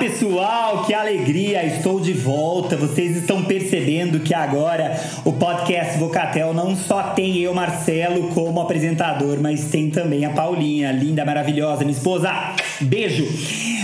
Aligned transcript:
Pessoal, 0.00 0.86
que 0.86 0.94
alegria, 0.94 1.62
estou 1.62 2.00
de 2.00 2.14
volta. 2.14 2.74
Vocês 2.74 3.18
estão 3.18 3.42
percebendo 3.44 4.20
que 4.20 4.32
agora 4.32 4.98
o 5.26 5.32
podcast 5.34 5.98
Vocatel 5.98 6.54
não 6.54 6.74
só 6.74 7.02
tem 7.10 7.36
eu, 7.36 7.52
Marcelo, 7.52 8.28
como 8.28 8.62
apresentador, 8.62 9.38
mas 9.42 9.66
tem 9.66 9.90
também 9.90 10.24
a 10.24 10.30
Paulinha, 10.30 10.90
linda, 10.90 11.22
maravilhosa, 11.22 11.84
minha 11.84 11.94
esposa. 11.94 12.32
Beijo! 12.80 13.28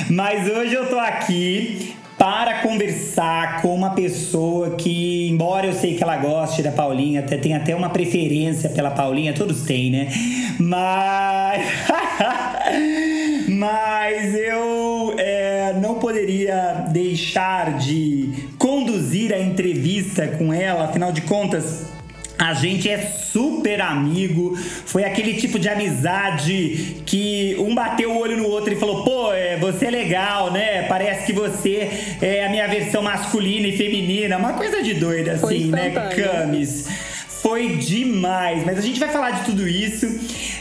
Mas 0.09 0.48
hoje 0.48 0.73
eu 0.73 0.89
tô 0.89 0.98
aqui 0.98 1.95
para 2.16 2.62
conversar 2.62 3.60
com 3.60 3.74
uma 3.74 3.91
pessoa 3.91 4.71
que, 4.71 5.29
embora 5.29 5.66
eu 5.66 5.74
sei 5.74 5.96
que 5.96 6.02
ela 6.02 6.16
goste 6.16 6.62
da 6.62 6.73
Paulinha, 6.73 7.21
até 7.21 7.37
tem 7.37 7.55
até 7.55 7.77
uma 7.77 7.91
preferência 7.91 8.71
pela 8.71 8.91
Paulinha, 8.91 9.35
todos 9.35 9.65
têm, 9.65 9.91
né? 9.91 10.09
Mas. 10.59 11.62
Mas 13.48 14.35
eu 14.35 15.15
é, 15.19 15.45
não 15.86 15.95
poderia 16.00 16.86
deixar 16.90 17.78
de 17.78 18.48
conduzir 18.58 19.32
a 19.32 19.38
entrevista 19.38 20.26
com 20.26 20.52
ela, 20.52 20.86
afinal 20.86 21.12
de 21.12 21.20
contas. 21.20 21.86
A 22.38 22.52
gente 22.52 22.86
é 22.86 22.98
super 22.98 23.80
amigo, 23.80 24.54
foi 24.84 25.04
aquele 25.04 25.34
tipo 25.34 25.59
de 25.59 25.70
amizade 25.70 26.98
que 27.06 27.56
um 27.59 27.74
bateu 27.74 28.12
o 28.12 28.18
olho 28.18 28.36
no 28.36 28.46
outro 28.46 28.74
e 28.74 28.76
falou: 28.76 29.04
pô, 29.04 29.32
é, 29.32 29.56
você 29.56 29.86
é 29.86 29.90
legal, 29.90 30.52
né? 30.52 30.82
Parece 30.82 31.24
que 31.24 31.32
você 31.32 31.88
é 32.20 32.45
a 32.45 32.50
minha 32.50 32.66
versão 32.66 33.00
masculina 33.00 33.68
e 33.68 33.76
feminina, 33.76 34.37
uma 34.37 34.52
coisa 34.52 34.82
de 34.82 34.93
doida 34.95 35.32
assim, 35.32 35.71
né, 35.71 35.90
Camis? 36.15 36.87
Foi 37.47 37.77
demais, 37.77 38.66
mas 38.66 38.77
a 38.77 38.80
gente 38.80 38.99
vai 38.99 39.09
falar 39.09 39.30
de 39.30 39.45
tudo 39.45 39.69
isso 39.69 40.05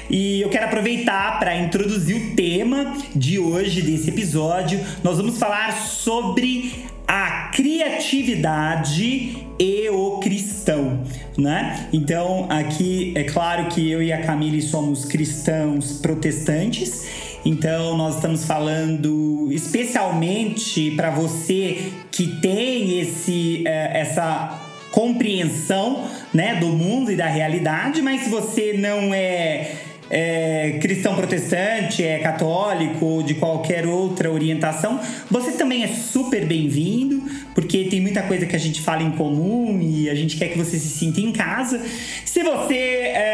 e 0.07 0.39
eu 0.39 0.49
quero 0.49 0.65
aproveitar 0.65 1.39
para 1.39 1.57
introduzir 1.57 2.15
o 2.15 2.35
tema 2.35 2.95
de 3.15 3.39
hoje, 3.39 3.81
desse 3.81 4.11
episódio. 4.11 4.79
Nós 5.03 5.17
vamos 5.17 5.39
falar 5.39 5.71
sobre 5.71 6.85
a 7.07 7.49
criatividade 7.51 9.47
e 9.57 9.89
o 9.89 10.19
cristão, 10.19 11.03
né? 11.35 11.89
Então, 11.91 12.45
aqui 12.51 13.13
é 13.15 13.23
claro 13.23 13.65
que 13.69 13.89
eu 13.89 14.03
e 14.03 14.13
a 14.13 14.21
Camille 14.21 14.61
somos 14.61 15.05
cristãos 15.05 15.93
protestantes. 15.93 17.07
Então, 17.43 17.97
nós 17.97 18.17
estamos 18.17 18.45
falando 18.45 19.49
especialmente 19.51 20.91
para 20.91 21.09
você 21.09 21.91
que 22.11 22.39
tem 22.41 22.99
esse 22.99 23.63
eh, 23.65 24.01
essa 24.01 24.64
compreensão, 24.95 26.07
né, 26.33 26.55
do 26.55 26.67
mundo 26.67 27.11
e 27.11 27.17
da 27.17 27.27
realidade, 27.27 28.01
mas 28.01 28.21
se 28.21 28.29
você 28.29 28.71
não 28.77 29.13
é 29.13 29.75
é 30.09 30.77
cristão 30.81 31.15
protestante, 31.15 32.03
é 32.03 32.19
católico 32.19 33.03
ou 33.03 33.23
de 33.23 33.33
qualquer 33.33 33.87
outra 33.87 34.31
orientação, 34.31 34.99
você 35.29 35.51
também 35.53 35.83
é 35.83 35.87
super 35.87 36.45
bem-vindo, 36.45 37.23
porque 37.55 37.85
tem 37.85 38.01
muita 38.01 38.21
coisa 38.21 38.45
que 38.45 38.55
a 38.55 38.59
gente 38.59 38.81
fala 38.81 39.01
em 39.01 39.11
comum 39.11 39.79
e 39.81 40.09
a 40.09 40.15
gente 40.15 40.37
quer 40.37 40.49
que 40.49 40.57
você 40.57 40.77
se 40.77 40.89
sinta 40.89 41.19
em 41.19 41.31
casa. 41.31 41.81
Se 42.23 42.43
você 42.43 42.75
é, 42.75 43.24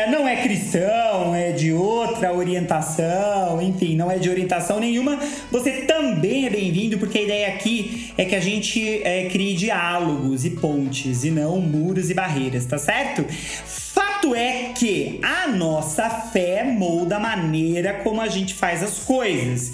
é 0.42 0.48
cristão, 0.48 1.36
é 1.36 1.52
de 1.52 1.72
outra 1.72 2.34
orientação, 2.34 3.62
enfim, 3.62 3.96
não 3.96 4.10
é 4.10 4.18
de 4.18 4.28
orientação 4.28 4.80
nenhuma, 4.80 5.20
você 5.52 5.82
também 5.82 6.48
é 6.48 6.50
bem-vindo, 6.50 6.98
porque 6.98 7.20
a 7.20 7.22
ideia 7.22 7.48
aqui 7.50 8.12
é 8.18 8.26
que 8.26 8.36
a 8.36 8.40
gente 8.40 9.04
é, 9.04 9.30
crie 9.30 9.54
diálogos 9.56 10.44
e 10.44 10.52
pontes 10.52 11.24
e 11.24 11.30
não 11.30 11.62
muros 11.62 12.10
e 12.10 12.14
barreiras, 12.14 12.66
tá 12.66 12.80
certo? 12.80 13.24
Fato 13.66 14.34
é 14.34 14.72
que 14.76 15.20
a 15.22 15.48
nossa 15.48 16.10
fé 16.10 16.64
molda 16.64 17.18
a 17.18 17.20
maneira 17.20 17.94
como 18.04 18.20
a 18.20 18.28
gente 18.28 18.56
faz 18.56 18.82
as 18.82 19.00
coisas. 19.00 19.74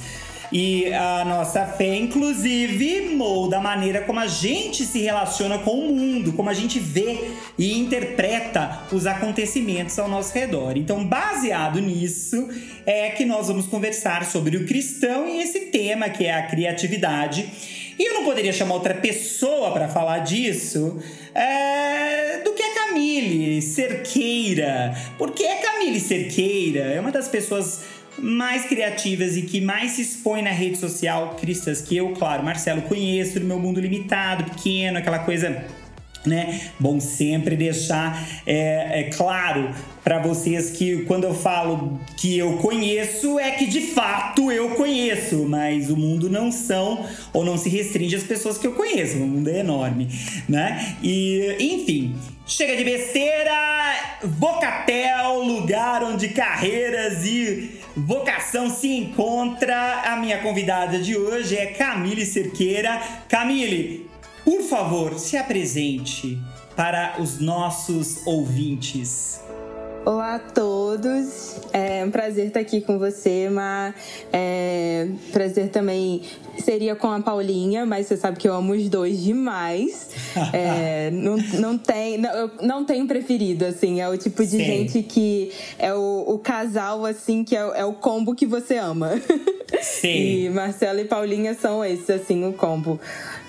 E 0.52 0.94
a 0.94 1.26
nossa 1.26 1.66
fé, 1.66 1.96
inclusive, 1.96 3.14
molda 3.16 3.58
a 3.58 3.62
maneira 3.62 4.02
como 4.02 4.20
a 4.20 4.28
gente 4.28 4.86
se 4.86 5.00
relaciona 5.00 5.58
com 5.60 5.72
o 5.72 5.94
mundo, 5.94 6.34
como 6.34 6.50
a 6.50 6.54
gente 6.54 6.80
vê 6.80 7.32
e 7.58 7.78
interpreta 7.78 8.84
os 8.92 9.06
acontecimentos 9.06 10.00
ao 10.00 10.08
nosso 10.08 10.34
redor. 10.34 10.78
Então, 10.78 11.06
baseado 11.06 11.82
nisso, 11.82 12.48
é 12.86 13.10
que 13.10 13.26
nós 13.26 13.48
vamos 13.48 13.68
conversar 13.68 14.26
sobre 14.26 14.56
o 14.56 14.66
cristão 14.66 15.28
e 15.28 15.42
esse 15.42 15.60
tema 15.68 16.10
que 16.10 16.26
é 16.26 16.34
a 16.34 16.48
criatividade. 16.48 17.50
E 18.00 18.10
eu 18.10 18.14
não 18.14 18.24
poderia 18.24 18.54
chamar 18.54 18.76
outra 18.76 18.94
pessoa 18.94 19.72
para 19.72 19.88
falar 19.88 20.20
disso 20.20 21.02
é, 21.34 22.42
do 22.44 22.54
que 22.54 22.62
a 22.62 22.76
Camille 22.76 23.60
Cerqueira. 23.62 24.96
Porque 25.18 25.44
a 25.44 25.58
Camille 25.58 26.00
Cerqueira 26.00 26.94
é 26.94 27.00
uma 27.00 27.12
das 27.12 27.28
pessoas 27.28 27.82
mais 28.20 28.66
criativas 28.66 29.38
e 29.38 29.44
que 29.44 29.62
mais 29.62 29.92
se 29.92 30.02
expõe 30.02 30.42
na 30.42 30.52
rede 30.52 30.78
social 30.78 31.36
cristãs 31.40 31.82
que 31.82 31.96
eu, 31.96 32.14
claro, 32.14 32.44
Marcelo, 32.44 32.82
conheço 32.84 33.40
do 33.40 33.46
meu 33.46 33.60
mundo 33.60 33.80
limitado, 33.80 34.46
pequeno, 34.46 34.98
aquela 34.98 35.20
coisa 35.20 35.66
né? 36.28 36.72
Bom 36.80 37.00
sempre 37.00 37.56
deixar 37.56 38.28
é, 38.46 39.02
é 39.02 39.04
claro 39.06 39.74
para 40.04 40.20
vocês 40.20 40.72
que 40.72 41.04
quando 41.04 41.24
eu 41.24 41.34
falo 41.34 42.00
que 42.18 42.38
eu 42.38 42.58
conheço 42.58 43.40
é 43.40 43.52
que 43.52 43.66
de 43.66 43.82
fato 43.82 44.52
eu 44.52 44.72
conheço, 44.72 45.46
mas 45.48 45.90
o 45.90 45.96
mundo 45.96 46.30
não 46.30 46.52
são 46.52 47.06
ou 47.34 47.46
não 47.46 47.58
se 47.58 47.70
restringe 47.70 48.16
às 48.16 48.24
pessoas 48.24 48.58
que 48.58 48.68
eu 48.68 48.74
conheço, 48.74 49.18
o 49.18 49.28
mundo 49.28 49.50
é 49.50 49.60
enorme, 49.60 50.08
né? 50.48 50.98
E 51.02 51.56
enfim, 51.60 52.16
Chega 52.50 52.78
de 52.78 52.84
besteira! 52.86 53.52
Vocatel, 54.24 55.42
lugar 55.42 56.02
onde 56.02 56.30
carreiras 56.30 57.26
e 57.26 57.77
vocação 57.98 58.70
se 58.70 58.88
encontra. 58.90 60.04
A 60.06 60.16
minha 60.18 60.42
convidada 60.42 61.00
de 61.00 61.18
hoje 61.18 61.58
é 61.58 61.68
Camille 61.68 62.26
Cerqueira. 62.26 63.02
Camille, 63.28 64.08
por 64.46 64.62
favor, 64.62 65.18
se 65.18 65.36
apresente 65.36 66.40
para 66.76 67.16
os 67.20 67.40
nossos 67.40 68.26
ouvintes. 68.28 69.42
Olá 70.06 70.36
a 70.36 70.40
todos, 70.40 71.60
é 71.74 72.06
um 72.06 72.12
prazer 72.12 72.48
estar 72.48 72.62
aqui 72.62 72.80
com 72.80 72.98
você, 72.98 73.50
mas 73.52 73.94
é, 74.32 75.10
prazer 75.34 75.70
também 75.70 76.22
seria 76.62 76.96
com 76.96 77.12
a 77.12 77.20
Paulinha, 77.20 77.86
mas 77.86 78.08
você 78.08 78.18
sabe 78.18 78.38
que 78.38 78.48
eu 78.48 78.54
amo 78.54 78.74
os 78.74 78.90
dois 78.90 79.22
demais. 79.24 80.10
É, 80.54 81.10
não, 81.14 81.38
não, 81.60 81.78
tem, 81.78 82.18
não, 82.18 82.52
não 82.62 82.86
tenho 82.86 83.08
preferido, 83.08 83.66
assim, 83.66 84.02
é 84.02 84.10
o 84.10 84.18
tipo 84.18 84.44
de 84.44 84.52
Sim. 84.52 84.64
gente 84.64 85.04
que 85.04 85.52
é 85.78 85.94
o, 85.94 86.26
o 86.28 86.40
casal, 86.40 87.06
assim, 87.06 87.44
que 87.44 87.56
é, 87.56 87.60
é, 87.60 87.86
o 87.86 87.94
combo 87.94 88.36
que 88.36 88.46
você 88.46 88.78
ama. 88.78 89.12
Sim. 89.82 90.46
E 90.46 90.50
Marcelo 90.50 91.00
e 91.00 91.06
Paulinha 91.06 91.54
são 91.54 91.84
esses, 91.84 92.10
assim, 92.10 92.46
o 92.46 92.54
combo. 92.54 93.00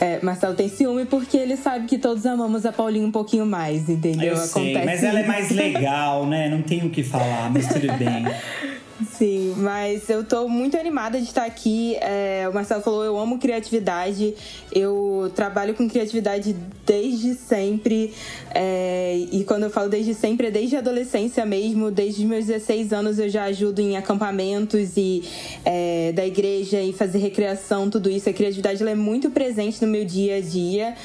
É, 0.01 0.19
Marcelo 0.23 0.55
tem 0.55 0.69
ciúme 0.69 1.05
porque 1.05 1.37
ele 1.37 1.57
sabe 1.57 1.87
que 1.87 1.99
todos 1.99 2.27
amamos 2.27 2.67
a 2.67 2.73
Paulinha 2.73 3.07
um 3.07 3.13
pouquinho 3.13 3.47
mais, 3.47 3.89
entendeu? 3.89 4.35
Eu 4.35 4.37
sei, 4.37 4.75
Acontece 4.75 4.87
mas 4.87 5.05
ela 5.05 5.21
é 5.21 5.27
mais 5.27 5.51
legal, 5.51 6.27
né? 6.27 6.49
Não 6.49 6.63
tenho 6.63 6.87
o 6.87 6.91
que 6.91 7.03
falar, 7.03 7.51
mas 7.51 7.67
tudo 7.67 7.87
bem. 7.95 8.25
Sim, 9.07 9.55
mas 9.59 10.11
eu 10.11 10.25
tô 10.25 10.49
muito 10.49 10.77
animada 10.77 11.19
de 11.19 11.25
estar 11.25 11.45
aqui. 11.45 11.97
É, 12.01 12.49
o 12.51 12.53
Marcelo 12.53 12.83
falou, 12.83 13.05
eu 13.05 13.17
amo 13.17 13.39
criatividade. 13.39 14.35
Eu 14.73 15.31
trabalho 15.37 15.73
com 15.75 15.89
criatividade 15.89 16.57
desde 16.85 17.35
sempre. 17.35 18.13
É, 18.53 19.17
e 19.31 19.45
quando 19.45 19.65
eu 19.65 19.71
falo 19.71 19.89
desde 19.89 20.15
sempre, 20.15 20.49
é 20.49 20.51
desde 20.51 20.75
a 20.75 20.81
adolescência 20.81 21.47
mesmo. 21.47 21.93
Desde 21.93 22.23
os 22.23 22.29
meus 22.29 22.47
16 22.47 22.93
anos 22.93 23.21
eu 23.21 23.29
já 23.29 23.45
ajudo 23.45 23.81
em 23.81 23.97
acampamentos 23.97 24.97
e 24.97 25.23
é, 25.65 26.11
da 26.13 26.27
igreja 26.27 26.83
e 26.83 26.93
fazer 26.93 27.19
recreação, 27.19 27.89
tudo 27.89 28.11
isso. 28.11 28.29
A 28.29 28.33
criatividade 28.33 28.83
é 28.83 28.95
muito 28.97 29.31
presente 29.31 29.81
no 29.81 29.89
meu 29.89 30.05
dia 30.05 30.37
a 30.37 30.41
dia. 30.41 30.97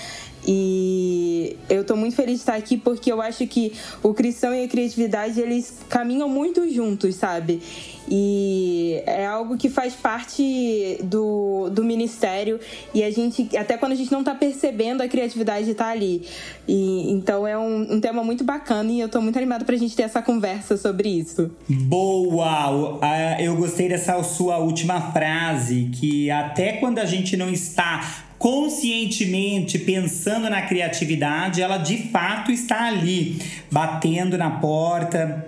E 0.45 1.57
eu 1.69 1.83
tô 1.83 1.95
muito 1.95 2.15
feliz 2.15 2.35
de 2.35 2.41
estar 2.41 2.55
aqui 2.55 2.77
porque 2.77 3.11
eu 3.11 3.21
acho 3.21 3.47
que 3.47 3.73
o 4.01 4.13
cristão 4.13 4.53
e 4.53 4.63
a 4.63 4.67
criatividade 4.67 5.39
eles 5.39 5.79
caminham 5.89 6.27
muito 6.27 6.69
juntos, 6.69 7.15
sabe? 7.15 7.61
E 8.09 9.01
é 9.05 9.25
algo 9.25 9.57
que 9.57 9.69
faz 9.69 9.93
parte 9.93 10.97
do, 11.03 11.69
do 11.71 11.83
ministério 11.83 12.59
e 12.93 13.01
a 13.01 13.09
gente, 13.09 13.55
até 13.57 13.77
quando 13.77 13.93
a 13.93 13.95
gente 13.95 14.11
não 14.11 14.23
tá 14.23 14.35
percebendo, 14.35 15.01
a 15.01 15.07
criatividade 15.07 15.73
tá 15.73 15.87
ali. 15.87 16.27
E, 16.67 17.11
então 17.11 17.47
é 17.47 17.57
um, 17.57 17.93
um 17.93 18.01
tema 18.01 18.23
muito 18.23 18.43
bacana 18.43 18.91
e 18.91 18.99
eu 18.99 19.07
tô 19.07 19.21
muito 19.21 19.37
animada 19.37 19.63
pra 19.63 19.75
gente 19.77 19.95
ter 19.95 20.03
essa 20.03 20.21
conversa 20.21 20.75
sobre 20.75 21.09
isso. 21.09 21.49
Boa! 21.69 22.99
Eu 23.39 23.55
gostei 23.55 23.87
dessa 23.87 24.21
sua 24.23 24.57
última 24.57 25.11
frase, 25.11 25.89
que 25.93 26.29
até 26.29 26.73
quando 26.73 26.99
a 26.99 27.05
gente 27.05 27.37
não 27.37 27.49
está 27.49 28.25
conscientemente 28.43 29.79
pensando 29.79 30.49
na 30.49 30.63
criatividade, 30.63 31.61
ela 31.61 31.77
de 31.77 32.09
fato 32.09 32.51
está 32.51 32.89
ali, 32.89 33.41
batendo 33.71 34.37
na 34.37 34.49
porta 34.49 35.47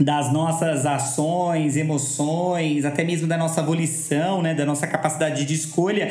das 0.00 0.32
nossas 0.32 0.84
ações, 0.84 1.76
emoções, 1.76 2.84
até 2.84 3.04
mesmo 3.04 3.28
da 3.28 3.38
nossa 3.38 3.62
volição, 3.62 4.42
né, 4.42 4.54
da 4.54 4.66
nossa 4.66 4.88
capacidade 4.88 5.44
de 5.44 5.54
escolha, 5.54 6.10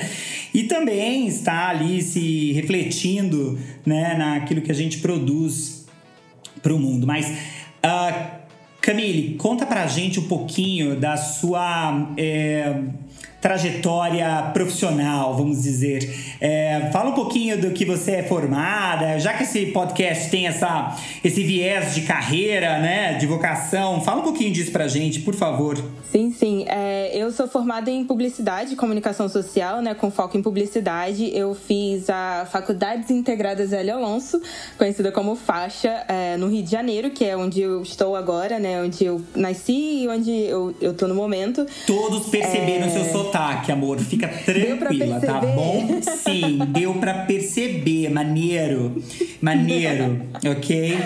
e 0.53 0.63
também 0.63 1.27
está 1.27 1.67
ali 1.67 2.01
se 2.01 2.53
refletindo, 2.53 3.59
né, 3.85 4.15
naquilo 4.17 4.61
que 4.61 4.71
a 4.71 4.75
gente 4.75 4.99
produz 4.99 5.85
para 6.63 6.73
o 6.73 6.79
mundo. 6.79 7.05
Mas 7.05 7.27
uh, 7.27 8.41
Camille, 8.79 9.35
conta 9.35 9.65
pra 9.65 9.85
gente 9.85 10.17
um 10.17 10.29
pouquinho 10.29 10.97
da 10.97 11.17
sua 11.17 12.13
é, 12.15 12.73
trajetória 13.41 14.51
profissional, 14.53 15.35
vamos 15.35 15.63
dizer. 15.63 16.37
É, 16.39 16.89
fala 16.93 17.09
um 17.09 17.13
pouquinho 17.13 17.59
do 17.59 17.71
que 17.71 17.83
você 17.83 18.11
é 18.11 18.23
formada, 18.23 19.19
já 19.19 19.33
que 19.33 19.43
esse 19.43 19.65
podcast 19.67 20.29
tem 20.29 20.47
essa, 20.47 20.95
esse 21.23 21.43
viés 21.43 21.95
de 21.95 22.01
carreira, 22.01 22.79
né, 22.79 23.15
de 23.15 23.25
vocação, 23.25 23.99
fala 24.01 24.21
um 24.21 24.23
pouquinho 24.23 24.53
disso 24.53 24.71
pra 24.71 24.87
gente, 24.87 25.21
por 25.21 25.33
favor. 25.33 25.83
Sim, 26.11 26.31
sim. 26.31 26.65
É, 26.67 27.11
eu 27.15 27.31
sou 27.31 27.47
formada 27.47 27.89
em 27.89 28.03
publicidade 28.03 28.73
e 28.73 28.75
comunicação 28.75 29.27
social, 29.27 29.81
né, 29.81 29.95
com 29.95 30.11
foco 30.11 30.37
em 30.37 30.41
publicidade. 30.41 31.31
Eu 31.33 31.55
fiz 31.55 32.09
a 32.09 32.45
Faculdades 32.51 33.09
Integradas 33.09 33.71
L. 33.73 33.89
Alonso, 33.89 34.41
conhecida 34.77 35.11
como 35.11 35.35
Faixa, 35.35 36.03
é, 36.07 36.35
no 36.37 36.47
Rio 36.47 36.63
de 36.63 36.69
Janeiro, 36.69 37.11
que 37.11 37.23
é 37.25 37.35
onde 37.35 37.61
eu 37.61 37.81
estou 37.81 38.15
agora, 38.15 38.59
né, 38.59 38.81
onde 38.81 39.05
eu 39.05 39.21
nasci 39.35 40.03
e 40.03 40.07
onde 40.07 40.31
eu, 40.31 40.75
eu 40.81 40.93
tô 40.93 41.07
no 41.07 41.15
momento. 41.15 41.65
Todos 41.87 42.27
perceberam 42.27 42.87
é... 42.87 42.89
seu 42.89 43.05
sotaque, 43.05 43.30
amor. 43.37 43.99
Fica 43.99 44.27
tranquila, 44.27 45.19
tá 45.19 45.39
bom? 45.39 46.01
Sim, 46.01 46.59
deu 46.69 46.93
para 46.95 47.13
perceber. 47.25 48.09
Maneiro. 48.09 49.01
Maneiro, 49.41 50.21
ok? 50.45 50.97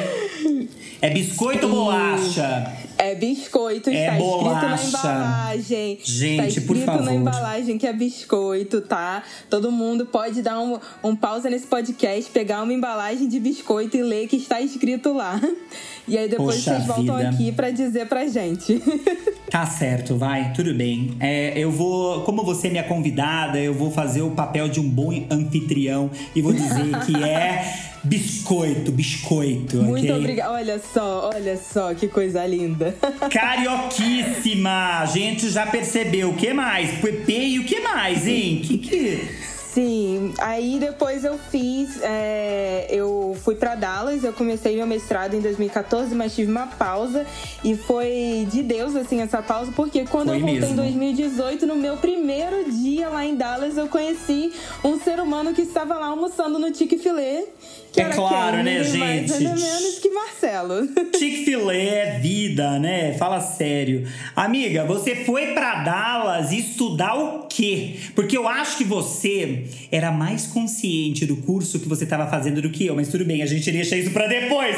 É 1.02 1.10
biscoito 1.10 1.68
ou 1.68 1.74
bolacha? 1.74 2.72
É 3.06 3.14
biscoito, 3.14 3.92
é 3.92 3.94
está 3.94 4.18
bolacha. 4.18 4.76
escrito 4.76 5.04
na 5.04 5.14
embalagem. 5.14 6.00
Gente, 6.04 6.48
está 6.48 6.62
por 6.62 6.78
favor. 6.78 7.04
na 7.04 7.14
embalagem 7.14 7.78
que 7.78 7.86
é 7.86 7.94
biscoito, 7.94 8.82
tá? 8.82 9.22
Todo 9.48 9.72
mundo 9.72 10.08
pode 10.08 10.42
dar 10.42 10.60
um, 10.60 10.80
um 11.04 11.16
pausa 11.16 11.48
nesse 11.50 11.68
podcast, 11.68 12.32
pegar 12.32 12.64
uma 12.64 12.74
embalagem 12.74 13.28
de 13.28 13.40
biscoito 13.40 13.96
e 13.96 14.02
ler 14.02 14.28
que 14.28 14.38
está 14.38 14.60
escrito 14.60 15.14
lá. 15.14 15.40
E 16.08 16.18
aí 16.18 16.28
depois 16.28 16.58
Poxa 16.58 16.76
vocês 16.76 16.88
voltam 16.88 17.18
vida. 17.18 17.30
aqui 17.30 17.52
para 17.52 17.70
dizer 17.72 18.08
pra 18.08 18.28
gente. 18.28 18.82
Tá 19.48 19.66
certo, 19.66 20.18
vai, 20.18 20.52
tudo 20.54 20.74
bem. 20.74 21.16
É, 21.20 21.54
eu 21.58 21.72
vou, 21.72 22.24
como 22.24 22.44
você 22.44 22.68
é 22.68 22.72
minha 22.72 22.84
convidada, 22.84 23.58
eu 23.58 23.74
vou 23.74 23.90
fazer 23.90 24.22
o 24.22 24.32
papel 24.32 24.68
de 24.68 24.82
um 24.82 24.90
bom 24.90 25.12
anfitrião 25.32 26.10
e 26.36 26.42
vou 26.42 26.52
dizer 26.52 27.00
que 27.06 27.16
é 27.24 27.64
biscoito, 28.04 28.92
biscoito. 28.92 29.78
Muito 29.78 30.04
okay? 30.04 30.12
obrigada. 30.18 30.52
Olha 30.52 30.82
só, 30.94 31.30
olha 31.34 31.58
só 31.58 31.94
que 31.94 32.08
coisa 32.08 32.46
linda. 32.46 32.95
Carioquíssima! 33.32 35.00
A 35.02 35.06
gente 35.06 35.50
já 35.50 35.66
percebeu. 35.66 36.30
O 36.30 36.36
que 36.36 36.54
mais? 36.54 37.00
Pepe 37.00 37.34
e 37.34 37.60
o 37.60 37.66
que 37.66 37.80
mais, 37.80 38.28
hein? 38.28 38.62
Que 38.64 38.78
que. 38.78 39.55
Sim, 39.76 40.34
aí 40.38 40.80
depois 40.80 41.26
eu 41.26 41.38
fiz, 41.38 42.02
é, 42.02 42.88
eu 42.90 43.36
fui 43.44 43.56
para 43.56 43.76
Dallas, 43.76 44.24
eu 44.24 44.32
comecei 44.32 44.78
meu 44.78 44.88
mestrado 44.88 45.34
em 45.34 45.42
2014, 45.42 46.16
mas 46.16 46.34
tive 46.34 46.50
uma 46.50 46.66
pausa 46.66 47.26
e 47.62 47.76
foi 47.76 48.48
de 48.50 48.64
Deus 48.64 48.96
assim 48.96 49.20
essa 49.20 49.42
pausa, 49.42 49.74
porque 49.76 50.06
quando 50.06 50.30
foi 50.30 50.38
eu 50.38 50.40
voltei 50.40 50.60
mesmo. 50.62 50.74
em 50.76 50.78
2018, 50.78 51.68
no 51.68 51.76
meu 51.76 51.98
primeiro 51.98 52.72
dia 52.72 53.10
lá 53.10 53.26
em 53.26 53.36
Dallas, 53.36 53.76
eu 53.76 53.90
conheci 53.90 54.54
um 54.82 54.98
ser 54.98 55.20
humano 55.20 55.54
que 55.54 55.64
estava 55.64 55.96
lá 55.96 56.06
almoçando 56.06 56.58
no 56.58 56.74
Chick-fil-A 56.74 57.44
que 57.96 58.02
é 58.02 58.10
claro, 58.10 58.62
né, 58.62 58.84
gente? 58.84 59.00
Mais 59.32 59.40
menos 59.40 60.00
que 60.00 60.10
Marcelo. 60.10 60.86
Chick-fil-A 61.18 61.74
é 61.74 62.20
vida, 62.20 62.78
né? 62.78 63.14
Fala 63.14 63.40
sério. 63.40 64.06
Amiga, 64.36 64.84
você 64.84 65.24
foi 65.24 65.54
para 65.54 65.76
Dallas 65.76 66.52
estudar 66.52 67.16
o 67.16 67.48
quê? 67.48 67.96
Porque 68.14 68.38
eu 68.38 68.50
acho 68.50 68.78
que 68.78 68.84
você 68.84 69.65
era 69.92 70.12
mais 70.12 70.48
consciente 70.48 71.26
do 71.26 71.38
curso 71.38 71.80
que 71.80 71.88
você 71.88 72.04
estava 72.04 72.28
fazendo 72.28 72.62
do 72.62 72.70
que 72.70 72.86
eu, 72.86 72.96
mas 72.96 73.10
tudo 73.10 73.26
bem, 73.26 73.42
a 73.42 73.46
gente 73.46 73.72
deixa 73.72 73.98
isso 73.98 74.12
para 74.12 74.28
depois. 74.28 74.76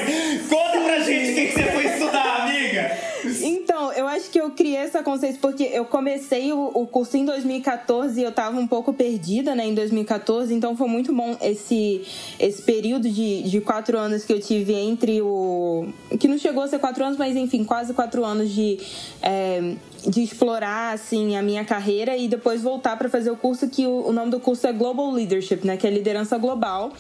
Conta 0.49 0.79
pra 0.81 0.99
gente 0.99 1.31
o 1.31 1.35
que, 1.35 1.51
você 1.51 1.63
foi 1.63 1.85
estudar, 1.85 2.43
amiga. 2.43 3.07
Então, 3.43 3.91
eu 3.93 4.07
acho 4.07 4.29
que 4.29 4.39
eu 4.39 4.51
criei 4.51 4.77
essa 4.77 5.03
consciência 5.03 5.39
porque 5.41 5.63
eu 5.63 5.85
comecei 5.85 6.51
o, 6.53 6.87
curso 6.87 7.17
em 7.17 7.25
2014 7.25 8.19
e 8.19 8.23
eu 8.23 8.31
tava 8.31 8.59
um 8.59 8.67
pouco 8.67 8.93
perdida, 8.93 9.53
né, 9.55 9.65
em 9.65 9.73
2014, 9.73 10.53
então 10.53 10.75
foi 10.75 10.87
muito 10.87 11.13
bom 11.13 11.35
esse, 11.41 12.01
esse 12.39 12.61
período 12.61 13.09
de, 13.09 13.43
de 13.43 13.61
quatro 13.61 13.97
anos 13.97 14.23
que 14.23 14.33
eu 14.33 14.39
tive 14.39 14.73
entre 14.73 15.21
o. 15.21 15.87
que 16.19 16.27
não 16.27 16.37
chegou 16.37 16.63
a 16.63 16.67
ser 16.67 16.79
quatro 16.79 17.03
anos, 17.03 17.17
mas 17.17 17.35
enfim, 17.35 17.63
quase 17.63 17.93
quatro 17.93 18.23
anos 18.23 18.51
de. 18.53 18.79
É, 19.21 19.73
de 20.07 20.21
explorar 20.23 20.93
assim 20.93 21.35
a 21.35 21.41
minha 21.41 21.65
carreira 21.65 22.15
e 22.15 22.27
depois 22.27 22.61
voltar 22.61 22.97
para 22.97 23.09
fazer 23.09 23.29
o 23.29 23.35
curso 23.35 23.67
que 23.67 23.85
o, 23.85 24.07
o, 24.07 24.13
nome 24.13 24.31
do 24.31 24.39
curso 24.39 24.65
é 24.65 24.71
Global 24.71 25.11
Leadership, 25.11 25.65
né, 25.65 25.75
que 25.75 25.85
é 25.85 25.89
liderança 25.89 26.37
global. 26.37 26.93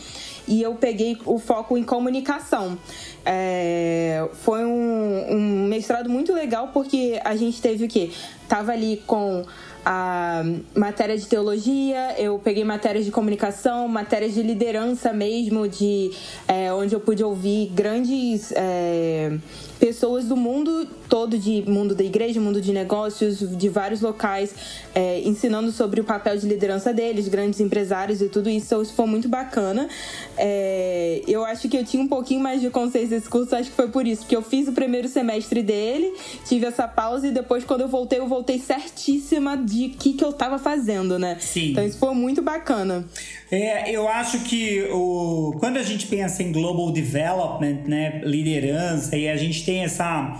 E 0.47 0.61
eu 0.61 0.75
peguei 0.75 1.17
o 1.25 1.39
foco 1.39 1.77
em 1.77 1.83
comunicação. 1.83 2.77
É, 3.25 4.27
foi 4.33 4.65
um, 4.65 5.25
um 5.29 5.67
mestrado 5.67 6.09
muito 6.09 6.33
legal 6.33 6.69
porque 6.73 7.19
a 7.23 7.35
gente 7.35 7.61
teve 7.61 7.85
o 7.85 7.87
quê? 7.87 8.11
Tava 8.47 8.71
ali 8.71 9.03
com 9.05 9.45
a 9.89 10.43
matéria 10.75 11.17
de 11.17 11.25
teologia, 11.25 12.13
eu 12.17 12.37
peguei 12.39 12.65
matérias 12.65 13.05
de 13.05 13.11
comunicação, 13.11 13.87
matérias 13.87 14.33
de 14.33 14.43
liderança 14.43 15.13
mesmo, 15.13 15.65
de 15.65 16.11
é, 16.45 16.73
onde 16.73 16.93
eu 16.93 16.99
pude 16.99 17.23
ouvir 17.23 17.67
grandes 17.73 18.51
é, 18.53 19.37
pessoas 19.79 20.25
do 20.25 20.35
mundo 20.35 20.85
todo, 21.07 21.37
de 21.37 21.63
mundo 21.67 21.95
da 21.95 22.03
igreja, 22.03 22.39
mundo 22.39 22.61
de 22.61 22.71
negócios, 22.71 23.39
de 23.57 23.69
vários 23.69 24.01
locais, 24.01 24.53
é, 24.93 25.21
ensinando 25.21 25.71
sobre 25.71 26.01
o 26.01 26.03
papel 26.03 26.37
de 26.37 26.47
liderança 26.47 26.93
deles, 26.93 27.27
grandes 27.27 27.59
empresários 27.59 28.21
e 28.21 28.29
tudo 28.29 28.49
isso. 28.49 28.67
Então, 28.67 28.81
isso 28.81 28.93
foi 28.93 29.05
muito 29.05 29.27
bacana. 29.27 29.87
É, 30.37 31.21
eu 31.27 31.45
acho 31.45 31.67
que 31.69 31.77
eu 31.77 31.85
tinha 31.85 32.01
um 32.01 32.07
pouquinho 32.07 32.41
mais 32.41 32.61
de 32.61 32.69
consciência 32.69 33.17
desse 33.17 33.29
curso, 33.29 33.55
acho 33.55 33.69
que 33.69 33.75
foi 33.75 33.87
por 33.89 34.05
isso, 34.05 34.21
porque 34.21 34.35
eu 34.35 34.41
fiz 34.41 34.67
o 34.67 34.71
primeiro 34.73 35.07
semestre 35.07 35.63
dele, 35.63 36.13
tive 36.45 36.65
essa 36.65 36.87
pausa 36.87 37.27
e 37.27 37.31
depois, 37.31 37.63
quando 37.63 37.81
eu 37.81 37.87
voltei, 37.87 38.19
eu 38.19 38.27
voltei 38.27 38.59
certíssima 38.59 39.57
de 39.57 39.87
o 39.87 39.89
que, 39.91 40.13
que 40.13 40.23
eu 40.23 40.33
tava 40.33 40.59
fazendo, 40.59 41.17
né? 41.17 41.37
Sim. 41.39 41.71
Então, 41.71 41.85
isso 41.85 41.97
foi 41.97 42.13
muito 42.13 42.41
bacana. 42.41 43.05
É, 43.49 43.91
eu 43.91 44.07
acho 44.07 44.39
que 44.41 44.83
o, 44.91 45.55
quando 45.59 45.77
a 45.77 45.83
gente 45.83 46.07
pensa 46.07 46.43
em 46.43 46.51
global 46.51 46.91
development, 46.91 47.83
né, 47.87 48.21
liderança, 48.23 49.15
e 49.15 49.27
a 49.27 49.37
gente 49.37 49.65
tem 49.65 49.83
essa 49.83 50.37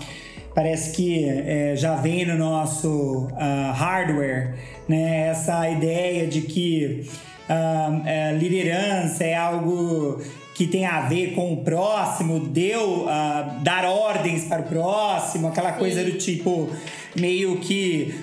parece 0.58 0.90
que 0.90 1.24
é, 1.24 1.76
já 1.76 1.94
vem 1.94 2.26
no 2.26 2.36
nosso 2.36 3.28
uh, 3.28 3.72
hardware, 3.74 4.56
né? 4.88 5.28
Essa 5.28 5.70
ideia 5.70 6.26
de 6.26 6.40
que 6.40 7.08
uh, 7.48 8.36
liderança 8.36 9.22
é 9.22 9.36
algo 9.36 10.20
que 10.56 10.66
tem 10.66 10.84
a 10.84 11.02
ver 11.02 11.36
com 11.36 11.52
o 11.52 11.58
próximo, 11.58 12.40
deu 12.40 13.04
uh, 13.04 13.60
dar 13.62 13.84
ordens 13.84 14.46
para 14.46 14.62
o 14.62 14.64
próximo, 14.64 15.46
aquela 15.46 15.70
coisa 15.74 16.02
do 16.02 16.14
tipo 16.14 16.68
meio 17.14 17.60
que 17.60 18.14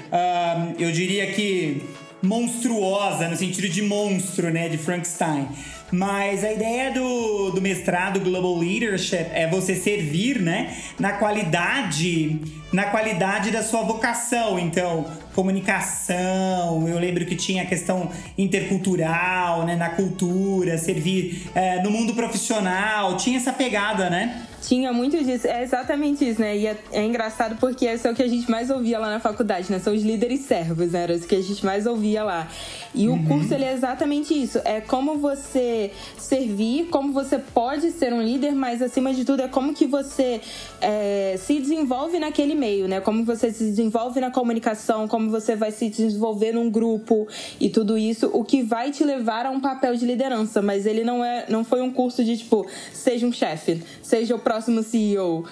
eu 0.78 0.92
diria 0.92 1.28
que 1.28 1.82
monstruosa 2.26 3.28
no 3.28 3.38
sentido 3.38 3.70
de 3.70 3.82
monstro, 3.82 4.50
né, 4.50 4.68
de 4.68 4.78
Frankenstein. 4.78 5.48
Mas 5.92 6.44
a 6.44 6.52
ideia 6.52 6.92
do, 6.92 7.52
do 7.52 7.62
mestrado 7.62 8.20
Global 8.20 8.58
Leadership 8.58 9.28
é 9.34 9.48
você 9.48 9.76
servir, 9.76 10.42
né, 10.42 10.76
na 11.00 11.14
qualidade, 11.14 12.42
na 12.74 12.86
qualidade 12.86 13.52
da 13.52 13.62
sua 13.62 13.84
vocação. 13.84 14.58
Então, 14.58 15.06
comunicação, 15.34 16.88
eu 16.88 16.98
lembro 17.00 17.26
que 17.26 17.36
tinha 17.36 17.64
a 17.64 17.66
questão 17.66 18.10
intercultural, 18.38 19.66
né, 19.66 19.76
na 19.76 19.90
cultura, 19.90 20.78
servir 20.78 21.50
é, 21.54 21.82
no 21.84 21.92
mundo 21.92 22.14
profissional, 22.14 23.16
tinha 23.16 23.38
essa 23.38 23.54
pegada, 23.54 24.10
né? 24.10 24.48
Tinha 24.66 24.92
muito 24.92 25.24
disso, 25.24 25.48
é 25.48 25.62
exatamente 25.62 26.28
isso, 26.28 26.42
né? 26.42 26.58
E 26.58 26.66
é, 26.66 26.78
é, 26.92 27.04
engraçado 27.04 27.56
porque 27.60 27.86
isso 27.86 28.08
é 28.08 28.12
o 28.12 28.16
que 28.16 28.24
a 28.24 28.28
gente 28.28 28.50
mais 28.50 28.72
ouvia 28.72 28.98
lá 28.98 29.12
na 29.12 29.20
faculdade, 29.20 29.72
né? 29.72 29.78
São 29.78 29.94
os 29.94 30.02
líderes 30.02 30.42
servos, 30.42 30.92
né? 30.92 31.04
Era 31.04 31.14
isso 31.14 31.28
que 31.28 31.36
a 31.36 31.42
gente 31.42 31.64
mais 31.64 31.86
ouvia 31.86 32.24
lá. 32.24 32.48
E 32.96 33.08
uhum. 33.10 33.16
o 33.16 33.28
curso, 33.28 33.54
ele 33.54 33.66
é 33.66 33.74
exatamente 33.74 34.34
isso. 34.34 34.60
É 34.64 34.80
como 34.80 35.18
você 35.18 35.92
servir, 36.18 36.88
como 36.88 37.12
você 37.12 37.38
pode 37.38 37.92
ser 37.92 38.14
um 38.14 38.22
líder, 38.22 38.56
mas 38.56 38.82
acima 38.82 39.14
de 39.14 39.26
tudo 39.26 39.42
é 39.42 39.48
como 39.48 39.74
que 39.74 39.86
você 39.86 40.42
é, 40.82 41.36
se 41.38 41.60
desenvolve 41.60 42.18
naquele 42.18 42.56
meio, 42.56 42.88
né? 42.88 43.02
Como 43.02 43.26
você 43.26 43.52
se 43.52 43.66
desenvolve 43.66 44.20
na 44.20 44.32
comunicação, 44.32 45.08
como 45.08 45.30
você 45.30 45.56
vai 45.56 45.72
se 45.72 45.90
desenvolver 45.90 46.54
num 46.54 46.70
grupo 46.70 47.28
e 47.60 47.70
tudo 47.70 47.98
isso, 47.98 48.30
o 48.34 48.44
que 48.44 48.64
vai 48.64 48.92
te 48.92 49.04
levar 49.04 49.46
a 49.46 49.52
um 49.52 49.60
papel 49.60 49.96
de 49.96 50.06
liderança. 50.06 50.62
Mas 50.62 50.86
ele 50.86 51.04
não 51.04 51.24
é, 51.24 51.46
não 51.50 51.64
foi 51.64 51.82
um 51.82 51.92
curso 51.92 52.24
de 52.24 52.38
tipo, 52.38 52.66
seja 52.94 53.28
um 53.28 53.32
chefe, 53.32 53.84
seja 54.02 54.36
o 54.36 54.40
próximo 54.40 54.82
CEO. 54.82 55.46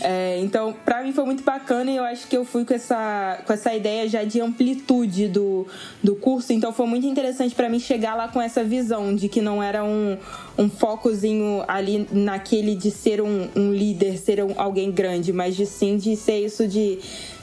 É, 0.00 0.38
então, 0.40 0.74
para 0.84 1.02
mim 1.02 1.12
foi 1.12 1.24
muito 1.24 1.42
bacana 1.42 1.90
e 1.90 1.96
eu 1.96 2.04
acho 2.04 2.26
que 2.26 2.36
eu 2.36 2.44
fui 2.44 2.64
com 2.64 2.74
essa, 2.74 3.40
com 3.46 3.52
essa 3.52 3.74
ideia 3.74 4.08
já 4.08 4.24
de 4.24 4.40
amplitude 4.40 5.28
do, 5.28 5.66
do 6.02 6.14
curso. 6.16 6.52
Então, 6.52 6.72
foi 6.72 6.86
muito 6.86 7.06
interessante 7.06 7.54
para 7.54 7.68
mim 7.68 7.78
chegar 7.78 8.14
lá 8.14 8.28
com 8.28 8.40
essa 8.40 8.62
visão 8.62 9.14
de 9.14 9.28
que 9.28 9.40
não 9.40 9.62
era 9.62 9.82
um, 9.82 10.18
um 10.58 10.68
focozinho 10.68 11.64
ali 11.66 12.06
naquele 12.12 12.74
de 12.74 12.90
ser 12.90 13.20
um, 13.20 13.48
um 13.56 13.72
líder, 13.72 14.18
ser 14.18 14.44
um, 14.44 14.52
alguém 14.56 14.90
grande, 14.90 15.32
mas 15.32 15.56
de 15.56 15.64
sim 15.64 15.96
de 15.96 16.14
ser 16.16 16.44
isso 16.44 16.66
de 16.66 16.98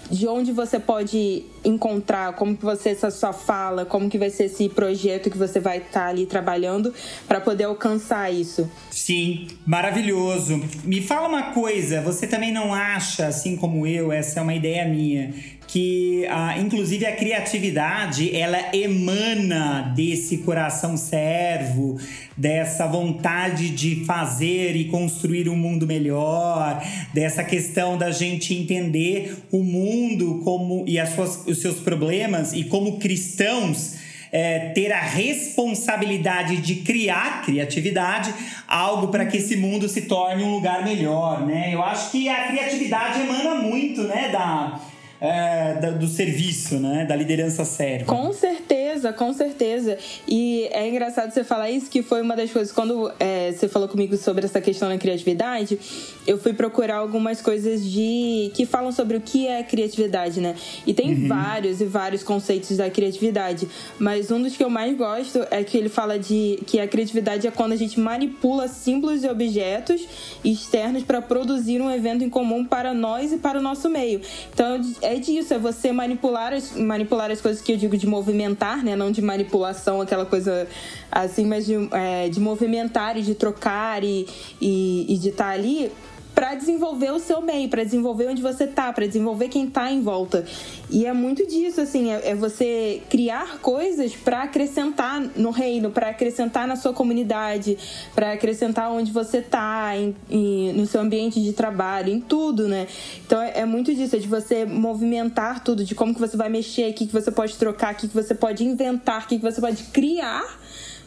de 0.10 0.28
onde 0.28 0.52
você 0.52 0.80
pode 0.80 1.44
encontrar, 1.64 2.34
como 2.34 2.56
que 2.56 2.64
você 2.64 2.90
essa 2.90 3.10
sua 3.10 3.34
fala, 3.34 3.86
como 3.86 4.10
que 4.10 4.18
vai 4.18 4.30
ser 4.30 4.46
esse 4.46 4.70
projeto 4.70 5.30
que 5.30 5.38
você 5.38 5.60
vai 5.60 5.78
estar 5.78 5.92
tá 5.92 6.08
ali 6.08 6.26
trabalhando 6.26 6.94
para 7.28 7.40
poder 7.40 7.66
alcançar 7.66 8.32
isso. 8.32 8.70
Sim, 8.92 9.48
maravilhoso. 9.66 10.62
Me 10.84 11.02
fala 11.02 11.28
uma 11.28 11.54
coisa, 11.54 12.02
você 12.02 12.28
também 12.28 12.52
não 12.52 12.74
acha, 12.74 13.28
assim 13.28 13.56
como 13.56 13.88
eu, 13.88 14.12
essa 14.12 14.40
é 14.40 14.44
uma 14.44 14.54
ideia 14.54 14.86
minha, 14.86 15.34
que, 15.74 16.24
ah, 16.30 16.56
inclusive, 16.60 17.03
a 17.03 17.15
criatividade 17.15 18.36
ela 18.36 18.60
emana 18.75 19.92
desse 19.96 20.38
coração 20.38 20.96
servo, 20.96 21.98
dessa 22.38 22.86
vontade 22.86 23.72
de 23.72 24.06
fazer 24.06 24.75
e 24.75 24.86
construir 24.86 25.50
um 25.50 25.56
mundo 25.56 25.88
melhor, 25.88 26.80
dessa 27.12 27.44
questão 27.44 27.98
da 27.98 28.12
gente 28.12 28.53
entender 28.53 29.36
o 29.51 29.63
mundo 29.63 30.42
como 30.44 30.86
e 30.88 31.00
as 31.00 31.10
suas, 31.10 31.48
os 31.48 31.60
seus 31.60 31.80
problemas 31.80 32.53
e 32.53 32.65
como 32.65 33.00
cristãos 33.00 33.96
é, 34.32 34.70
ter 34.75 34.92
a 34.92 35.01
responsabilidade 35.01 36.58
de 36.58 36.75
criar 36.77 37.44
criatividade, 37.46 38.32
algo 38.68 39.08
para 39.08 39.25
que 39.25 39.38
esse 39.38 39.56
mundo 39.56 39.89
se 39.89 40.01
torne 40.01 40.44
um 40.44 40.53
lugar 40.53 40.84
melhor, 40.84 41.44
né? 41.48 41.74
Eu 41.74 41.82
acho 41.82 42.12
que 42.12 42.30
a 42.30 42.48
criatividade 42.48 43.22
emana 43.22 43.56
muito, 43.56 44.03
né, 44.03 44.30
da 44.32 44.93
é, 45.24 45.75
da, 45.75 45.92
do 45.92 46.06
serviço, 46.06 46.77
né? 46.80 47.06
Da 47.06 47.15
liderança 47.15 47.63
séria. 47.63 48.06
Com 48.06 48.34
certeza, 48.34 49.13
com 49.13 49.32
certeza. 49.32 49.98
E 50.27 50.68
é 50.70 50.89
engraçado 50.89 51.32
você 51.32 51.46
falar 51.46 51.72
isso, 51.72 51.89
que 51.89 52.03
foi 52.03 52.22
uma 52.22 52.36
das 52.36 52.51
coisas. 52.51 52.74
Quando 52.74 53.10
é, 53.18 53.53
você 53.53 53.70
falou 53.70 53.88
comigo 53.88 54.18
sobre 54.18 54.44
essa 54.44 54.60
questão 54.60 54.89
da 54.89 54.98
criatividade, 54.98 55.80
eu 56.27 56.38
fui 56.38 56.51
procurar 56.51 56.98
algumas 56.98 57.42
coisas 57.42 57.89
de 57.89 58.51
que 58.53 58.65
falam 58.65 58.92
sobre 58.92 59.15
o 59.15 59.22
que 59.22 59.48
é 59.48 59.63
criatividade, 59.63 60.42
né? 60.42 60.56
E 60.86 60.94
tem 60.94 61.13
uhum. 61.13 61.30
vários 61.30 61.80
e 61.80 61.86
vários 61.86 62.22
conceitos 62.22 62.75
da 62.75 62.89
criatividade. 62.89 63.70
Mas 63.98 64.30
um 64.30 64.42
dos 64.42 64.58
que 64.58 64.63
eu 64.63 64.70
mais 64.70 64.98
gosto 64.98 65.48
é 65.50 65.63
que 65.63 65.77
ele 65.77 65.88
fala 65.88 66.20
de 66.20 66.60
que 66.68 66.82
a 66.82 66.88
criatividade 66.88 67.48
é 67.48 67.51
quando 67.51 67.72
a 67.72 67.77
gente 67.77 67.98
manipula 67.98 68.68
símbolos 68.68 69.24
e 69.24 69.30
objetos 69.30 70.06
externos 70.44 71.01
para 71.03 71.22
produzir 71.22 71.80
um 71.80 71.89
evento 71.89 72.25
em 72.25 72.30
comum 72.30 72.65
para 72.65 72.94
nós 72.94 73.32
e 73.32 73.38
para 73.38 73.58
o 73.58 73.62
nosso 73.62 73.89
meio. 73.89 74.20
Então, 74.53 74.82
é 75.01 75.12
é 75.13 75.20
disso, 75.20 75.53
é 75.53 75.60
você 75.60 75.91
manipular 75.91 76.53
as, 76.53 76.75
manipular 76.75 77.32
as 77.32 77.41
coisas 77.41 77.62
que 77.62 77.72
eu 77.72 77.77
digo 77.77 77.98
de 77.98 78.08
movimentar, 78.08 78.84
né? 78.84 78.96
Não 78.96 79.12
de 79.12 79.22
manipulação, 79.22 80.01
aquela 80.01 80.25
coisa 80.25 80.67
assim, 81.12 81.46
mas 81.46 81.65
de, 81.65 81.75
é, 81.91 82.29
de 82.29 82.39
movimentar 82.39 83.17
e 83.17 83.22
de 83.22 83.36
trocar 83.36 84.03
e, 84.03 84.27
e, 84.60 85.13
e 85.13 85.17
de 85.17 85.29
estar 85.29 85.46
tá 85.46 85.51
ali 85.51 85.91
para 86.34 86.56
desenvolver 86.56 87.12
o 87.12 87.20
seu 87.20 87.42
meio, 87.42 87.70
para 87.70 87.84
desenvolver 87.84 88.28
onde 88.28 88.42
você 88.42 88.66
tá, 88.66 88.92
para 88.92 89.06
desenvolver 89.06 89.50
quem 89.50 89.68
tá 89.68 89.92
em 89.92 90.02
volta. 90.02 90.46
E 90.90 91.06
é 91.06 91.13
muito 91.13 91.48
disso, 91.48 91.82
assim, 91.82 92.12
é, 92.12 92.30
é 92.30 92.36
você 92.36 93.02
criar 93.10 93.60
coisas 93.60 94.16
para 94.16 94.44
acrescentar 94.44 95.22
no 95.36 95.52
reino, 95.52 95.92
para 95.92 96.10
acrescentar 96.10 96.68
na 96.68 96.75
sua 96.75 96.94
comunidade, 96.94 97.78
para 98.16 98.34
acrescentar 98.34 98.92
onde 98.92 99.12
você 99.12 99.42
tá, 99.42 99.96
em, 99.96 100.16
em, 100.30 100.74
no 100.74 100.86
seu 100.86 101.02
ambiente 101.02 101.42
de 101.42 101.54
trabalho, 101.54 102.12
em 102.12 102.20
tudo, 102.20 102.68
né? 102.68 102.88
Então 103.25 103.42
é, 103.42 103.60
é, 103.60 103.66
muito 103.66 103.94
disso, 103.94 104.16
é 104.16 104.20
de 104.20 104.28
você 104.28 104.66
movimentar 104.66 105.63
tudo, 105.63 105.84
de 105.84 105.94
como 105.94 106.13
que 106.13 106.20
você 106.20 106.36
vai 106.36 106.50
mexer, 106.50 106.90
o 106.90 106.94
que, 106.94 107.08
que 107.08 107.13
você 107.13 107.32
pode 107.32 107.56
trocar, 107.58 107.94
o 107.94 107.98
que, 107.98 108.08
que 108.08 108.13
você 108.13 108.34
pode 108.34 108.63
inventar, 108.63 109.24
o 109.24 109.28
que, 109.28 109.38
que 109.38 109.44
você 109.44 109.62
pode 109.62 109.84
criar 109.86 110.62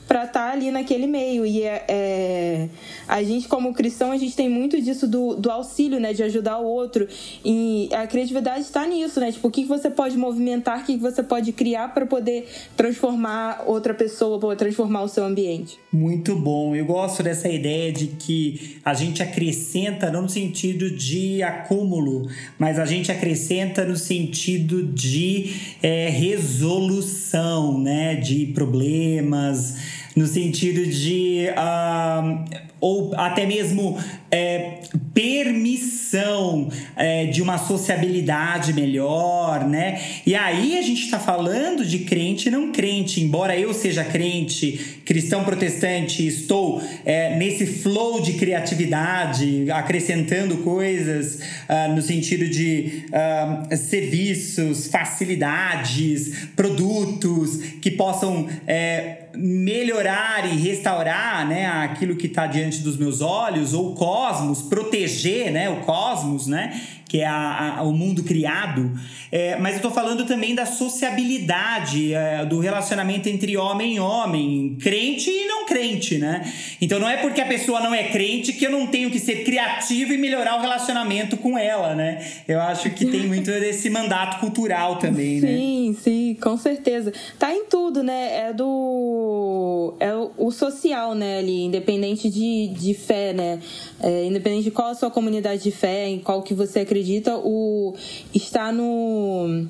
para 0.07 0.25
estar 0.25 0.49
tá 0.49 0.53
ali 0.53 0.71
naquele 0.71 1.07
meio. 1.07 1.45
E 1.45 1.63
é, 1.63 1.85
é, 1.89 2.69
a 3.09 3.23
gente, 3.23 3.49
como 3.49 3.75
cristão, 3.75 4.13
a 4.13 4.17
gente 4.17 4.37
tem 4.37 4.49
muito 4.49 4.81
disso 4.81 5.07
do, 5.07 5.35
do 5.35 5.51
auxílio, 5.51 5.99
né? 5.99 6.13
De 6.13 6.23
ajudar 6.23 6.59
o 6.59 6.65
outro. 6.65 7.07
E 7.45 7.89
a 7.93 8.07
criatividade 8.07 8.61
está 8.61 8.87
nisso, 8.87 9.21
né? 9.21 9.33
Tipo, 9.33 9.49
o 9.49 9.51
que 9.51 9.65
você 9.65 9.91
pode 9.91 10.17
movimentar, 10.17 10.81
o 10.81 10.85
que 10.85 10.97
você 10.97 11.23
pode 11.23 11.53
criar 11.53 11.93
para 11.93 12.07
poder 12.07 12.49
transformar 12.77 13.65
outra 13.67 13.95
pessoa, 13.95 14.39
para 14.39 14.57
transformar 14.57 15.03
o 15.03 15.09
seu 15.09 15.25
ambiente. 15.25 15.79
Muito 15.93 16.37
bom. 16.37 16.75
Eu 16.75 16.85
gosto 16.87 17.23
dessa 17.23 17.49
ideia 17.49 17.93
de 17.93 18.09
que 18.09 18.79
a 18.85 18.95
gente 18.95 19.23
acrescenta 19.23 20.11
não 20.11 20.23
no 20.23 20.29
sentido 20.29 20.91
de 20.91 21.43
acúmulo, 21.43 22.29
mas 22.59 22.79
a 22.79 22.85
gente 22.85 23.11
acrescenta 23.11 23.85
no 23.85 23.97
sentido 23.97 24.83
de 24.83 25.55
é, 25.83 26.09
resolução, 26.09 27.81
né? 27.81 28.15
De 28.15 28.47
problemas 28.47 29.96
no 30.17 30.27
sentido 30.27 30.87
de. 30.87 31.47
Uh, 31.51 32.67
ou 32.81 33.15
até 33.17 33.47
mesmo 33.47 33.99
é, 34.31 34.81
permissão 35.15 36.69
é, 36.95 37.27
de 37.27 37.41
uma 37.41 37.59
sociabilidade 37.59 38.73
melhor, 38.73 39.67
né? 39.67 40.01
E 40.27 40.35
aí 40.35 40.77
a 40.79 40.83
gente 40.83 41.03
está 41.03 41.19
falando 41.19 41.85
de 41.85 42.01
crente 42.01 42.49
e 42.49 42.51
não 42.51 42.71
crente. 42.71 43.21
Embora 43.21 43.59
eu 43.59 43.73
seja 43.73 44.05
crente, 44.05 45.01
cristão 45.05 45.43
protestante, 45.43 46.27
estou 46.27 46.83
é, 47.05 47.37
nesse 47.37 47.67
flow 47.67 48.21
de 48.21 48.35
criatividade, 48.35 49.71
acrescentando 49.71 50.59
coisas 50.59 51.41
uh, 51.69 51.95
no 51.95 52.03
sentido 52.03 52.49
de 52.49 53.07
uh, 53.09 53.77
serviços, 53.77 54.89
facilidades, 54.89 56.49
produtos 56.55 57.59
que 57.81 57.91
possam 57.91 58.47
é, 58.67 59.26
melhorar 59.37 60.47
e 60.47 60.57
restaurar 60.57 61.47
né, 61.47 61.67
aquilo 61.67 62.17
que 62.17 62.27
está 62.27 62.47
diante 62.47 62.81
dos 62.81 62.97
meus 62.97 63.21
olhos, 63.21 63.75
ou 63.75 63.93
o 63.93 63.95
cosmos, 63.95 64.63
proteger 64.63 65.53
né, 65.53 65.69
o 65.71 65.81
cosmos, 65.81 66.47
né? 66.47 66.81
Que 67.17 67.23
é 67.23 67.27
a, 67.27 67.77
a, 67.79 67.83
o 67.83 67.93
mundo 67.93 68.23
criado, 68.23 68.93
é, 69.33 69.57
mas 69.57 69.73
eu 69.73 69.77
estou 69.77 69.91
falando 69.91 70.27
também 70.27 70.55
da 70.55 70.67
sociabilidade, 70.67 72.13
é, 72.13 72.45
do 72.45 72.61
relacionamento 72.61 73.27
entre 73.27 73.57
homem 73.57 73.97
e 73.97 74.01
homem, 74.01 74.77
crente 74.83 75.31
e 75.31 75.47
não 75.47 75.65
crente, 75.65 76.19
né? 76.19 76.47
Então 76.79 76.99
não 76.99 77.09
é 77.09 77.17
porque 77.17 77.41
a 77.41 77.47
pessoa 77.47 77.81
não 77.81 77.95
é 77.95 78.11
crente 78.11 78.53
que 78.53 78.67
eu 78.67 78.71
não 78.71 78.87
tenho 78.89 79.11
que 79.11 79.19
ser 79.19 79.45
criativo 79.45 80.13
e 80.13 80.19
melhorar 80.19 80.59
o 80.59 80.61
relacionamento 80.61 81.39
com 81.39 81.57
ela, 81.57 81.95
né? 81.95 82.23
Eu 82.47 82.61
acho 82.61 82.91
que 82.91 83.07
tem 83.07 83.27
muito 83.27 83.47
desse 83.61 83.89
mandato 83.89 84.39
cultural 84.39 84.97
também, 84.97 85.41
sim, 85.41 85.47
né? 85.47 85.57
Sim, 85.57 85.97
sim, 86.03 86.37
com 86.39 86.59
certeza. 86.59 87.15
Tá 87.39 87.51
em 87.51 87.65
tudo, 87.65 88.03
né? 88.03 88.51
É 88.51 88.53
do. 88.53 89.95
É 89.99 90.13
o 90.37 90.51
social, 90.51 91.15
né? 91.15 91.39
Ali, 91.39 91.65
independente 91.65 92.29
de, 92.29 92.69
de 92.69 92.93
fé, 92.93 93.33
né? 93.33 93.59
É, 94.03 94.27
independente 94.27 94.65
de 94.65 94.71
qual 94.71 94.89
a 94.89 94.95
sua 94.95 95.11
comunidade 95.11 95.63
de 95.63 95.71
fé, 95.71 96.09
em 96.09 96.19
qual 96.19 96.43
que 96.43 96.53
você 96.53 96.81
acredita 96.81 97.06
acredita, 97.07 97.37
o 97.37 97.95
está 98.35 98.73
no 98.73 99.67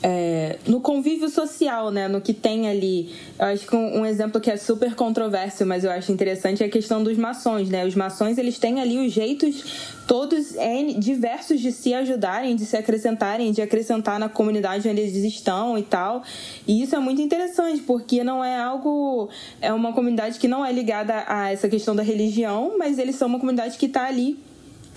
é, 0.00 0.58
no 0.66 0.80
convívio 0.80 1.28
social, 1.28 1.90
né? 1.90 2.06
No 2.06 2.20
que 2.20 2.32
tem 2.32 2.68
ali. 2.68 3.12
Eu 3.38 3.46
acho 3.46 3.66
que 3.66 3.74
um, 3.74 4.00
um, 4.00 4.06
exemplo 4.06 4.40
que 4.40 4.50
é 4.50 4.56
super 4.56 4.94
controverso, 4.94 5.66
mas 5.66 5.84
eu 5.84 5.90
acho 5.90 6.12
interessante 6.12 6.62
é 6.62 6.66
a 6.66 6.68
questão 6.68 7.02
dos 7.02 7.16
maçons, 7.16 7.68
né? 7.68 7.84
Os 7.84 7.94
maçons, 7.94 8.38
eles 8.38 8.58
têm 8.58 8.80
ali 8.80 9.04
os 9.04 9.12
jeitos 9.12 9.96
todos 10.06 10.54
diversos 10.98 11.60
de 11.60 11.70
se 11.70 11.92
ajudarem, 11.92 12.56
de 12.56 12.64
se 12.64 12.76
acrescentarem, 12.76 13.52
de 13.52 13.60
acrescentar 13.60 14.18
na 14.18 14.28
comunidade 14.28 14.88
onde 14.88 15.00
eles 15.00 15.16
estão 15.16 15.76
e 15.76 15.82
tal. 15.82 16.22
E 16.66 16.82
isso 16.82 16.94
é 16.94 16.98
muito 16.98 17.20
interessante, 17.20 17.82
porque 17.82 18.22
não 18.24 18.42
é 18.42 18.56
algo... 18.56 19.28
É 19.60 19.72
uma 19.72 19.92
comunidade 19.92 20.38
que 20.38 20.48
não 20.48 20.64
é 20.64 20.72
ligada 20.72 21.24
a 21.26 21.50
essa 21.50 21.68
questão 21.68 21.94
da 21.94 22.02
religião, 22.02 22.76
mas 22.78 22.98
eles 22.98 23.16
são 23.16 23.28
uma 23.28 23.38
comunidade 23.38 23.76
que 23.76 23.86
está 23.86 24.06
ali 24.06 24.38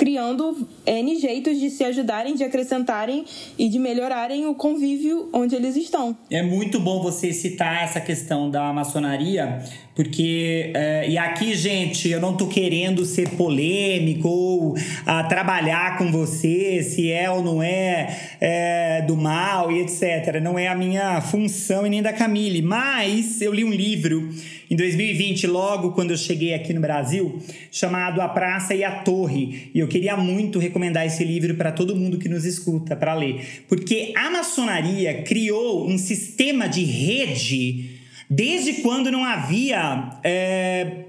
criando 0.01 0.67
N 0.83 1.15
jeitos 1.19 1.59
de 1.59 1.69
se 1.69 1.83
ajudarem, 1.83 2.33
de 2.33 2.43
acrescentarem 2.43 3.23
e 3.55 3.69
de 3.69 3.77
melhorarem 3.77 4.47
o 4.47 4.55
convívio 4.55 5.29
onde 5.31 5.55
eles 5.55 5.75
estão. 5.75 6.17
É 6.27 6.41
muito 6.41 6.79
bom 6.79 7.03
você 7.03 7.31
citar 7.31 7.83
essa 7.83 8.01
questão 8.01 8.49
da 8.49 8.73
maçonaria, 8.73 9.61
porque, 9.95 10.71
é, 10.73 11.07
e 11.07 11.19
aqui, 11.19 11.53
gente, 11.53 12.09
eu 12.09 12.19
não 12.19 12.35
tô 12.35 12.47
querendo 12.47 13.05
ser 13.05 13.29
polêmico 13.35 14.27
ou 14.27 14.75
a, 15.05 15.19
ah, 15.19 15.23
trabalhar 15.25 15.99
com 15.99 16.11
você 16.11 16.81
se 16.81 17.11
é 17.11 17.29
ou 17.29 17.43
não 17.43 17.61
é, 17.61 18.17
é 18.41 19.03
do 19.03 19.15
mal 19.15 19.71
e 19.71 19.81
etc. 19.81 20.41
Não 20.41 20.57
é 20.57 20.67
a 20.67 20.73
minha 20.73 21.21
função 21.21 21.85
e 21.85 21.91
nem 21.91 22.01
da 22.01 22.11
Camille, 22.11 22.63
mas 22.63 23.39
eu 23.39 23.53
li 23.53 23.63
um 23.63 23.69
livro 23.69 24.33
em 24.71 24.75
2020, 24.77 25.47
logo 25.47 25.91
quando 25.91 26.11
eu 26.11 26.17
cheguei 26.17 26.53
aqui 26.53 26.73
no 26.73 26.79
Brasil, 26.79 27.43
chamado 27.69 28.21
A 28.21 28.29
Praça 28.29 28.73
e 28.73 28.85
a 28.85 29.01
Torre. 29.01 29.69
E 29.75 29.79
eu 29.79 29.87
queria 29.89 30.15
muito 30.15 30.59
recomendar 30.59 31.05
esse 31.05 31.25
livro 31.25 31.55
para 31.55 31.73
todo 31.73 31.93
mundo 31.93 32.17
que 32.17 32.29
nos 32.29 32.45
escuta 32.45 32.95
para 32.95 33.13
ler, 33.13 33.65
porque 33.67 34.13
a 34.15 34.29
maçonaria 34.29 35.23
criou 35.23 35.89
um 35.89 35.97
sistema 35.97 36.69
de 36.69 36.85
rede 36.85 37.99
desde 38.29 38.75
quando 38.75 39.11
não 39.11 39.25
havia 39.25 40.17
é, 40.23 41.03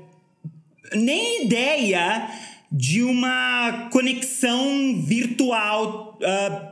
nem 0.92 1.44
ideia 1.44 2.28
de 2.72 3.00
uma 3.04 3.90
conexão 3.92 5.00
virtual 5.04 6.18
uh, 6.20 6.71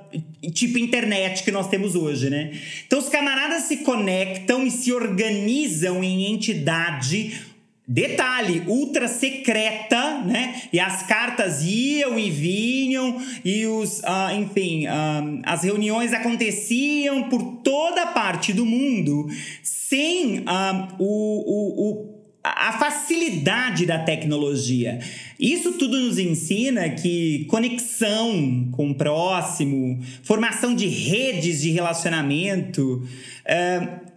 tipo 0.52 0.78
internet 0.78 1.42
que 1.42 1.50
nós 1.50 1.68
temos 1.68 1.94
hoje, 1.94 2.30
né? 2.30 2.52
Então 2.86 2.98
os 2.98 3.08
camaradas 3.08 3.64
se 3.64 3.78
conectam 3.78 4.66
e 4.66 4.70
se 4.70 4.92
organizam 4.92 6.02
em 6.02 6.32
entidade 6.32 7.50
Detalhe, 7.92 8.62
ultra 8.68 9.08
secreta, 9.08 10.20
né? 10.20 10.62
E 10.72 10.78
as 10.78 11.02
cartas 11.02 11.60
iam 11.64 12.16
e 12.16 12.30
vinham, 12.30 13.20
e 13.44 13.66
os, 13.66 13.98
uh, 13.98 14.32
enfim, 14.38 14.86
uh, 14.86 15.42
as 15.42 15.64
reuniões 15.64 16.12
aconteciam 16.12 17.28
por 17.28 17.42
toda 17.64 18.06
parte 18.06 18.52
do 18.52 18.64
mundo, 18.64 19.26
sem 19.64 20.38
uh, 20.38 20.94
o, 21.00 21.04
o, 21.04 21.90
o 21.90 22.19
a 22.42 22.72
facilidade 22.78 23.84
da 23.84 23.98
tecnologia. 23.98 24.98
Isso 25.38 25.72
tudo 25.72 25.98
nos 25.98 26.18
ensina 26.18 26.88
que 26.88 27.44
conexão 27.50 28.68
com 28.72 28.90
o 28.90 28.94
próximo, 28.94 30.00
formação 30.22 30.74
de 30.74 30.86
redes 30.86 31.60
de 31.60 31.70
relacionamento, 31.70 33.06
uh, 33.44 34.09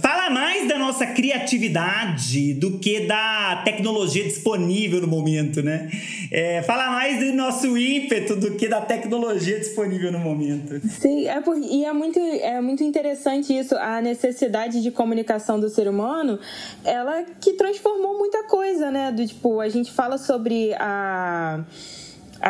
Fala 0.00 0.30
mais 0.30 0.68
da 0.68 0.78
nossa 0.78 1.04
criatividade 1.04 2.54
do 2.54 2.78
que 2.78 3.08
da 3.08 3.60
tecnologia 3.64 4.22
disponível 4.22 5.00
no 5.00 5.08
momento, 5.08 5.62
né? 5.62 5.90
É, 6.30 6.62
fala 6.62 6.92
mais 6.92 7.18
do 7.18 7.32
nosso 7.34 7.76
ímpeto 7.76 8.36
do 8.36 8.52
que 8.52 8.68
da 8.68 8.80
tecnologia 8.80 9.58
disponível 9.58 10.12
no 10.12 10.20
momento. 10.20 10.80
Sim, 10.88 11.26
é 11.26 11.40
por, 11.40 11.58
e 11.58 11.84
é 11.84 11.92
muito, 11.92 12.20
é 12.20 12.60
muito 12.60 12.84
interessante 12.84 13.52
isso, 13.52 13.74
a 13.76 14.00
necessidade 14.00 14.80
de 14.80 14.92
comunicação 14.92 15.58
do 15.58 15.68
ser 15.68 15.88
humano, 15.88 16.38
ela 16.84 17.24
que 17.40 17.54
transformou 17.54 18.16
muita 18.16 18.44
coisa, 18.44 18.92
né? 18.92 19.10
Do 19.10 19.26
tipo, 19.26 19.58
a 19.58 19.68
gente 19.68 19.90
fala 19.90 20.18
sobre 20.18 20.72
a 20.74 21.64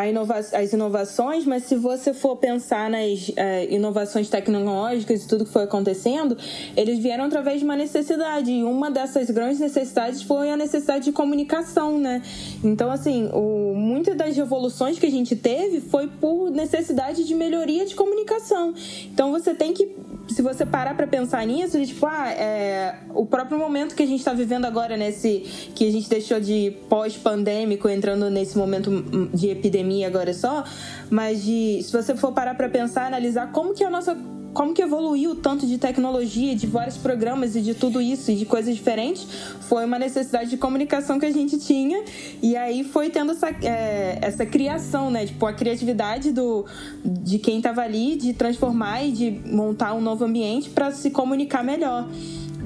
inova 0.07 0.35
as 0.35 0.73
inovações, 0.73 1.45
mas 1.45 1.63
se 1.63 1.75
você 1.75 2.13
for 2.13 2.35
pensar 2.35 2.89
nas 2.89 3.31
é, 3.35 3.73
inovações 3.73 4.29
tecnológicas 4.29 5.23
e 5.23 5.27
tudo 5.27 5.45
que 5.45 5.51
foi 5.51 5.63
acontecendo, 5.63 6.37
eles 6.75 6.99
vieram 6.99 7.23
através 7.23 7.59
de 7.59 7.65
uma 7.65 7.77
necessidade. 7.77 8.51
E 8.51 8.63
uma 8.63 8.91
dessas 8.91 9.29
grandes 9.29 9.59
necessidades 9.59 10.21
foi 10.21 10.51
a 10.51 10.57
necessidade 10.57 11.05
de 11.05 11.11
comunicação, 11.11 11.97
né? 11.97 12.21
Então, 12.63 12.91
assim, 12.91 13.29
muitas 13.73 14.17
das 14.17 14.35
revoluções 14.35 14.99
que 14.99 15.05
a 15.05 15.11
gente 15.11 15.35
teve 15.35 15.79
foi 15.79 16.07
por 16.07 16.51
necessidade 16.51 17.23
de 17.23 17.33
melhoria 17.33 17.85
de 17.85 17.95
comunicação. 17.95 18.73
Então, 19.05 19.31
você 19.31 19.53
tem 19.53 19.73
que 19.73 19.95
se 20.27 20.41
você 20.41 20.65
parar 20.65 20.95
para 20.95 21.07
pensar 21.07 21.45
nisso, 21.45 21.83
tipo, 21.85 22.05
ah, 22.05 22.29
é, 22.31 22.99
o 23.13 23.25
próprio 23.25 23.57
momento 23.57 23.95
que 23.95 24.03
a 24.03 24.07
gente 24.07 24.19
está 24.19 24.33
vivendo 24.33 24.65
agora, 24.65 24.97
nesse 24.97 25.71
que 25.75 25.87
a 25.87 25.91
gente 25.91 26.09
deixou 26.09 26.39
de 26.39 26.75
pós-pandêmico, 26.89 27.87
entrando 27.87 28.29
nesse 28.29 28.57
momento 28.57 28.91
de 29.33 29.49
epidemia 29.49 30.07
agora 30.07 30.33
só, 30.33 30.63
mas 31.09 31.43
de, 31.43 31.81
se 31.83 31.91
você 31.91 32.15
for 32.15 32.31
parar 32.31 32.55
para 32.55 32.69
pensar, 32.69 33.05
analisar 33.05 33.51
como 33.51 33.73
que 33.73 33.83
a 33.83 33.89
nossa 33.89 34.17
como 34.55 34.73
que 34.73 34.81
evoluiu 34.81 35.35
tanto 35.35 35.67
de 35.67 35.77
tecnologia, 35.77 36.55
de 36.55 36.65
vários 36.65 36.95
programas 36.95 37.57
e 37.57 37.61
de 37.61 37.73
tudo 37.73 38.01
isso, 38.01 38.31
e 38.31 38.35
de 38.35 38.45
coisas 38.45 38.73
diferentes, 38.73 39.27
foi 39.67 39.83
uma 39.83 39.99
necessidade 39.99 40.49
de 40.49 40.55
comunicação 40.55 41.19
que 41.19 41.25
a 41.25 41.31
gente 41.31 41.59
tinha. 41.59 42.01
E 42.41 42.55
aí 42.55 42.85
foi 42.85 43.09
tendo 43.09 43.33
essa, 43.33 43.49
é, 43.49 44.17
essa 44.21 44.45
criação, 44.45 45.11
né? 45.11 45.25
Tipo, 45.25 45.45
a 45.45 45.51
criatividade 45.51 46.31
do, 46.31 46.65
de 47.03 47.37
quem 47.37 47.57
estava 47.57 47.81
ali 47.81 48.15
de 48.15 48.31
transformar 48.31 49.03
e 49.03 49.11
de 49.11 49.31
montar 49.45 49.93
um 49.93 49.99
novo 49.99 50.23
ambiente 50.23 50.69
para 50.69 50.89
se 50.89 51.11
comunicar 51.11 51.61
melhor. 51.61 52.07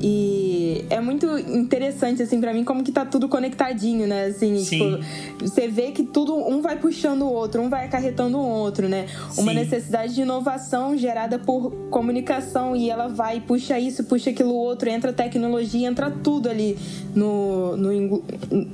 E 0.02 0.86
é 0.90 1.00
muito 1.02 1.26
interessante, 1.38 2.22
assim, 2.22 2.40
para 2.40 2.54
mim, 2.54 2.64
como 2.64 2.84
que 2.84 2.92
tá 2.92 3.06
tudo 3.06 3.28
conectadinho, 3.28 4.08
né? 4.08 4.26
Assim, 4.26 4.58
Sim. 4.60 4.78
tipo, 4.78 5.50
você 5.50 5.68
vê 5.68 5.92
que 5.92 6.04
tudo, 6.04 6.36
um 6.36 6.62
vai 6.62 6.78
puxando 6.78 7.24
o 7.24 7.32
outro, 7.32 7.62
um 7.62 7.70
vai 7.70 7.86
acarretando 7.86 8.38
o 8.38 8.46
outro, 8.46 8.88
né? 8.88 9.08
Sim. 9.32 9.42
Uma 9.42 9.54
necessidade 9.54 10.16
de 10.16 10.22
inovação 10.22 10.98
gerada 10.98 11.38
por 11.38 11.72
comunicação 11.90 12.76
e 12.76 12.90
ela 12.90 13.08
vai, 13.08 13.42
puxa 13.42 13.80
isso, 13.80 14.04
puxa 14.04 14.30
aquilo 14.30 14.54
outro, 14.54 14.90
entra 14.90 15.12
tecnologia, 15.12 15.88
entra 15.88 16.10
tudo 16.10 16.50
ali 16.50 16.78
no, 17.16 17.76
no, 17.76 18.24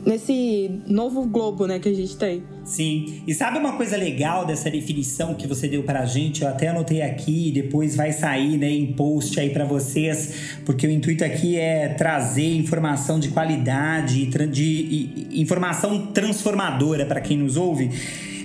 nesse 0.05 0.81
novo 0.87 1.23
globo, 1.23 1.65
né, 1.65 1.79
que 1.79 1.89
a 1.89 1.93
gente 1.93 2.15
tem. 2.17 2.43
Sim. 2.63 3.21
E 3.27 3.33
sabe 3.33 3.59
uma 3.59 3.77
coisa 3.77 3.95
legal 3.95 4.45
dessa 4.45 4.71
definição 4.71 5.35
que 5.35 5.45
você 5.45 5.67
deu 5.67 5.83
pra 5.83 6.03
gente? 6.05 6.41
Eu 6.41 6.49
até 6.49 6.67
anotei 6.67 7.01
aqui, 7.01 7.51
depois 7.51 7.95
vai 7.95 8.11
sair, 8.11 8.57
né, 8.57 8.69
em 8.71 8.93
post 8.93 9.39
aí 9.39 9.51
para 9.51 9.65
vocês, 9.65 10.57
porque 10.65 10.87
o 10.87 10.89
intuito 10.89 11.14
aqui 11.23 11.57
é 11.57 11.89
trazer 11.89 12.55
informação 12.55 13.19
de 13.19 13.29
qualidade, 13.29 14.25
de, 14.25 14.47
de 14.47 15.27
informação 15.41 16.07
transformadora 16.07 17.05
para 17.05 17.21
quem 17.21 17.37
nos 17.37 17.57
ouve. 17.57 17.89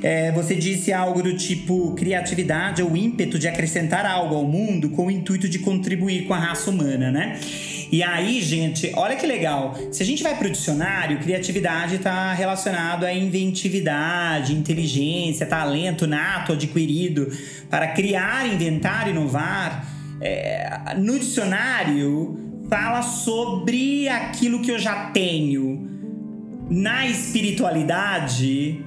É, 0.02 0.32
você 0.32 0.54
disse 0.54 0.92
algo 0.92 1.22
do 1.22 1.36
tipo 1.36 1.94
criatividade 1.94 2.82
ou 2.82 2.96
ímpeto 2.96 3.38
de 3.38 3.46
acrescentar 3.46 4.06
algo 4.06 4.34
ao 4.34 4.44
mundo 4.44 4.90
com 4.90 5.06
o 5.06 5.10
intuito 5.10 5.48
de 5.48 5.58
contribuir 5.58 6.26
com 6.26 6.32
a 6.32 6.38
raça 6.38 6.70
humana, 6.70 7.10
né? 7.10 7.38
E 7.92 8.02
aí, 8.02 8.40
gente, 8.40 8.92
olha 8.94 9.16
que 9.16 9.26
legal. 9.26 9.76
Se 9.90 10.02
a 10.02 10.06
gente 10.06 10.22
vai 10.22 10.36
para 10.36 10.46
o 10.46 10.50
dicionário, 10.50 11.18
criatividade 11.18 11.96
está 11.96 12.32
relacionado 12.32 13.04
à 13.04 13.12
inventividade, 13.12 14.54
inteligência, 14.54 15.44
talento 15.44 16.06
nato 16.06 16.52
adquirido 16.52 17.30
para 17.68 17.88
criar, 17.88 18.46
inventar, 18.46 19.08
inovar. 19.08 19.86
É, 20.22 20.94
no 20.98 21.18
dicionário, 21.18 22.49
fala 22.70 23.02
sobre 23.02 24.08
aquilo 24.08 24.60
que 24.60 24.70
eu 24.70 24.78
já 24.78 25.06
tenho. 25.06 25.90
Na 26.70 27.04
espiritualidade, 27.04 28.84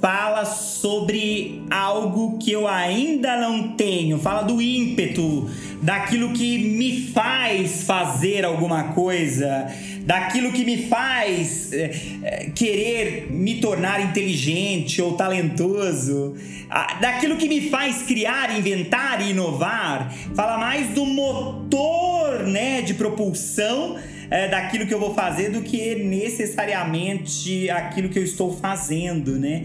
fala 0.00 0.44
sobre 0.44 1.62
algo 1.70 2.36
que 2.38 2.50
eu 2.50 2.66
ainda 2.66 3.40
não 3.40 3.76
tenho, 3.76 4.18
fala 4.18 4.42
do 4.42 4.60
ímpeto, 4.60 5.48
daquilo 5.80 6.32
que 6.32 6.58
me 6.58 7.06
faz 7.12 7.84
fazer 7.84 8.44
alguma 8.44 8.92
coisa, 8.92 9.72
daquilo 10.04 10.52
que 10.52 10.64
me 10.64 10.86
faz 10.88 11.72
é, 11.72 11.90
é, 12.22 12.50
querer 12.54 13.30
me 13.30 13.60
tornar 13.60 14.00
inteligente 14.00 15.00
ou 15.00 15.14
talentoso, 15.14 16.34
daquilo 17.00 17.36
que 17.36 17.48
me 17.48 17.68
faz 17.68 18.02
criar, 18.02 18.56
inventar 18.56 19.20
e 19.20 19.30
inovar. 19.30 20.12
Fala 20.34 20.56
mais 20.58 20.88
do 20.88 21.04
motor, 21.04 22.44
né, 22.44 22.82
de 22.82 22.94
propulsão 22.94 23.98
é, 24.30 24.48
daquilo 24.48 24.86
que 24.86 24.94
eu 24.94 24.98
vou 24.98 25.14
fazer 25.14 25.50
do 25.50 25.60
que 25.60 25.94
necessariamente 25.96 27.68
aquilo 27.68 28.08
que 28.08 28.18
eu 28.18 28.24
estou 28.24 28.56
fazendo, 28.56 29.38
né? 29.38 29.62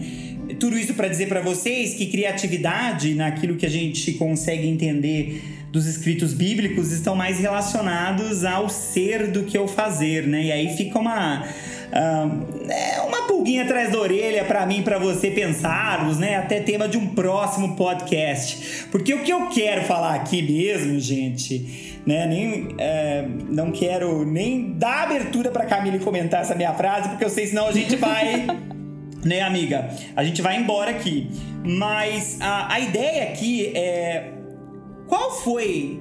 Tudo 0.60 0.78
isso 0.78 0.94
para 0.94 1.08
dizer 1.08 1.26
para 1.26 1.40
vocês 1.40 1.94
que 1.94 2.06
criatividade, 2.06 3.14
naquilo 3.14 3.56
que 3.56 3.64
a 3.64 3.70
gente 3.70 4.12
consegue 4.12 4.66
entender 4.66 5.57
dos 5.72 5.86
escritos 5.86 6.32
bíblicos, 6.32 6.92
estão 6.92 7.14
mais 7.14 7.38
relacionados 7.38 8.44
ao 8.44 8.68
ser 8.68 9.30
do 9.30 9.44
que 9.44 9.56
ao 9.56 9.68
fazer, 9.68 10.26
né? 10.26 10.44
E 10.44 10.52
aí 10.52 10.76
fica 10.76 10.98
uma 10.98 11.42
uh, 11.42 12.70
é 12.70 13.00
uma 13.02 13.26
pulguinha 13.26 13.64
atrás 13.64 13.92
da 13.92 13.98
orelha 13.98 14.44
para 14.44 14.64
mim, 14.66 14.82
para 14.82 14.98
você 14.98 15.30
pensarmos, 15.30 16.18
né? 16.18 16.36
Até 16.36 16.60
tema 16.60 16.88
de 16.88 16.96
um 16.96 17.08
próximo 17.08 17.76
podcast, 17.76 18.86
porque 18.90 19.12
o 19.12 19.22
que 19.22 19.32
eu 19.32 19.48
quero 19.48 19.82
falar 19.84 20.14
aqui 20.14 20.42
mesmo, 20.42 20.98
gente, 20.98 22.00
né? 22.06 22.26
Nem 22.26 22.68
é, 22.78 23.26
não 23.48 23.70
quero 23.70 24.24
nem 24.24 24.72
dar 24.72 25.04
abertura 25.04 25.50
para 25.50 25.66
Camille 25.66 25.98
comentar 25.98 26.40
essa 26.40 26.54
minha 26.54 26.72
frase, 26.72 27.10
porque 27.10 27.24
eu 27.24 27.30
sei 27.30 27.46
senão 27.46 27.68
a 27.68 27.72
gente 27.72 27.94
vai 27.96 28.46
né, 29.24 29.42
amiga? 29.42 29.90
A 30.16 30.24
gente 30.24 30.40
vai 30.42 30.56
embora 30.56 30.90
aqui. 30.90 31.30
Mas 31.64 32.38
a, 32.40 32.72
a 32.72 32.80
ideia 32.80 33.24
aqui 33.24 33.72
é. 33.74 34.37
Qual 35.08 35.32
foi. 35.32 35.98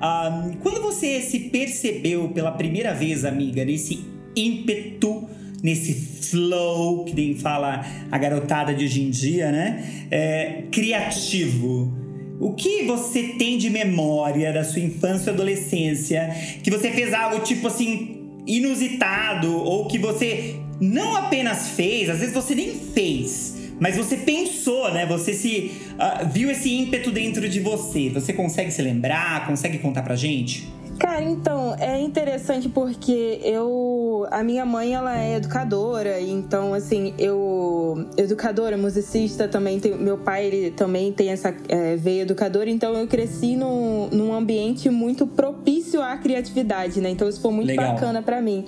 Um, 0.00 0.52
quando 0.62 0.82
você 0.82 1.20
se 1.20 1.40
percebeu 1.50 2.28
pela 2.28 2.52
primeira 2.52 2.92
vez, 2.92 3.24
amiga, 3.24 3.64
nesse 3.64 4.04
ímpeto, 4.36 5.28
nesse 5.62 5.94
flow, 5.94 7.04
que 7.04 7.14
nem 7.14 7.34
fala 7.34 7.84
a 8.10 8.18
garotada 8.18 8.74
de 8.74 8.84
hoje 8.84 9.02
em 9.02 9.10
dia, 9.10 9.50
né? 9.50 10.06
É, 10.10 10.62
criativo. 10.70 11.96
O 12.40 12.54
que 12.54 12.84
você 12.84 13.34
tem 13.38 13.58
de 13.58 13.68
memória 13.68 14.52
da 14.52 14.62
sua 14.62 14.80
infância 14.80 15.30
e 15.30 15.34
adolescência 15.34 16.30
que 16.62 16.70
você 16.70 16.90
fez 16.92 17.12
algo 17.12 17.40
tipo 17.40 17.66
assim 17.66 18.28
inusitado 18.46 19.52
ou 19.52 19.86
que 19.88 19.98
você 19.98 20.56
não 20.80 21.16
apenas 21.16 21.70
fez, 21.70 22.08
às 22.08 22.20
vezes 22.20 22.32
você 22.32 22.54
nem 22.54 22.70
fez, 22.70 23.56
mas 23.80 23.96
você 23.96 24.16
pensou, 24.16 24.92
né? 24.92 25.06
Você 25.06 25.32
se 25.32 25.72
uh, 25.94 26.28
viu 26.28 26.50
esse 26.50 26.74
ímpeto 26.74 27.10
dentro 27.10 27.48
de 27.48 27.60
você. 27.60 28.08
Você 28.10 28.32
consegue 28.32 28.70
se 28.70 28.82
lembrar? 28.82 29.46
Consegue 29.46 29.78
contar 29.78 30.02
pra 30.02 30.16
gente? 30.16 30.68
Cara, 30.98 31.22
então, 31.22 31.76
é 31.78 32.00
interessante 32.00 32.68
porque 32.68 33.40
eu. 33.42 33.87
A 34.30 34.42
minha 34.42 34.64
mãe, 34.64 34.94
ela 34.94 35.18
é 35.18 35.36
educadora, 35.36 36.20
então, 36.20 36.74
assim, 36.74 37.14
eu. 37.18 38.06
Educadora, 38.16 38.76
musicista 38.76 39.48
também. 39.48 39.80
Tem, 39.80 39.96
meu 39.96 40.18
pai, 40.18 40.46
ele 40.46 40.70
também 40.70 41.12
tem 41.12 41.30
essa 41.30 41.54
é, 41.68 41.96
veia 41.96 42.22
educadora, 42.22 42.68
então 42.70 42.94
eu 42.94 43.06
cresci 43.06 43.56
num, 43.56 44.08
num 44.10 44.32
ambiente 44.32 44.90
muito 44.90 45.26
propício 45.26 46.02
à 46.02 46.16
criatividade, 46.16 47.00
né? 47.00 47.10
Então 47.10 47.28
isso 47.28 47.40
foi 47.40 47.52
muito 47.52 47.68
Legal. 47.68 47.94
bacana 47.94 48.22
para 48.22 48.40
mim. 48.40 48.66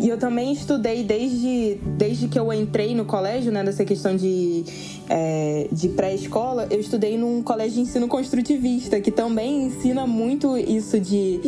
E 0.00 0.08
eu 0.08 0.18
também 0.18 0.52
estudei 0.52 1.02
desde, 1.02 1.78
desde 1.96 2.28
que 2.28 2.38
eu 2.38 2.52
entrei 2.52 2.94
no 2.94 3.04
colégio, 3.04 3.52
né? 3.52 3.62
Nessa 3.62 3.84
questão 3.84 4.16
de, 4.16 4.64
é, 5.08 5.68
de 5.70 5.88
pré-escola, 5.90 6.66
eu 6.70 6.80
estudei 6.80 7.16
num 7.16 7.42
colégio 7.42 7.74
de 7.74 7.80
ensino 7.80 8.08
construtivista, 8.08 9.00
que 9.00 9.10
também 9.10 9.64
ensina 9.64 10.06
muito 10.06 10.56
isso 10.56 10.98
de 11.00 11.40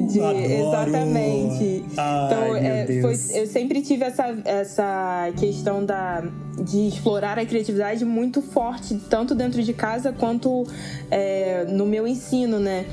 de, 0.00 0.20
exatamente. 0.20 1.84
Ai, 1.96 2.26
então, 2.26 2.56
é, 2.56 2.86
foi, 3.00 3.14
eu 3.40 3.46
sempre 3.46 3.82
tive 3.82 4.04
essa, 4.04 4.36
essa 4.44 5.32
questão 5.38 5.84
da, 5.84 6.22
de 6.62 6.88
explorar 6.88 7.38
a 7.38 7.46
criatividade 7.46 8.04
muito 8.04 8.42
forte, 8.42 8.94
tanto 9.08 9.34
dentro 9.34 9.62
de 9.62 9.72
casa 9.72 10.12
quanto 10.12 10.66
é, 11.10 11.64
no 11.68 11.86
meu 11.86 12.06
ensino, 12.06 12.58
né? 12.58 12.86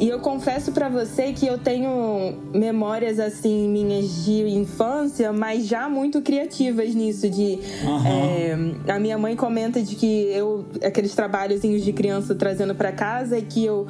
E 0.00 0.08
eu 0.08 0.18
confesso 0.18 0.72
para 0.72 0.88
você 0.88 1.32
que 1.32 1.46
eu 1.46 1.58
tenho 1.58 2.34
memórias 2.52 3.20
assim 3.20 3.68
minhas 3.68 4.24
de 4.24 4.48
infância, 4.48 5.32
mas 5.32 5.66
já 5.66 5.88
muito 5.88 6.20
criativas 6.20 6.94
nisso. 6.94 7.28
De 7.28 7.58
uhum. 7.84 8.86
é, 8.86 8.92
a 8.92 8.98
minha 8.98 9.16
mãe 9.18 9.36
comenta 9.36 9.82
de 9.82 9.94
que 9.94 10.06
eu 10.32 10.64
aqueles 10.82 11.14
trabalhozinhos 11.14 11.84
de 11.84 11.92
criança 11.92 12.34
trazendo 12.34 12.74
para 12.74 12.92
casa 12.92 13.38
e 13.38 13.42
que 13.42 13.64
eu 13.64 13.86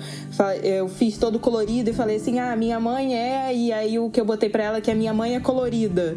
eu 0.63 0.89
fiz 0.89 1.17
todo 1.17 1.39
colorido 1.39 1.91
e 1.91 1.93
falei 1.93 2.17
assim, 2.17 2.34
ah, 2.39 2.55
minha 2.57 2.79
mãe 2.81 3.17
é 3.17 3.55
e 3.55 3.73
aí 3.73 3.99
o 3.99 4.11
que 4.11 4.21
eu 4.21 4.25
botei 4.25 4.49
para 4.49 4.65
ela 4.65 4.79
é 4.79 4.81
que 4.81 4.91
a 4.91 4.95
minha 4.95 5.13
mãe 5.13 5.35
é 5.35 5.41
colorida, 5.41 6.17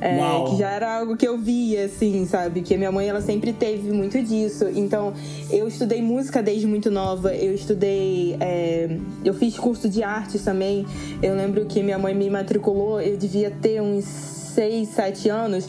é, 0.00 0.18
que 0.48 0.58
já 0.58 0.70
era 0.70 0.98
algo 0.98 1.16
que 1.16 1.26
eu 1.26 1.38
via 1.38 1.84
assim, 1.84 2.26
sabe? 2.26 2.62
Que 2.62 2.74
a 2.74 2.78
minha 2.78 2.92
mãe 2.92 3.08
ela 3.08 3.20
sempre 3.20 3.52
teve 3.52 3.90
muito 3.92 4.22
disso. 4.22 4.68
Então 4.74 5.12
eu 5.50 5.66
estudei 5.68 6.02
música 6.02 6.42
desde 6.42 6.66
muito 6.66 6.90
nova, 6.90 7.34
eu 7.34 7.54
estudei 7.54 8.36
é, 8.40 8.88
eu 9.24 9.34
fiz 9.34 9.58
curso 9.58 9.88
de 9.88 10.02
artes 10.02 10.42
também. 10.42 10.86
Eu 11.22 11.34
lembro 11.34 11.64
que 11.66 11.82
minha 11.82 11.98
mãe 11.98 12.14
me 12.14 12.28
matriculou, 12.30 13.00
eu 13.00 13.16
devia 13.16 13.50
ter 13.50 13.80
uns 13.80 14.04
6, 14.04 14.88
7 14.88 15.28
anos. 15.28 15.68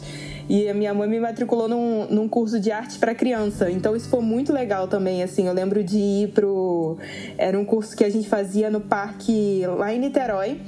E 0.50 0.70
a 0.70 0.74
minha 0.74 0.94
mãe 0.94 1.10
me 1.10 1.20
matriculou 1.20 1.68
num, 1.68 2.06
num 2.08 2.28
curso 2.28 2.60
de 2.60 2.72
arte 2.72 2.98
para 2.98 3.14
criança. 3.14 3.70
Então 3.70 3.96
isso 3.96 4.10
foi 4.10 4.22
muito 4.22 4.54
legal 4.54 4.88
também, 4.88 5.22
assim. 5.22 5.48
Eu 5.48 5.54
lembro 5.54 5.84
de 5.84 5.98
ir 5.98 6.28
pro... 6.30 6.98
Era 7.38 7.60
um 7.60 7.66
curso 7.66 7.96
que 7.96 8.04
a 8.04 8.10
gente 8.10 8.30
fazia 8.30 8.70
no 8.70 8.80
parque 8.80 9.64
lá 9.78 9.94
em 9.94 10.00
Niterói 10.00 10.62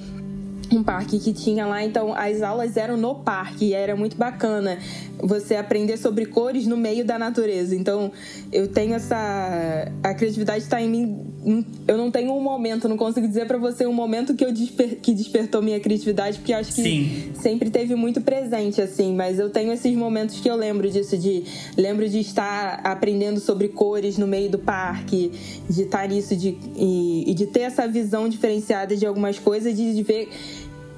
um 0.75 0.83
parque 0.83 1.19
que 1.19 1.33
tinha 1.33 1.65
lá, 1.65 1.83
então 1.83 2.13
as 2.13 2.41
aulas 2.41 2.77
eram 2.77 2.97
no 2.97 3.15
parque 3.15 3.65
e 3.65 3.73
era 3.73 3.95
muito 3.95 4.15
bacana 4.15 4.77
você 5.21 5.55
aprender 5.55 5.97
sobre 5.97 6.25
cores 6.25 6.65
no 6.65 6.77
meio 6.77 7.03
da 7.03 7.19
natureza. 7.19 7.75
Então 7.75 8.11
eu 8.51 8.67
tenho 8.67 8.93
essa. 8.93 9.91
A 10.03 10.13
criatividade 10.13 10.63
está 10.63 10.81
em 10.81 10.89
mim. 10.89 11.19
Eu 11.87 11.97
não 11.97 12.11
tenho 12.11 12.33
um 12.33 12.41
momento, 12.41 12.87
não 12.87 12.97
consigo 12.97 13.27
dizer 13.27 13.47
para 13.47 13.57
você 13.57 13.85
um 13.85 13.93
momento 13.93 14.35
que 14.35 14.43
eu 14.43 14.51
desper... 14.51 14.99
que 15.01 15.13
despertou 15.13 15.61
minha 15.61 15.79
criatividade, 15.79 16.37
porque 16.37 16.53
acho 16.53 16.73
que 16.73 16.81
Sim. 16.81 17.31
sempre 17.33 17.69
teve 17.69 17.95
muito 17.95 18.21
presente, 18.21 18.81
assim. 18.81 19.15
Mas 19.15 19.39
eu 19.39 19.49
tenho 19.49 19.71
esses 19.71 19.93
momentos 19.95 20.39
que 20.39 20.49
eu 20.49 20.55
lembro 20.55 20.89
disso, 20.89 21.17
de 21.17 21.43
lembro 21.77 22.07
de 22.07 22.19
estar 22.19 22.81
aprendendo 22.83 23.39
sobre 23.39 23.69
cores 23.69 24.17
no 24.17 24.27
meio 24.27 24.49
do 24.49 24.59
parque, 24.59 25.31
de 25.69 25.83
estar 25.83 26.07
nisso 26.07 26.35
de... 26.35 26.57
E... 26.75 27.23
e 27.31 27.33
de 27.33 27.47
ter 27.47 27.61
essa 27.61 27.87
visão 27.87 28.27
diferenciada 28.27 28.95
de 28.95 29.05
algumas 29.05 29.39
coisas, 29.39 29.75
de 29.75 30.03
ver 30.03 30.29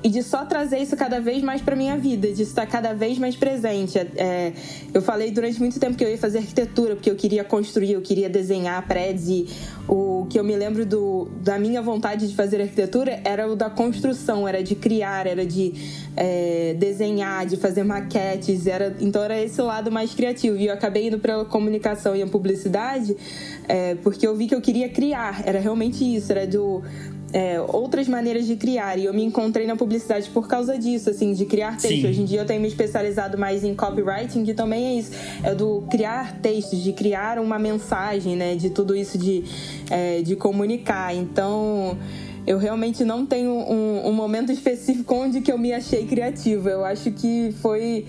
e 0.04 0.10
de 0.10 0.24
só 0.24 0.46
trazer 0.46 0.80
isso 0.80 0.96
cada 0.96 1.20
vez 1.20 1.44
mais 1.44 1.62
para 1.62 1.76
minha 1.76 1.98
vida, 1.98 2.32
de 2.32 2.42
estar 2.44 2.66
cada 2.66 2.94
vez 2.94 3.20
mais 3.20 3.36
presente. 3.36 4.00
É, 4.00 4.54
eu 4.94 5.02
falei 5.02 5.32
durante 5.32 5.60
muito 5.60 5.80
tempo 5.80 5.96
que 5.96 6.04
eu 6.04 6.10
ia 6.10 6.18
fazer 6.18 6.40
arquitetura, 6.40 6.96
porque 6.96 7.10
eu 7.10 7.16
queria 7.16 7.44
construir, 7.44 7.94
eu 7.94 8.02
queria 8.02 8.30
desenhar 8.30 8.86
prédios. 8.88 9.30
E 9.30 9.48
o 9.88 10.26
que 10.30 10.40
eu 10.40 10.44
me 10.44 10.56
lembro 10.56 10.86
do, 10.86 11.30
da 11.44 11.60
minha 11.60 11.82
vontade 11.82 12.28
de 12.28 12.36
fazer 12.36 12.62
arquitetura 12.62 13.22
era 13.24 13.48
o 13.48 13.56
da 13.56 13.70
construção, 13.70 14.48
era 14.48 14.64
de 14.64 14.76
criar, 14.76 15.28
era 15.28 15.46
de 15.46 15.74
é, 16.18 16.76
desenhar, 16.80 17.46
de 17.46 17.58
fazer 17.58 17.84
maquetes. 17.84 18.66
Era, 18.66 18.96
então 19.00 19.24
era 19.24 19.40
esse 19.40 19.62
lado 19.62 19.92
mais 19.92 20.14
criativo. 20.16 20.58
E 20.58 20.68
eu 20.68 20.74
acabei 20.74 21.08
indo 21.08 21.20
para 21.20 21.42
a 21.42 21.46
comunicação 21.46 22.16
e 22.16 22.24
a 22.24 22.28
publicidade 22.28 23.16
é, 23.68 23.96
porque 23.96 24.26
eu 24.26 24.36
vi 24.36 24.48
que 24.48 24.56
eu 24.56 24.62
queria 24.62 24.90
criar. 24.90 25.44
Era 25.46 25.60
realmente 25.60 26.04
isso, 26.04 26.32
era 26.32 26.48
do 26.48 26.82
é, 27.34 27.60
outras 27.62 28.08
maneiras 28.08 28.46
de 28.46 28.56
criar. 28.56 28.98
E 28.98 29.06
eu 29.06 29.14
me 29.14 29.24
encontrei 29.24 29.66
na 29.66 29.76
publicidade 29.76 30.30
por 30.30 30.48
causa 30.48 30.78
disso, 30.78 31.10
assim, 31.10 31.34
de 31.34 31.46
criar 31.46 31.78
texto. 31.78 32.02
Sim. 32.02 32.08
Hoje 32.08 32.22
em 32.22 32.26
dia 32.26 32.42
eu 32.42 32.46
tenho 32.46 32.62
me 32.62 32.68
especializado 32.68 33.38
mais 33.38 33.64
em 33.64 33.74
copywriting, 33.74 34.44
que 34.44 34.54
também 34.54 34.86
é 34.86 35.00
isso. 35.00 35.12
É 35.44 35.56
do 35.56 35.84
criar 35.90 36.40
textos, 36.42 36.82
de 36.82 36.94
criar 36.94 37.40
uma 37.40 37.58
mensagem, 37.58 38.36
né? 38.36 38.56
De 38.56 38.70
tudo 38.70 38.96
isso 38.96 39.18
de, 39.18 39.44
é, 39.90 40.22
de 40.22 40.36
comunicar. 40.36 41.16
Então 41.16 41.98
eu 42.46 42.58
realmente 42.58 43.04
não 43.04 43.26
tenho 43.26 43.52
um, 43.52 44.08
um 44.08 44.14
momento 44.14 44.52
específico 44.52 45.14
onde 45.16 45.42
que 45.42 45.52
eu 45.52 45.58
me 45.58 45.72
achei 45.74 46.06
criativa. 46.06 46.70
Eu 46.70 46.84
acho 46.84 47.12
que 47.12 47.54
foi 47.62 48.06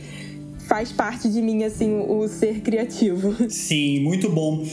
faz 0.66 0.92
parte 0.92 1.28
de 1.28 1.42
mim, 1.42 1.64
assim, 1.64 2.04
o 2.08 2.26
ser 2.28 2.60
criativo. 2.60 3.34
Sim, 3.50 4.00
muito 4.00 4.30
bom. 4.30 4.64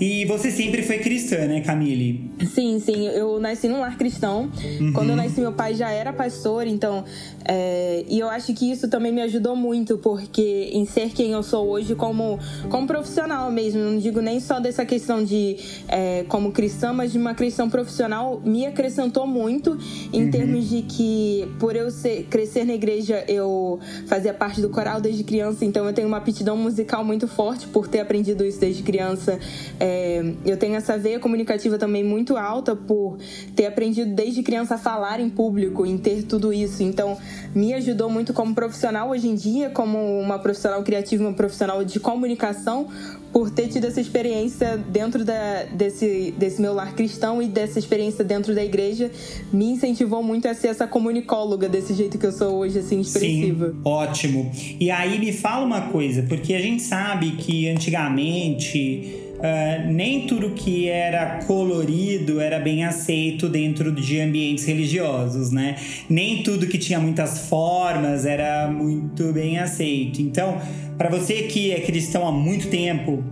E 0.00 0.24
você 0.26 0.50
sempre 0.50 0.82
foi 0.82 0.98
cristã, 0.98 1.46
né, 1.46 1.60
Camille? 1.60 2.30
Sim, 2.54 2.78
sim. 2.80 3.06
Eu 3.08 3.38
nasci 3.40 3.68
num 3.68 3.80
lar 3.80 3.96
cristão. 3.96 4.50
Uhum. 4.80 4.92
Quando 4.92 5.10
eu 5.10 5.16
nasci, 5.16 5.40
meu 5.40 5.52
pai 5.52 5.74
já 5.74 5.90
era 5.90 6.12
pastor, 6.12 6.66
então. 6.66 7.04
É, 7.48 8.04
e 8.08 8.18
eu 8.18 8.28
acho 8.28 8.52
que 8.52 8.70
isso 8.70 8.88
também 8.88 9.12
me 9.12 9.22
ajudou 9.22 9.54
muito, 9.54 9.96
porque 9.98 10.70
em 10.72 10.84
ser 10.84 11.10
quem 11.10 11.30
eu 11.32 11.42
sou 11.42 11.68
hoje 11.68 11.94
como, 11.94 12.38
como 12.68 12.86
profissional 12.86 13.50
mesmo, 13.50 13.80
não 13.80 13.98
digo 13.98 14.20
nem 14.20 14.40
só 14.40 14.58
dessa 14.58 14.84
questão 14.84 15.22
de 15.22 15.56
é, 15.88 16.24
como 16.28 16.50
cristã, 16.50 16.92
mas 16.92 17.12
de 17.12 17.18
uma 17.18 17.34
cristã 17.34 17.68
profissional, 17.68 18.42
me 18.44 18.66
acrescentou 18.66 19.26
muito 19.26 19.78
em 20.12 20.24
uhum. 20.24 20.30
termos 20.30 20.68
de 20.68 20.82
que, 20.82 21.48
por 21.60 21.76
eu 21.76 21.90
ser, 21.90 22.24
crescer 22.24 22.64
na 22.64 22.74
igreja, 22.74 23.24
eu 23.28 23.78
fazia 24.06 24.34
parte 24.34 24.60
do 24.60 24.68
coral 24.68 25.00
desde 25.00 25.22
criança 25.22 25.35
criança, 25.36 25.66
então 25.66 25.84
eu 25.84 25.92
tenho 25.92 26.08
uma 26.08 26.16
aptidão 26.16 26.56
musical 26.56 27.04
muito 27.04 27.28
forte 27.28 27.66
por 27.66 27.86
ter 27.86 28.00
aprendido 28.00 28.42
isso 28.42 28.58
desde 28.58 28.82
criança. 28.82 29.38
É, 29.78 30.24
eu 30.46 30.56
tenho 30.56 30.74
essa 30.74 30.96
veia 30.96 31.20
comunicativa 31.20 31.76
também 31.76 32.02
muito 32.02 32.38
alta 32.38 32.74
por 32.74 33.18
ter 33.54 33.66
aprendido 33.66 34.14
desde 34.14 34.42
criança 34.42 34.76
a 34.76 34.78
falar 34.78 35.20
em 35.20 35.28
público, 35.28 35.84
em 35.84 35.98
ter 35.98 36.22
tudo 36.22 36.54
isso. 36.54 36.82
Então, 36.82 37.18
me 37.54 37.74
ajudou 37.74 38.08
muito 38.08 38.32
como 38.32 38.54
profissional 38.54 39.10
hoje 39.10 39.28
em 39.28 39.34
dia, 39.34 39.68
como 39.68 39.98
uma 40.18 40.38
profissional 40.38 40.82
criativa, 40.82 41.22
uma 41.22 41.34
profissional 41.34 41.84
de 41.84 42.00
comunicação, 42.00 42.88
por 43.36 43.50
ter 43.50 43.68
tido 43.68 43.84
essa 43.84 44.00
experiência 44.00 44.78
dentro 44.78 45.22
da, 45.22 45.64
desse, 45.64 46.32
desse 46.38 46.58
meu 46.58 46.72
lar 46.72 46.94
cristão 46.94 47.42
e 47.42 47.46
dessa 47.46 47.78
experiência 47.78 48.24
dentro 48.24 48.54
da 48.54 48.64
igreja, 48.64 49.10
me 49.52 49.66
incentivou 49.66 50.22
muito 50.22 50.48
a 50.48 50.54
ser 50.54 50.68
essa 50.68 50.86
comunicóloga 50.86 51.68
desse 51.68 51.92
jeito 51.92 52.16
que 52.16 52.24
eu 52.24 52.32
sou 52.32 52.56
hoje, 52.56 52.78
assim, 52.78 53.00
expressiva. 53.00 53.72
Sim, 53.72 53.80
ótimo. 53.84 54.50
E 54.80 54.90
aí 54.90 55.18
me 55.26 55.32
fala 55.32 55.66
uma 55.66 55.80
coisa, 55.88 56.22
porque 56.22 56.54
a 56.54 56.60
gente 56.60 56.82
sabe 56.82 57.32
que 57.32 57.68
antigamente 57.68 59.22
Uh, 59.36 59.92
nem 59.92 60.26
tudo 60.26 60.52
que 60.52 60.88
era 60.88 61.40
colorido 61.46 62.40
era 62.40 62.58
bem 62.58 62.84
aceito 62.84 63.50
dentro 63.50 63.92
de 63.92 64.18
ambientes 64.18 64.64
religiosos, 64.64 65.50
né? 65.50 65.76
Nem 66.08 66.42
tudo 66.42 66.66
que 66.66 66.78
tinha 66.78 66.98
muitas 66.98 67.46
formas 67.46 68.24
era 68.24 68.66
muito 68.66 69.34
bem 69.34 69.58
aceito. 69.58 70.22
Então, 70.22 70.58
para 70.96 71.10
você 71.10 71.42
que 71.42 71.70
é 71.70 71.80
cristão 71.80 72.26
há 72.26 72.32
muito 72.32 72.68
tempo, 72.68 73.22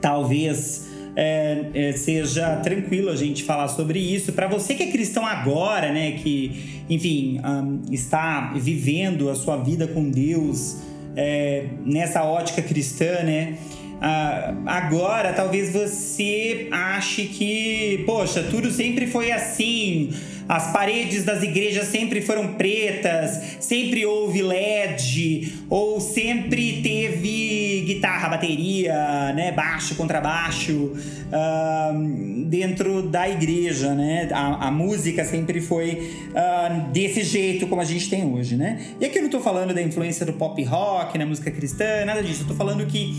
talvez 0.00 0.88
é, 1.14 1.66
é, 1.74 1.92
seja 1.92 2.56
tranquilo 2.56 3.10
a 3.10 3.16
gente 3.16 3.44
falar 3.44 3.68
sobre 3.68 3.98
isso. 3.98 4.32
Para 4.32 4.48
você 4.48 4.74
que 4.74 4.84
é 4.84 4.90
cristão 4.90 5.26
agora, 5.26 5.92
né? 5.92 6.12
Que, 6.12 6.82
enfim, 6.88 7.38
um, 7.44 7.92
está 7.92 8.54
vivendo 8.54 9.28
a 9.28 9.34
sua 9.34 9.58
vida 9.58 9.86
com 9.86 10.08
Deus 10.08 10.88
é, 11.16 11.66
nessa 11.84 12.24
ótica 12.24 12.62
cristã, 12.62 13.22
né? 13.22 13.58
Uh, 14.00 14.62
agora, 14.66 15.32
talvez 15.34 15.70
você 15.70 16.68
ache 16.72 17.26
que, 17.26 18.02
poxa, 18.06 18.42
tudo 18.42 18.70
sempre 18.70 19.06
foi 19.06 19.30
assim. 19.30 20.10
As 20.50 20.72
paredes 20.72 21.22
das 21.24 21.44
igrejas 21.44 21.86
sempre 21.86 22.20
foram 22.20 22.54
pretas, 22.54 23.40
sempre 23.60 24.04
houve 24.04 24.42
LED, 24.42 25.52
ou 25.70 26.00
sempre 26.00 26.82
teve 26.82 27.84
guitarra, 27.86 28.30
bateria, 28.30 29.32
né, 29.32 29.52
baixo, 29.52 29.94
contrabaixo 29.94 30.72
uh, 30.72 32.44
dentro 32.46 33.00
da 33.02 33.28
igreja, 33.28 33.94
né? 33.94 34.28
A, 34.32 34.66
a 34.66 34.70
música 34.72 35.24
sempre 35.24 35.60
foi 35.60 36.10
uh, 36.30 36.90
desse 36.90 37.22
jeito 37.22 37.68
como 37.68 37.80
a 37.80 37.84
gente 37.84 38.10
tem 38.10 38.24
hoje, 38.24 38.56
né? 38.56 38.80
E 39.00 39.04
aqui 39.04 39.18
eu 39.18 39.22
não 39.22 39.30
tô 39.30 39.38
falando 39.38 39.72
da 39.72 39.80
influência 39.80 40.26
do 40.26 40.32
pop 40.32 40.60
rock 40.64 41.16
na 41.16 41.26
música 41.26 41.52
cristã, 41.52 42.04
nada 42.04 42.24
disso. 42.24 42.42
Eu 42.42 42.48
tô 42.48 42.54
falando 42.54 42.84
que 42.86 43.14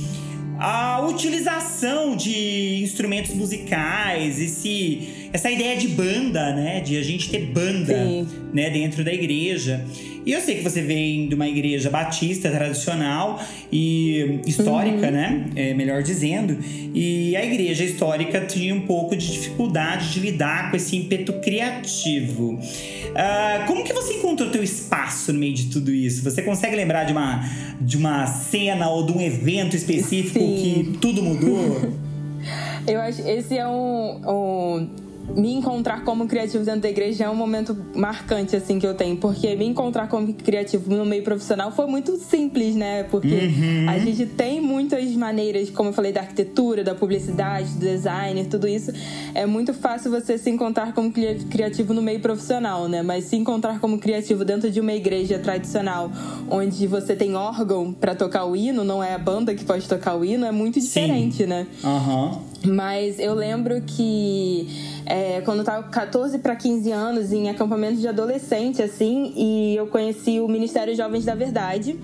a 0.63 1.01
utilização 1.01 2.15
de 2.15 2.83
instrumentos 2.83 3.33
musicais, 3.33 4.39
esse, 4.39 5.20
essa 5.33 5.49
ideia 5.49 5.77
de 5.77 5.87
banda, 5.89 6.53
né? 6.53 6.81
De 6.81 6.97
a 6.97 7.03
gente 7.03 7.29
ter 7.29 7.47
banda 7.47 8.25
né? 8.53 8.69
dentro 8.69 9.03
da 9.03 9.13
igreja. 9.13 9.85
E 10.23 10.31
eu 10.33 10.41
sei 10.41 10.55
que 10.55 10.61
você 10.61 10.81
vem 10.81 11.27
de 11.27 11.33
uma 11.33 11.47
igreja 11.47 11.89
batista 11.89 12.49
tradicional 12.51 13.41
e 13.71 14.39
histórica, 14.45 15.07
uhum. 15.07 15.11
né? 15.11 15.45
É, 15.55 15.73
melhor 15.73 16.03
dizendo. 16.03 16.57
E 16.93 17.35
a 17.35 17.43
igreja 17.43 17.83
histórica 17.83 18.41
tinha 18.41 18.75
um 18.75 18.81
pouco 18.81 19.15
de 19.15 19.31
dificuldade 19.31 20.13
de 20.13 20.19
lidar 20.19 20.69
com 20.69 20.77
esse 20.77 20.95
ímpeto 20.95 21.33
criativo. 21.33 22.53
Uh, 22.53 23.65
como 23.65 23.83
que 23.83 23.93
você 23.93 24.13
encontrou 24.13 24.49
teu 24.51 24.63
espaço 24.63 25.33
no 25.33 25.39
meio 25.39 25.53
de 25.53 25.67
tudo 25.67 25.91
isso? 25.91 26.23
Você 26.23 26.43
consegue 26.43 26.75
lembrar 26.75 27.05
de 27.05 27.13
uma, 27.13 27.43
de 27.79 27.97
uma 27.97 28.27
cena 28.27 28.89
ou 28.89 29.05
de 29.05 29.11
um 29.13 29.21
evento 29.21 29.75
específico 29.75 30.39
Sim. 30.39 30.91
que 30.91 30.97
tudo 30.99 31.23
mudou? 31.23 31.93
Eu 32.87 32.99
acho 32.99 33.21
esse 33.27 33.57
é 33.57 33.67
um, 33.67 34.21
um 34.27 34.89
me 35.35 35.53
encontrar 35.53 36.03
como 36.03 36.27
criativo 36.27 36.63
dentro 36.63 36.81
da 36.81 36.89
igreja 36.89 37.25
é 37.25 37.29
um 37.29 37.35
momento 37.35 37.75
marcante, 37.95 38.55
assim, 38.55 38.79
que 38.79 38.85
eu 38.85 38.93
tenho. 38.93 39.17
Porque 39.17 39.55
me 39.55 39.65
encontrar 39.65 40.07
como 40.07 40.33
criativo 40.33 40.93
no 40.93 41.05
meio 41.05 41.23
profissional 41.23 41.71
foi 41.71 41.87
muito 41.87 42.17
simples, 42.17 42.75
né? 42.75 43.03
Porque 43.03 43.27
uhum. 43.27 43.89
a 43.89 43.97
gente 43.99 44.25
tem 44.25 44.61
muitas 44.61 45.11
maneiras, 45.13 45.69
como 45.69 45.89
eu 45.89 45.93
falei, 45.93 46.11
da 46.11 46.21
arquitetura, 46.21 46.83
da 46.83 46.95
publicidade, 46.95 47.69
do 47.73 47.79
design, 47.79 48.45
tudo 48.45 48.67
isso. 48.67 48.91
É 49.33 49.45
muito 49.45 49.73
fácil 49.73 50.11
você 50.11 50.37
se 50.37 50.49
encontrar 50.49 50.93
como 50.93 51.11
criativo 51.11 51.93
no 51.93 52.01
meio 52.01 52.19
profissional, 52.19 52.87
né? 52.87 53.01
Mas 53.01 53.25
se 53.25 53.35
encontrar 53.35 53.79
como 53.79 53.99
criativo 53.99 54.43
dentro 54.43 54.69
de 54.69 54.79
uma 54.79 54.93
igreja 54.93 55.39
tradicional, 55.39 56.11
onde 56.49 56.87
você 56.87 57.15
tem 57.15 57.35
órgão 57.35 57.93
para 57.93 58.15
tocar 58.15 58.45
o 58.45 58.55
hino, 58.55 58.83
não 58.83 59.03
é 59.03 59.13
a 59.13 59.19
banda 59.19 59.53
que 59.55 59.63
pode 59.63 59.87
tocar 59.87 60.15
o 60.15 60.25
hino, 60.25 60.45
é 60.45 60.51
muito 60.51 60.79
diferente, 60.79 61.37
Sim. 61.37 61.45
né? 61.45 61.67
Aham. 61.83 62.25
Uhum. 62.25 62.50
Mas 62.65 63.19
eu 63.19 63.33
lembro 63.33 63.81
que 63.81 64.67
é, 65.05 65.41
quando 65.41 65.59
eu 65.59 65.65
tava 65.65 65.87
14 65.89 66.37
para 66.39 66.55
15 66.55 66.91
anos, 66.91 67.33
em 67.33 67.49
acampamento 67.49 67.99
de 67.99 68.07
adolescente, 68.07 68.81
assim, 68.81 69.33
e 69.35 69.75
eu 69.75 69.87
conheci 69.87 70.39
o 70.39 70.47
Ministério 70.47 70.95
Jovens 70.95 71.25
da 71.25 71.33
Verdade. 71.33 71.99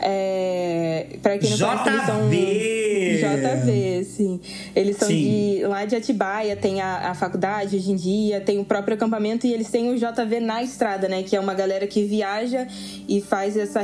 É, 0.00 1.16
para 1.22 1.38
quem 1.38 1.50
não 1.50 1.56
JV. 1.56 1.66
conhece, 1.66 1.88
eles 1.88 3.20
são. 3.20 3.36
JV, 3.36 4.04
sim. 4.04 4.40
Eles 4.74 4.96
são 4.96 5.08
sim. 5.08 5.14
de 5.58 5.66
lá 5.66 5.84
de 5.84 5.96
Atibaia, 5.96 6.56
tem 6.56 6.80
a, 6.80 7.10
a 7.10 7.14
faculdade 7.14 7.76
hoje 7.76 7.90
em 7.90 7.96
dia, 7.96 8.40
tem 8.40 8.58
o 8.58 8.64
próprio 8.64 8.96
acampamento 8.96 9.46
e 9.46 9.52
eles 9.54 9.70
têm 9.70 9.90
o 9.90 9.96
JV 9.96 10.40
na 10.40 10.62
estrada, 10.62 11.08
né? 11.08 11.22
Que 11.22 11.36
é 11.36 11.40
uma 11.40 11.54
galera 11.54 11.86
que 11.86 12.04
viaja 12.04 12.66
e 13.08 13.20
faz 13.20 13.56
essa 13.56 13.80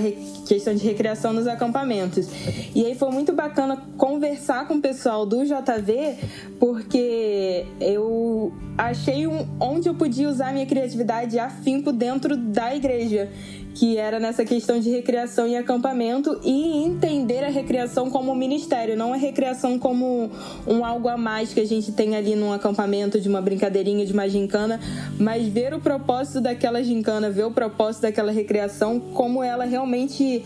questão 0.51 0.75
de 0.75 0.85
recreação 0.85 1.33
nos 1.33 1.47
acampamentos. 1.47 2.29
E 2.75 2.85
aí 2.85 2.97
foi 2.97 3.11
muito 3.13 3.33
bacana 3.33 3.81
conversar 3.97 4.67
com 4.67 4.75
o 4.75 4.81
pessoal 4.81 5.25
do 5.25 5.45
JV, 5.45 6.17
porque 6.59 7.67
eu 7.81 8.53
achei 8.77 9.29
um, 9.29 9.47
onde 9.61 9.89
eu 9.89 9.95
podia 9.95 10.29
usar 10.29 10.53
minha 10.53 10.67
criatividade 10.67 11.39
afinco 11.39 11.93
dentro 11.93 12.37
da 12.37 12.75
igreja 12.75 13.31
que 13.75 13.97
era 13.97 14.19
nessa 14.19 14.45
questão 14.45 14.81
de 14.81 14.91
recreação 14.91 15.47
e 15.47 15.57
acampamento 15.57 16.41
e 16.45 16.85
entender 16.85 17.45
a 17.45 17.49
recreação 17.49 18.11
como 18.11 18.35
ministério, 18.35 18.97
não 18.97 19.13
a 19.13 19.17
recreação 19.17 19.79
como 19.79 20.31
um 20.67 20.85
algo 20.85 21.09
a 21.09 21.17
mais 21.17 21.53
que 21.55 21.61
a 21.61 21.67
gente 21.67 21.93
tem 21.93 22.17
ali 22.17 22.35
num 22.35 22.53
acampamento 22.53 23.21
de 23.21 23.29
uma 23.29 23.41
brincadeirinha, 23.41 24.05
de 24.05 24.13
uma 24.13 24.29
gincana, 24.29 24.81
mas 25.19 25.47
ver 25.49 25.73
o 25.73 25.81
propósito 25.81 26.41
daquela 26.41 26.83
gincana, 26.83 27.31
ver 27.31 27.45
o 27.45 27.51
propósito 27.51 28.03
daquela 28.03 28.33
recreação, 28.33 28.99
como 29.01 29.43
ela 29.43 29.65
realmente 29.65 30.40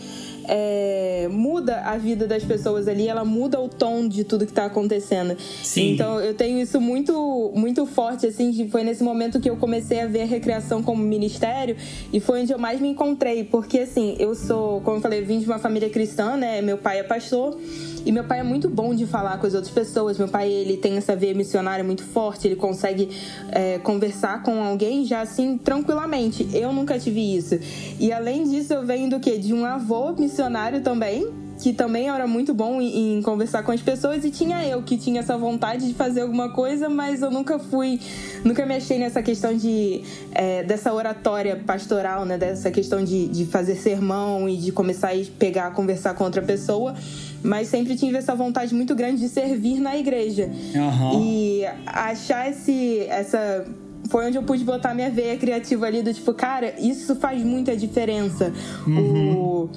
é, 0.47 1.27
muda 1.31 1.81
a 1.81 1.97
vida 1.97 2.27
das 2.27 2.43
pessoas 2.43 2.87
ali, 2.87 3.07
ela 3.07 3.25
muda 3.25 3.59
o 3.59 3.67
tom 3.67 4.07
de 4.07 4.23
tudo 4.23 4.45
que 4.45 4.51
está 4.51 4.65
acontecendo. 4.65 5.37
Sim. 5.63 5.93
Então 5.93 6.19
eu 6.19 6.33
tenho 6.33 6.59
isso 6.59 6.79
muito, 6.79 7.51
muito 7.55 7.85
forte, 7.85 8.27
assim, 8.27 8.67
foi 8.69 8.83
nesse 8.83 9.03
momento 9.03 9.39
que 9.39 9.49
eu 9.49 9.57
comecei 9.57 10.01
a 10.01 10.07
ver 10.07 10.21
a 10.21 10.25
recreação 10.25 10.81
como 10.83 11.01
ministério 11.01 11.75
e 12.11 12.19
foi 12.19 12.41
onde 12.41 12.53
eu 12.53 12.59
mais 12.59 12.79
me 12.79 12.89
encontrei, 12.89 13.43
porque 13.43 13.79
assim, 13.79 14.15
eu 14.19 14.35
sou, 14.35 14.81
como 14.81 14.97
eu 14.97 15.01
falei, 15.01 15.21
vim 15.21 15.39
de 15.39 15.45
uma 15.45 15.59
família 15.59 15.89
cristã, 15.89 16.35
né? 16.35 16.61
Meu 16.61 16.77
pai 16.77 16.99
é 16.99 17.03
pastor. 17.03 17.57
E 18.05 18.11
meu 18.11 18.23
pai 18.23 18.39
é 18.39 18.43
muito 18.43 18.69
bom 18.69 18.93
de 18.93 19.05
falar 19.07 19.39
com 19.39 19.47
as 19.47 19.55
outras 19.55 19.73
pessoas. 19.73 20.17
Meu 20.17 20.27
pai, 20.27 20.51
ele 20.51 20.77
tem 20.77 20.95
essa 20.95 21.15
veia 21.15 21.33
missionária 21.33 21.83
muito 21.83 22.03
forte, 22.03 22.47
ele 22.47 22.55
consegue 22.55 23.09
é, 23.51 23.79
conversar 23.79 24.43
com 24.43 24.63
alguém 24.63 25.05
já 25.05 25.21
assim 25.21 25.57
tranquilamente. 25.57 26.47
Eu 26.53 26.71
nunca 26.71 26.99
tive 26.99 27.35
isso. 27.35 27.57
E 27.99 28.11
além 28.11 28.43
disso, 28.43 28.73
eu 28.73 28.85
venho 28.85 29.09
do 29.09 29.19
quê? 29.19 29.37
De 29.39 29.53
um 29.53 29.65
avô 29.65 30.13
missionário 30.13 30.81
também, 30.81 31.27
que 31.61 31.73
também 31.73 32.09
era 32.09 32.27
muito 32.27 32.53
bom 32.53 32.81
em, 32.81 33.17
em, 33.17 33.21
conversar 33.21 33.63
com 33.63 33.71
as 33.71 33.81
pessoas 33.81 34.25
e 34.25 34.31
tinha 34.31 34.65
eu 34.65 34.83
que 34.83 34.97
tinha 34.97 35.21
essa 35.21 35.37
vontade 35.37 35.87
de 35.87 35.93
fazer 35.93 36.21
alguma 36.21 36.49
coisa, 36.49 36.89
mas 36.89 37.21
eu 37.21 37.31
nunca 37.31 37.57
fui, 37.57 37.99
nunca 38.43 38.65
me 38.65 38.75
achei 38.75 38.99
nessa 38.99 39.23
questão 39.23 39.55
de 39.55 40.01
é, 40.33 40.63
dessa 40.63 40.93
oratória 40.93 41.55
pastoral, 41.55 42.25
né? 42.25 42.37
Dessa 42.37 42.69
questão 42.71 43.03
de, 43.03 43.27
de 43.27 43.45
fazer 43.45 43.75
sermão 43.75 44.47
e 44.49 44.57
de 44.57 44.71
começar 44.71 45.11
a 45.11 45.25
pegar, 45.39 45.71
conversar 45.71 46.13
com 46.13 46.23
outra 46.23 46.41
pessoa 46.41 46.95
mas 47.43 47.67
sempre 47.67 47.95
tive 47.95 48.17
essa 48.17 48.33
vontade 48.33 48.73
muito 48.73 48.95
grande 48.95 49.21
de 49.21 49.29
servir 49.29 49.79
na 49.79 49.95
igreja. 49.95 50.49
Uhum. 50.73 51.21
E 51.21 51.63
achar 51.85 52.49
esse, 52.49 53.01
essa 53.01 53.65
foi 54.09 54.27
onde 54.27 54.37
eu 54.37 54.43
pude 54.43 54.63
botar 54.63 54.93
minha 54.93 55.09
veia 55.09 55.37
criativa 55.37 55.85
ali 55.85 56.01
do 56.01 56.13
tipo, 56.13 56.33
cara, 56.33 56.73
isso 56.79 57.15
faz 57.15 57.43
muita 57.43 57.75
diferença. 57.75 58.51
Uhum. 58.87 59.37
O, 59.37 59.69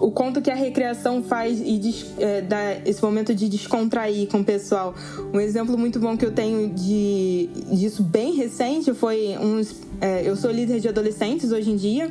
o 0.00 0.10
quanto 0.10 0.40
que 0.40 0.50
a 0.50 0.54
recreação 0.54 1.22
faz 1.22 1.60
e 1.60 1.78
des, 1.78 2.06
é, 2.18 2.40
dá 2.40 2.78
esse 2.86 3.02
momento 3.02 3.34
de 3.34 3.48
descontrair 3.48 4.26
com 4.28 4.40
o 4.40 4.44
pessoal. 4.44 4.94
Um 5.32 5.38
exemplo 5.38 5.76
muito 5.76 6.00
bom 6.00 6.16
que 6.16 6.24
eu 6.24 6.32
tenho 6.32 6.70
de 6.70 7.50
disso 7.70 8.02
bem 8.02 8.34
recente 8.34 8.94
foi 8.94 9.36
uns. 9.38 9.76
É, 10.00 10.26
eu 10.26 10.34
sou 10.36 10.50
líder 10.50 10.80
de 10.80 10.88
adolescentes 10.88 11.52
hoje 11.52 11.70
em 11.70 11.76
dia. 11.76 12.10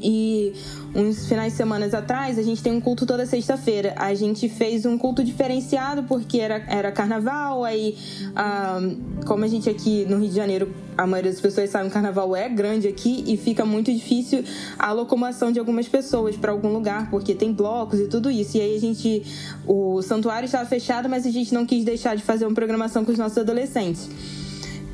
E 0.00 0.52
uns 0.94 1.28
finais 1.28 1.52
de 1.52 1.56
semana 1.56 1.86
atrás, 1.86 2.38
a 2.38 2.42
gente 2.42 2.62
tem 2.62 2.72
um 2.72 2.80
culto 2.80 3.06
toda 3.06 3.24
sexta-feira. 3.26 3.94
A 3.96 4.14
gente 4.14 4.48
fez 4.48 4.84
um 4.84 4.98
culto 4.98 5.22
diferenciado 5.22 6.02
porque 6.04 6.38
era, 6.38 6.64
era 6.68 6.92
carnaval, 6.92 7.64
aí, 7.64 7.96
ah, 8.34 8.80
como 9.24 9.44
a 9.44 9.48
gente 9.48 9.68
aqui 9.68 10.04
no 10.08 10.18
Rio 10.18 10.28
de 10.28 10.34
Janeiro, 10.34 10.74
a 10.96 11.06
maioria 11.06 11.30
das 11.30 11.40
pessoas 11.40 11.70
sabe, 11.70 11.88
o 11.88 11.90
carnaval 11.90 12.34
é 12.36 12.48
grande 12.48 12.88
aqui 12.88 13.24
e 13.26 13.36
fica 13.36 13.64
muito 13.64 13.92
difícil 13.92 14.44
a 14.78 14.92
locomoção 14.92 15.50
de 15.50 15.58
algumas 15.58 15.88
pessoas 15.88 16.36
para 16.36 16.52
algum 16.52 16.72
lugar, 16.72 17.10
porque 17.10 17.34
tem 17.34 17.52
blocos 17.52 18.00
e 18.00 18.08
tudo 18.08 18.30
isso. 18.30 18.56
E 18.56 18.60
aí 18.60 18.76
a 18.76 18.80
gente, 18.80 19.22
o 19.66 20.02
santuário 20.02 20.46
estava 20.46 20.66
fechado, 20.66 21.08
mas 21.08 21.26
a 21.26 21.30
gente 21.30 21.54
não 21.54 21.64
quis 21.64 21.84
deixar 21.84 22.16
de 22.16 22.22
fazer 22.22 22.44
uma 22.44 22.54
programação 22.54 23.04
com 23.04 23.12
os 23.12 23.18
nossos 23.18 23.38
adolescentes. 23.38 24.08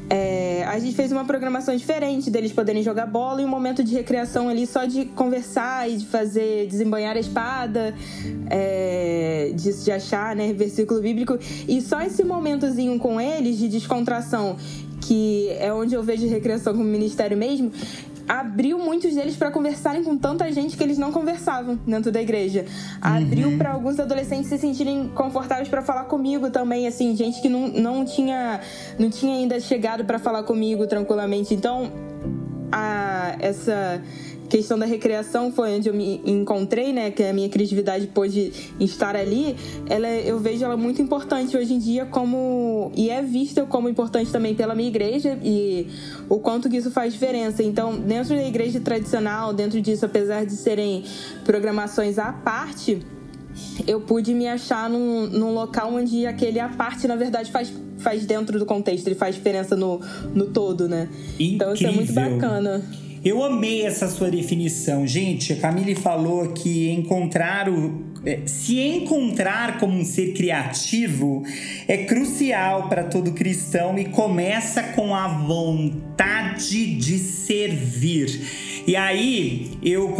É, 0.08 0.64
a 0.64 0.78
gente 0.78 0.94
fez 0.94 1.10
uma 1.10 1.24
programação 1.24 1.74
diferente 1.76 2.30
deles 2.30 2.52
poderem 2.52 2.82
jogar 2.82 3.06
bola 3.06 3.42
e 3.42 3.44
um 3.44 3.48
momento 3.48 3.82
de 3.82 3.92
recreação 3.92 4.48
ali 4.48 4.66
só 4.66 4.84
de 4.84 5.06
conversar 5.06 5.90
e 5.90 5.96
de 5.96 6.06
fazer 6.06 6.66
desembanhar 6.66 7.16
a 7.16 7.20
espada, 7.20 7.94
é, 8.48 9.52
de, 9.54 9.84
de 9.84 9.90
achar 9.90 10.36
né, 10.36 10.52
versículo 10.52 11.00
bíblico. 11.00 11.38
E 11.66 11.80
só 11.80 12.00
esse 12.02 12.22
momentozinho 12.22 12.98
com 12.98 13.20
eles 13.20 13.58
de 13.58 13.68
descontração 13.68 14.56
que 15.06 15.48
é 15.58 15.72
onde 15.72 15.94
eu 15.94 16.02
vejo 16.02 16.26
recreação 16.26 16.72
como 16.72 16.84
ministério 16.84 17.36
mesmo, 17.36 17.70
abriu 18.28 18.76
muitos 18.78 19.14
deles 19.14 19.36
para 19.36 19.50
conversarem 19.50 20.02
com 20.02 20.16
tanta 20.16 20.50
gente 20.50 20.76
que 20.76 20.82
eles 20.82 20.98
não 20.98 21.12
conversavam 21.12 21.78
dentro 21.86 22.10
da 22.10 22.20
igreja. 22.20 22.64
Abriu 23.00 23.48
uhum. 23.48 23.58
para 23.58 23.70
alguns 23.70 24.00
adolescentes 24.00 24.48
se 24.48 24.58
sentirem 24.58 25.08
confortáveis 25.14 25.68
para 25.68 25.80
falar 25.82 26.04
comigo 26.04 26.50
também, 26.50 26.88
assim, 26.88 27.14
gente 27.14 27.40
que 27.40 27.48
não, 27.48 27.68
não 27.68 28.04
tinha 28.04 28.60
não 28.98 29.08
tinha 29.10 29.36
ainda 29.36 29.60
chegado 29.60 30.04
para 30.04 30.18
falar 30.18 30.42
comigo 30.42 30.86
tranquilamente. 30.86 31.54
Então, 31.54 31.92
a, 32.72 33.36
essa 33.38 34.02
questão 34.48 34.78
da 34.78 34.86
recreação 34.86 35.52
foi 35.52 35.76
onde 35.76 35.88
eu 35.88 35.94
me 35.94 36.20
encontrei, 36.24 36.92
né? 36.92 37.10
Que 37.10 37.22
a 37.22 37.32
minha 37.32 37.48
criatividade 37.48 38.06
pôde 38.08 38.52
estar 38.80 39.16
ali. 39.16 39.56
Ela, 39.88 40.08
eu 40.08 40.38
vejo 40.38 40.64
ela 40.64 40.76
muito 40.76 41.00
importante 41.02 41.56
hoje 41.56 41.74
em 41.74 41.78
dia 41.78 42.06
como 42.06 42.90
e 42.94 43.10
é 43.10 43.22
vista 43.22 43.64
como 43.66 43.88
importante 43.88 44.30
também 44.30 44.54
pela 44.54 44.74
minha 44.74 44.88
igreja 44.88 45.38
e 45.42 45.86
o 46.28 46.38
quanto 46.38 46.68
que 46.68 46.76
isso 46.76 46.90
faz 46.90 47.12
diferença. 47.12 47.62
Então, 47.62 47.98
dentro 47.98 48.34
da 48.34 48.44
igreja 48.44 48.80
tradicional, 48.80 49.52
dentro 49.52 49.80
disso, 49.80 50.04
apesar 50.04 50.44
de 50.44 50.52
serem 50.52 51.04
programações 51.44 52.18
à 52.18 52.32
parte, 52.32 53.00
eu 53.86 54.00
pude 54.00 54.34
me 54.34 54.46
achar 54.46 54.88
num, 54.88 55.26
num 55.26 55.52
local 55.52 55.94
onde 55.94 56.26
aquele 56.26 56.60
à 56.60 56.68
parte, 56.68 57.06
na 57.06 57.16
verdade, 57.16 57.50
faz 57.50 57.72
faz 57.98 58.26
dentro 58.26 58.58
do 58.58 58.66
contexto, 58.66 59.06
ele 59.06 59.14
faz 59.14 59.34
diferença 59.34 59.74
no, 59.74 60.00
no 60.34 60.46
todo, 60.46 60.86
né? 60.86 61.08
Incrível. 61.34 61.54
Então 61.54 61.74
isso 61.74 61.86
é 61.86 61.90
muito 61.90 62.12
bacana. 62.12 62.84
Eu 63.26 63.42
amei 63.42 63.84
essa 63.84 64.06
sua 64.06 64.30
definição. 64.30 65.04
Gente, 65.04 65.52
a 65.52 65.56
Camille 65.56 65.96
falou 65.96 66.52
que 66.52 66.88
encontrar 66.92 67.68
o. 67.68 68.06
É, 68.24 68.42
se 68.46 68.78
encontrar 68.78 69.80
como 69.80 69.98
um 69.98 70.04
ser 70.04 70.32
criativo 70.32 71.42
é 71.88 71.96
crucial 71.96 72.88
para 72.88 73.02
todo 73.02 73.32
cristão 73.32 73.98
e 73.98 74.04
começa 74.04 74.80
com 74.94 75.12
a 75.12 75.26
vontade 75.26 76.94
de 76.94 77.18
servir. 77.18 78.84
E 78.86 78.94
aí 78.94 79.72
eu 79.82 80.14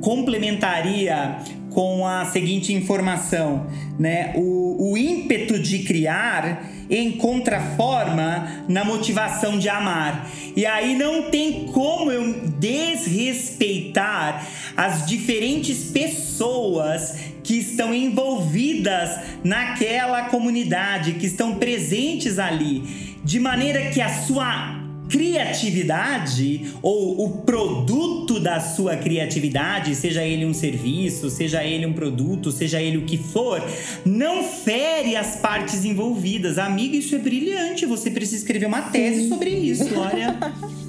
complementaria 0.00 1.36
com 1.68 2.06
a 2.06 2.24
seguinte 2.24 2.72
informação, 2.72 3.66
né? 3.98 4.32
O, 4.34 4.92
o 4.92 4.96
ímpeto 4.96 5.58
de 5.58 5.80
criar 5.80 6.72
encontra 6.90 7.60
forma 7.76 8.64
na 8.68 8.84
motivação 8.84 9.58
de 9.58 9.68
amar. 9.68 10.30
E 10.54 10.64
aí 10.64 10.96
não 10.96 11.30
tem 11.30 11.66
como 11.66 12.10
eu 12.10 12.32
desrespeitar 12.58 14.46
as 14.76 15.06
diferentes 15.06 15.90
pessoas 15.90 17.16
que 17.42 17.58
estão 17.58 17.94
envolvidas 17.94 19.20
naquela 19.44 20.24
comunidade, 20.24 21.12
que 21.14 21.26
estão 21.26 21.54
presentes 21.56 22.38
ali, 22.38 23.16
de 23.22 23.38
maneira 23.38 23.90
que 23.90 24.00
a 24.00 24.08
sua 24.08 24.85
criatividade 25.08 26.74
ou 26.82 27.24
o 27.24 27.38
produto 27.42 28.40
da 28.40 28.60
sua 28.60 28.96
criatividade, 28.96 29.94
seja 29.94 30.24
ele 30.24 30.44
um 30.44 30.54
serviço, 30.54 31.30
seja 31.30 31.64
ele 31.64 31.86
um 31.86 31.92
produto, 31.92 32.50
seja 32.50 32.80
ele 32.80 32.98
o 32.98 33.02
que 33.02 33.18
for, 33.18 33.62
não 34.04 34.44
fere 34.44 35.16
as 35.16 35.36
partes 35.36 35.84
envolvidas. 35.84 36.58
Amiga, 36.58 36.96
isso 36.96 37.14
é 37.14 37.18
brilhante. 37.18 37.86
Você 37.86 38.10
precisa 38.10 38.38
escrever 38.38 38.66
uma 38.66 38.82
tese 38.82 39.28
sobre 39.28 39.50
isso, 39.50 39.98
olha. 39.98 40.36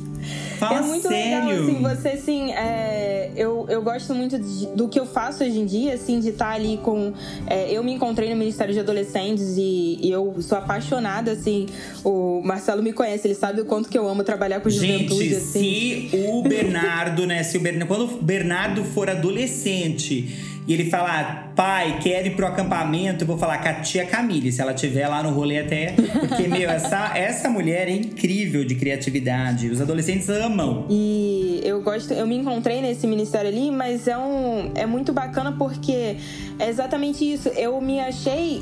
Fala 0.57 0.79
é 0.79 0.81
muito 0.81 1.07
sério. 1.07 1.47
legal, 1.47 1.63
assim, 1.63 1.81
você, 1.81 2.07
assim, 2.09 2.51
é, 2.51 3.31
eu, 3.35 3.65
eu 3.69 3.81
gosto 3.81 4.13
muito 4.13 4.37
de, 4.37 4.67
do 4.67 4.87
que 4.87 4.99
eu 4.99 5.05
faço 5.05 5.43
hoje 5.43 5.59
em 5.59 5.65
dia, 5.65 5.93
assim, 5.93 6.19
de 6.19 6.29
estar 6.29 6.51
ali 6.51 6.77
com... 6.77 7.13
É, 7.47 7.71
eu 7.71 7.83
me 7.83 7.93
encontrei 7.93 8.29
no 8.29 8.35
Ministério 8.35 8.73
de 8.73 8.79
Adolescentes 8.79 9.57
e, 9.57 9.99
e, 10.01 10.11
eu 10.11 10.35
sou 10.41 10.57
apaixonada, 10.57 11.31
assim, 11.31 11.67
o 12.03 12.41
Marcelo 12.43 12.81
me 12.81 12.93
conhece, 12.93 13.27
ele 13.27 13.35
sabe 13.35 13.61
o 13.61 13.65
quanto 13.65 13.89
que 13.89 13.97
eu 13.97 14.07
amo 14.07 14.23
trabalhar 14.23 14.59
com 14.59 14.69
Gente, 14.69 15.09
juventude, 15.09 15.35
assim. 15.35 15.59
se 15.59 16.09
o 16.13 16.41
Bernardo, 16.47 17.25
né, 17.25 17.43
se 17.43 17.57
o 17.57 17.61
Bernardo, 17.61 17.87
quando 17.87 18.03
o 18.05 18.21
Bernardo 18.21 18.83
for 18.83 19.09
adolescente 19.09 20.56
e 20.67 20.73
ele 20.73 20.89
fala, 20.89 21.49
pai, 21.55 21.97
quero 22.01 22.27
ir 22.27 22.35
pro 22.35 22.45
acampamento, 22.45 23.23
eu 23.23 23.27
vou 23.27 23.37
falar 23.37 23.59
com 23.59 23.69
a 23.69 23.73
tia 23.75 24.05
Camille, 24.05 24.51
se 24.51 24.61
ela 24.61 24.73
tiver 24.73 25.07
lá 25.07 25.23
no 25.23 25.29
rolê 25.29 25.59
até. 25.59 25.93
Porque, 25.93 26.43
meu, 26.49 26.69
essa, 26.69 27.17
essa 27.17 27.47
mulher 27.47 27.87
é 27.87 27.93
incrível 27.93 28.65
de 28.65 28.75
criatividade. 28.75 29.69
Os 29.69 29.79
adolescentes 29.79 30.27
amam. 30.27 30.85
E 30.89 31.61
eu 31.63 31.81
gosto, 31.81 32.13
eu 32.13 32.27
me 32.27 32.35
encontrei 32.35 32.81
nesse 32.81 33.07
ministério 33.07 33.49
ali, 33.49 33.71
mas 33.71 34.09
é 34.09 34.17
um. 34.17 34.73
É 34.75 34.85
muito 34.85 35.13
bacana 35.13 35.53
porque 35.53 36.17
é 36.59 36.67
exatamente 36.67 37.23
isso. 37.23 37.47
Eu 37.49 37.79
me 37.79 38.01
achei 38.01 38.61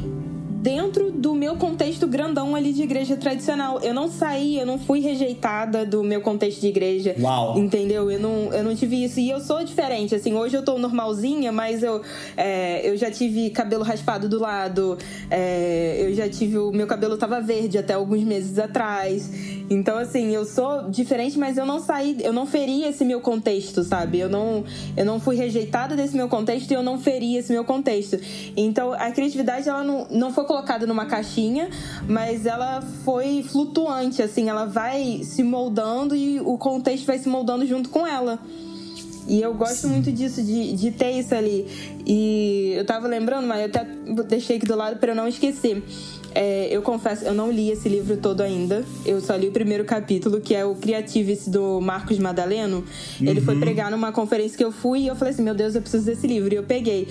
dentro 0.65 1.11
do 1.11 1.35
meu 1.35 1.57
contexto 1.57 2.07
grandão 2.07 2.55
ali 2.55 2.73
de 2.73 2.81
igreja 2.81 3.15
tradicional. 3.15 3.79
Eu 3.81 3.93
não 3.93 4.09
saí, 4.09 4.57
eu 4.57 4.65
não 4.65 4.79
fui 4.79 4.99
rejeitada 4.99 5.85
do 5.85 6.03
meu 6.03 6.21
contexto 6.21 6.59
de 6.61 6.69
igreja. 6.69 7.15
Uau! 7.19 7.55
Entendeu? 7.55 8.09
Eu 8.09 8.19
não, 8.19 8.51
eu 8.51 8.63
não 8.63 8.75
tive 8.75 9.03
isso. 9.03 9.19
E 9.19 9.29
eu 9.29 9.39
sou 9.39 9.63
diferente, 9.63 10.15
assim, 10.15 10.33
hoje 10.33 10.57
eu 10.57 10.65
tô 10.65 10.79
normalzinha, 10.79 11.51
mas 11.51 11.83
eu, 11.83 12.01
é, 12.35 12.81
eu 12.83 12.97
já 12.97 13.11
tive 13.11 13.51
cabelo 13.51 13.83
raspado 13.83 14.27
do 14.27 14.39
lado, 14.39 14.97
é, 15.29 15.97
eu 15.99 16.15
já 16.15 16.27
tive. 16.27 16.57
O 16.57 16.71
meu 16.71 16.87
cabelo 16.87 17.15
tava 17.15 17.39
verde 17.39 17.77
até 17.77 17.93
alguns 17.93 18.23
meses 18.23 18.57
atrás. 18.57 19.29
Então, 19.69 19.97
assim, 19.97 20.33
eu 20.33 20.45
sou 20.45 20.89
diferente, 20.89 21.37
mas 21.37 21.57
eu 21.57 21.65
não 21.65 21.79
saí, 21.79 22.17
eu 22.21 22.31
não 22.31 22.45
feri 22.45 22.83
esse 22.83 23.03
meu 23.03 23.19
contexto, 23.19 23.83
sabe? 23.83 24.19
Eu 24.19 24.29
não, 24.29 24.63
eu 24.95 25.05
não 25.05 25.19
fui 25.19 25.35
rejeitada 25.35 25.95
desse 25.95 26.15
meu 26.15 26.27
contexto 26.27 26.69
e 26.71 26.73
eu 26.73 26.83
não 26.83 26.99
feri 26.99 27.35
esse 27.35 27.51
meu 27.51 27.65
contexto. 27.65 28.19
Então, 28.55 28.93
a 28.93 29.11
criatividade, 29.11 29.67
ela 29.67 29.83
não, 29.83 30.07
não 30.09 30.31
foi 30.31 30.45
colocada 30.45 30.85
numa 30.85 31.05
caixinha, 31.05 31.69
mas 32.07 32.45
ela 32.45 32.81
foi 33.03 33.43
flutuante, 33.43 34.21
assim, 34.21 34.49
ela 34.49 34.65
vai 34.65 35.21
se 35.23 35.43
moldando 35.43 36.15
e 36.15 36.39
o 36.39 36.57
contexto 36.57 37.05
vai 37.05 37.17
se 37.17 37.27
moldando 37.27 37.65
junto 37.65 37.89
com 37.89 38.05
ela. 38.05 38.39
E 39.27 39.41
eu 39.41 39.53
gosto 39.55 39.87
muito 39.87 40.11
disso, 40.11 40.43
de, 40.43 40.73
de 40.73 40.91
ter 40.91 41.11
isso 41.11 41.33
ali. 41.33 41.65
E 42.05 42.73
eu 42.77 42.85
tava 42.85 43.07
lembrando, 43.07 43.47
mas 43.47 43.59
eu 43.59 43.65
até 43.65 43.83
deixei 44.27 44.57
aqui 44.57 44.67
do 44.67 44.75
lado 44.75 44.99
para 44.99 45.11
eu 45.11 45.15
não 45.15 45.27
esquecer. 45.27 45.83
É, 46.37 46.67
eu 46.69 46.81
confesso, 46.81 47.23
eu 47.23 47.33
não 47.33 47.49
li 47.49 47.71
esse 47.71 47.87
livro 47.87 48.17
todo 48.17 48.41
ainda. 48.41 48.83
Eu 49.05 49.21
só 49.21 49.33
li 49.37 49.47
o 49.47 49.51
primeiro 49.51 49.85
capítulo, 49.85 50.41
que 50.41 50.53
é 50.53 50.65
o 50.65 50.75
Creativice 50.75 51.49
do 51.49 51.79
Marcos 51.79 52.19
Madaleno. 52.19 52.83
Uhum. 53.21 53.27
Ele 53.27 53.39
foi 53.39 53.53
uhum. 53.53 53.61
pregar 53.61 53.89
numa 53.89 54.11
conferência 54.11 54.57
que 54.57 54.63
eu 54.63 54.71
fui 54.71 55.03
e 55.03 55.07
eu 55.07 55.15
falei 55.15 55.33
assim: 55.33 55.43
meu 55.43 55.55
Deus, 55.55 55.75
eu 55.75 55.81
preciso 55.81 56.05
desse 56.05 56.27
livro. 56.27 56.53
E 56.53 56.57
eu 56.57 56.63
peguei. 56.63 57.07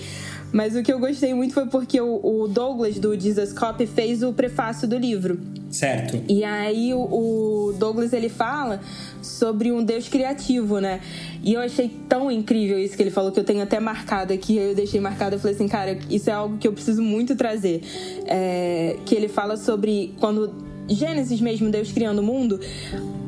Mas 0.55 0.73
o 0.73 0.81
que 0.81 0.93
eu 0.93 0.97
gostei 0.97 1.33
muito 1.33 1.53
foi 1.53 1.65
porque 1.65 1.99
o, 1.99 2.47
Douglas 2.47 2.97
do 2.97 3.13
Jesus 3.19 3.51
Cop 3.51 3.85
fez 3.87 4.23
o 4.23 4.31
prefácio 4.31 4.87
do 4.87 4.97
livro. 4.97 5.37
Certo. 5.69 6.23
E 6.29 6.45
aí 6.45 6.93
o, 6.93 7.01
o 7.01 7.73
Douglas 7.77 8.13
ele 8.13 8.29
fala 8.29 8.79
sobre 9.21 9.69
um 9.73 9.83
Deus 9.83 10.07
criativo, 10.07 10.79
né? 10.79 11.01
E 11.43 11.55
eu 11.55 11.59
achei 11.59 11.91
tão 12.07 12.31
incrível 12.31 12.79
isso 12.79 12.95
que 12.95 13.03
ele 13.03 13.11
falou 13.11 13.33
que 13.33 13.39
eu 13.41 13.43
tenho 13.43 13.61
até 13.61 13.81
marcado 13.81 14.31
aqui. 14.31 14.55
Eu 14.55 14.73
deixei 14.73 15.01
marcado, 15.01 15.35
eu 15.35 15.39
falei 15.41 15.55
assim, 15.55 15.67
cara, 15.67 15.99
isso 16.09 16.29
é 16.29 16.33
algo 16.33 16.57
que 16.57 16.65
eu 16.65 16.71
preciso 16.71 17.03
muito 17.03 17.35
trazer. 17.35 17.81
É, 18.25 18.95
que 19.05 19.13
ele 19.13 19.27
fala 19.27 19.57
sobre 19.57 20.13
quando 20.21 20.53
Gênesis 20.87 21.41
mesmo, 21.41 21.69
Deus 21.69 21.91
criando 21.91 22.19
o 22.19 22.23
mundo, 22.23 22.59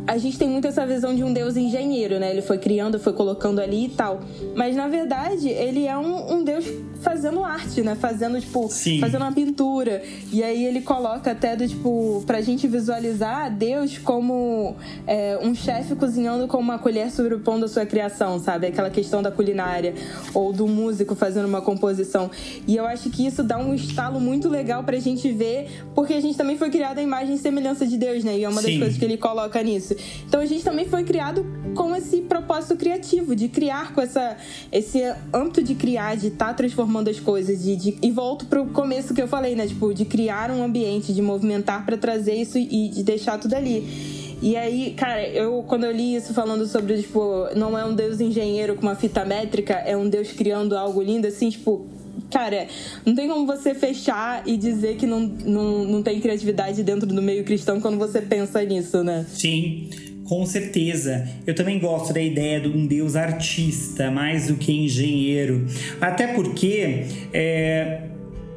a 0.08 0.18
gente 0.18 0.38
tem 0.38 0.48
muito 0.48 0.68
essa 0.68 0.86
visão 0.86 1.13
de 1.13 1.24
um 1.24 1.34
Deus 1.34 1.58
engenheiro, 1.58 2.20
né? 2.20 2.32
Ele 2.32 2.42
foi 2.42 2.58
criando, 2.58 2.98
foi 2.98 3.12
colocando 3.12 3.60
ali 3.60 3.86
e 3.86 3.90
tal. 3.90 4.22
Mas 4.56 4.76
na 4.76 4.88
verdade, 4.88 5.50
ele 5.50 5.86
é 5.86 5.98
um, 5.98 6.36
um 6.36 6.44
Deus 6.44 6.66
fazendo 7.02 7.44
arte, 7.44 7.82
né? 7.82 7.96
Fazendo, 7.96 8.40
tipo, 8.40 8.68
Sim. 8.70 9.00
fazendo 9.00 9.22
uma 9.22 9.32
pintura. 9.32 10.04
E 10.32 10.44
aí 10.44 10.66
ele 10.66 10.82
coloca 10.82 11.32
até 11.32 11.56
do, 11.56 11.68
tipo, 11.68 12.24
pra 12.26 12.42
gente 12.42 12.68
visualizar 12.68 13.52
Deus 13.52 13.98
como 13.98 14.76
é, 15.06 15.40
um 15.42 15.54
chefe 15.56 15.96
cozinhando 15.96 16.48
com 16.48 16.58
uma 16.58 16.78
colher 16.78 17.12
sobrepondo 17.12 17.66
a 17.66 17.68
sua 17.68 17.86
criação, 17.86 18.40
sabe? 18.40 18.68
Aquela 18.68 18.90
questão 18.90 19.22
da 19.22 19.32
culinária. 19.32 19.94
Ou 20.34 20.52
do 20.52 20.68
músico 20.68 21.16
fazendo 21.16 21.48
uma 21.48 21.62
composição. 21.62 22.30
E 22.68 22.76
eu 22.76 22.86
acho 22.86 23.10
que 23.10 23.26
isso 23.26 23.44
dá 23.44 23.58
um 23.58 23.74
estalo 23.74 24.20
muito 24.20 24.50
legal 24.50 24.84
pra 24.84 24.98
gente 25.00 25.32
ver, 25.32 25.68
porque 25.94 26.14
a 26.14 26.22
gente 26.22 26.38
também 26.38 26.58
foi 26.58 26.70
criado 26.70 26.98
a 26.98 27.02
imagem 27.02 27.36
e 27.36 27.38
semelhança 27.38 27.86
de 27.86 27.98
Deus, 27.98 28.24
né? 28.24 28.38
E 28.38 28.44
é 28.44 28.50
uma 28.50 28.62
das 28.62 28.72
Sim. 28.72 28.80
coisas 28.80 28.98
que 28.98 29.06
ele 29.06 29.18
coloca 29.18 29.62
nisso. 29.62 29.96
Então 30.28 30.42
a 30.42 30.46
gente 30.46 30.64
também 30.64 30.88
foi 30.88 31.04
criado 31.04 31.46
com 31.76 31.96
esse 31.96 32.22
propósito 32.22 32.76
criativo, 32.76 33.36
de 33.36 33.48
criar 33.48 33.94
com 33.94 34.02
essa, 34.02 34.36
esse 34.72 35.02
âmbito 35.34 35.62
de 35.62 35.76
criar, 35.76 36.16
de 36.16 36.28
estar 36.28 36.48
tá 36.48 36.54
transformando 36.54 36.97
as 37.06 37.20
coisas. 37.20 37.64
De, 37.64 37.76
de, 37.76 37.98
e 38.02 38.12
volto 38.12 38.46
pro 38.46 38.66
começo 38.68 39.14
que 39.14 39.22
eu 39.22 39.28
falei, 39.28 39.56
né? 39.56 39.68
Tipo, 39.68 39.94
de 39.94 40.06
criar 40.06 40.52
um 40.52 40.64
ambiente, 40.64 41.14
de 41.14 41.22
movimentar 41.22 41.86
para 41.86 41.98
trazer 41.98 42.36
isso 42.36 42.58
e 42.58 42.90
de 42.90 43.04
deixar 43.04 43.38
tudo 43.40 43.54
ali. 43.54 44.28
E 44.42 44.56
aí, 44.56 44.94
cara, 44.96 45.28
eu 45.28 45.64
quando 45.68 45.86
eu 45.86 45.92
li 45.92 46.16
isso 46.16 46.34
falando 46.34 46.66
sobre, 46.68 47.02
tipo, 47.02 47.48
não 47.56 47.78
é 47.78 47.84
um 47.84 47.96
deus 47.96 48.22
engenheiro 48.22 48.76
com 48.76 48.84
uma 48.84 48.96
fita 48.96 49.26
métrica, 49.26 49.74
é 49.74 49.98
um 49.98 50.08
deus 50.08 50.32
criando 50.32 50.78
algo 50.78 51.02
lindo, 51.02 51.26
assim, 51.26 51.50
tipo, 51.50 51.88
cara, 52.30 52.68
não 53.04 53.16
tem 53.16 53.28
como 53.28 53.48
você 53.48 53.74
fechar 53.74 54.44
e 54.46 54.56
dizer 54.56 54.96
que 54.98 55.08
não, 55.08 55.22
não, 55.22 55.86
não 55.86 56.04
tem 56.04 56.20
criatividade 56.20 56.84
dentro 56.84 57.08
do 57.08 57.22
meio 57.22 57.44
cristão 57.44 57.82
quando 57.82 57.98
você 57.98 58.22
pensa 58.22 58.64
nisso, 58.64 59.04
né? 59.04 59.26
Sim. 59.28 59.90
Com 60.28 60.46
certeza. 60.46 61.28
Eu 61.46 61.56
também 61.56 61.80
gosto 61.80 62.13
da 62.13 62.22
ideia 62.22 62.60
de 62.60 62.68
um 62.68 62.86
Deus 62.86 63.16
artista, 63.16 64.12
mais 64.12 64.48
do 64.48 64.56
que 64.56 64.74
engenheiro. 64.74 65.66
Até 66.02 66.28
porque, 66.28 67.06
é... 67.34 68.02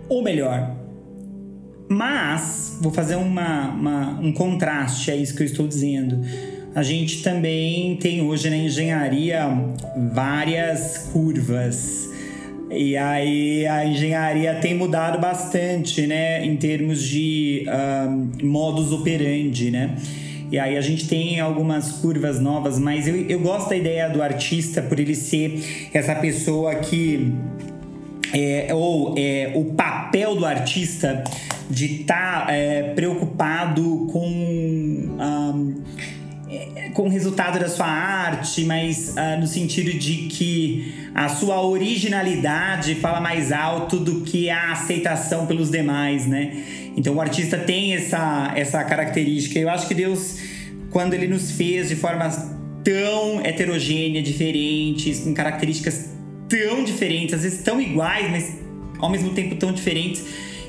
ou 0.08 0.22
melhor, 0.22 0.76
mas, 1.88 2.78
vou 2.80 2.92
fazer 2.92 3.16
uma, 3.16 3.70
uma, 3.70 4.20
um 4.20 4.32
contraste 4.32 5.10
a 5.10 5.16
isso 5.16 5.34
que 5.34 5.42
eu 5.42 5.46
estou 5.46 5.66
dizendo. 5.66 6.20
A 6.74 6.82
gente 6.82 7.22
também 7.22 7.96
tem 7.96 8.22
hoje 8.22 8.48
na 8.48 8.56
engenharia 8.56 9.44
várias 10.12 11.08
curvas 11.12 12.08
e 12.70 12.96
aí 12.96 13.66
a 13.66 13.84
engenharia 13.84 14.54
tem 14.54 14.74
mudado 14.74 15.20
bastante, 15.20 16.06
né, 16.06 16.44
em 16.46 16.56
termos 16.56 17.02
de 17.02 17.66
um, 17.68 18.46
modus 18.46 18.92
operandi, 18.92 19.72
né? 19.72 19.96
E 20.50 20.58
aí 20.58 20.76
a 20.76 20.80
gente 20.80 21.06
tem 21.06 21.38
algumas 21.38 21.92
curvas 21.92 22.40
novas, 22.40 22.78
mas 22.78 23.06
eu, 23.06 23.16
eu 23.28 23.38
gosto 23.38 23.68
da 23.68 23.76
ideia 23.76 24.08
do 24.08 24.22
artista 24.22 24.82
por 24.82 24.98
ele 24.98 25.14
ser 25.14 25.90
essa 25.94 26.14
pessoa 26.14 26.74
que 26.74 27.32
é, 28.32 28.68
ou 28.74 29.14
é, 29.16 29.52
o 29.54 29.66
papel 29.66 30.34
do 30.36 30.44
artista 30.44 31.22
de 31.68 32.00
estar 32.00 32.46
tá, 32.46 32.52
é, 32.52 32.94
preocupado 32.94 34.08
com 34.12 34.26
um, 34.26 35.74
com 36.94 37.04
o 37.04 37.08
resultado 37.08 37.58
da 37.58 37.68
sua 37.68 37.86
arte, 37.86 38.64
mas 38.64 39.14
uh, 39.16 39.40
no 39.40 39.46
sentido 39.46 39.96
de 39.96 40.28
que 40.28 41.10
a 41.14 41.28
sua 41.28 41.62
originalidade 41.62 42.96
fala 42.96 43.20
mais 43.20 43.52
alto 43.52 43.98
do 43.98 44.22
que 44.22 44.50
a 44.50 44.72
aceitação 44.72 45.46
pelos 45.46 45.70
demais, 45.70 46.26
né? 46.26 46.64
Então 46.96 47.14
o 47.14 47.20
artista 47.20 47.56
tem 47.56 47.94
essa, 47.94 48.52
essa 48.56 48.82
característica. 48.84 49.58
Eu 49.58 49.70
acho 49.70 49.86
que 49.86 49.94
Deus, 49.94 50.38
quando 50.90 51.14
ele 51.14 51.28
nos 51.28 51.52
fez 51.52 51.88
de 51.88 51.96
formas 51.96 52.50
tão 52.84 53.44
heterogêneas, 53.44 54.24
diferentes, 54.24 55.20
com 55.20 55.34
características 55.34 56.10
tão 56.48 56.84
diferentes, 56.84 57.34
às 57.34 57.42
vezes 57.42 57.62
tão 57.62 57.80
iguais, 57.80 58.30
mas 58.30 58.58
ao 58.98 59.10
mesmo 59.10 59.30
tempo 59.30 59.54
tão 59.56 59.72
diferentes, 59.72 60.24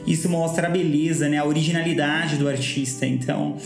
isso 0.05 0.29
mostra 0.29 0.67
a 0.67 0.69
beleza, 0.69 1.29
né? 1.29 1.37
A 1.37 1.45
originalidade 1.45 2.37
do 2.37 2.47
artista. 2.47 3.05
Então, 3.05 3.57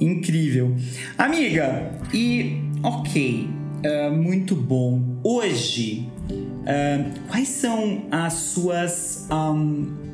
incrível. 0.00 0.74
Amiga, 1.18 1.92
e 2.12 2.60
ok, 2.82 3.48
uh, 3.84 4.12
muito 4.12 4.54
bom. 4.54 5.02
Hoje, 5.22 6.06
uh, 6.30 7.28
quais 7.28 7.48
são 7.48 8.06
as 8.10 8.32
suas. 8.34 9.26
Um, 9.30 10.11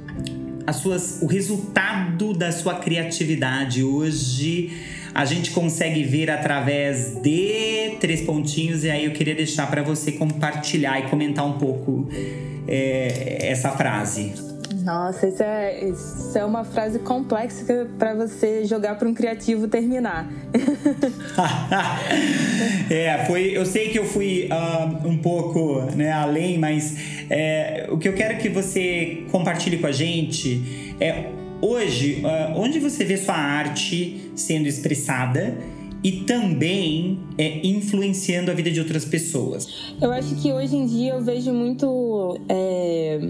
as 0.69 0.77
suas, 0.77 1.23
o 1.23 1.27
resultado 1.27 2.35
da 2.35 2.53
sua 2.53 2.75
criatividade 2.75 3.83
hoje 3.83 4.71
a 5.14 5.25
gente 5.25 5.51
consegue 5.51 6.05
ver 6.05 6.31
através 6.31 7.14
de 7.23 7.97
três 7.99 8.21
pontinhos 8.21 8.85
e 8.85 8.91
aí 8.91 9.07
eu 9.07 9.12
queria 9.12 9.35
deixar 9.35 9.71
para 9.71 9.83
você 9.83 10.12
compartilhar 10.12 11.01
e 11.01 11.09
comentar 11.09 11.47
um 11.47 11.55
pouco 11.55 12.07
é, 12.69 13.51
essa 13.51 13.71
frase. 13.71 14.35
Nossa, 14.85 15.29
isso 15.29 15.43
é, 15.43 15.85
isso 15.85 16.39
é 16.39 16.45
uma 16.45 16.64
frase 16.64 16.99
complexa 16.99 17.87
para 17.99 18.14
você 18.14 18.64
jogar 18.64 18.97
para 18.97 19.09
um 19.09 19.14
criativo 19.14 19.69
terminar. 19.69 20.29
é, 22.91 23.25
foi. 23.27 23.57
Eu 23.57 23.66
sei 23.66 23.89
que 23.89 23.99
eu 23.99 24.05
fui 24.05 24.49
uh, 24.51 25.09
um 25.09 25.19
pouco 25.19 25.83
né, 25.97 26.12
além, 26.12 26.59
mas 26.59 27.18
é, 27.31 27.87
o 27.91 27.99
que 27.99 28.09
eu 28.09 28.14
quero 28.14 28.39
que 28.39 28.49
você 28.49 29.24
compartilhe 29.31 29.79
com 29.79 29.87
a 29.87 29.93
gente 29.93 30.95
é 31.01 31.31
hoje, 31.61 32.22
uh, 32.24 32.59
onde 32.59 32.79
você 32.79 33.05
vê 33.05 33.16
sua 33.16 33.35
arte 33.35 34.31
sendo 34.37 34.66
expressada 34.66 35.57
e 36.03 36.20
também 36.22 37.18
é, 37.37 37.66
influenciando 37.66 38.51
a 38.51 38.55
vida 38.55 38.70
de 38.70 38.81
outras 38.81 39.05
pessoas? 39.05 39.68
Eu 40.01 40.12
acho 40.12 40.35
que 40.37 40.53
hoje 40.53 40.76
em 40.76 40.87
dia 40.87 41.14
eu 41.14 41.22
vejo 41.22 41.53
muito. 41.53 42.39
É 42.49 43.20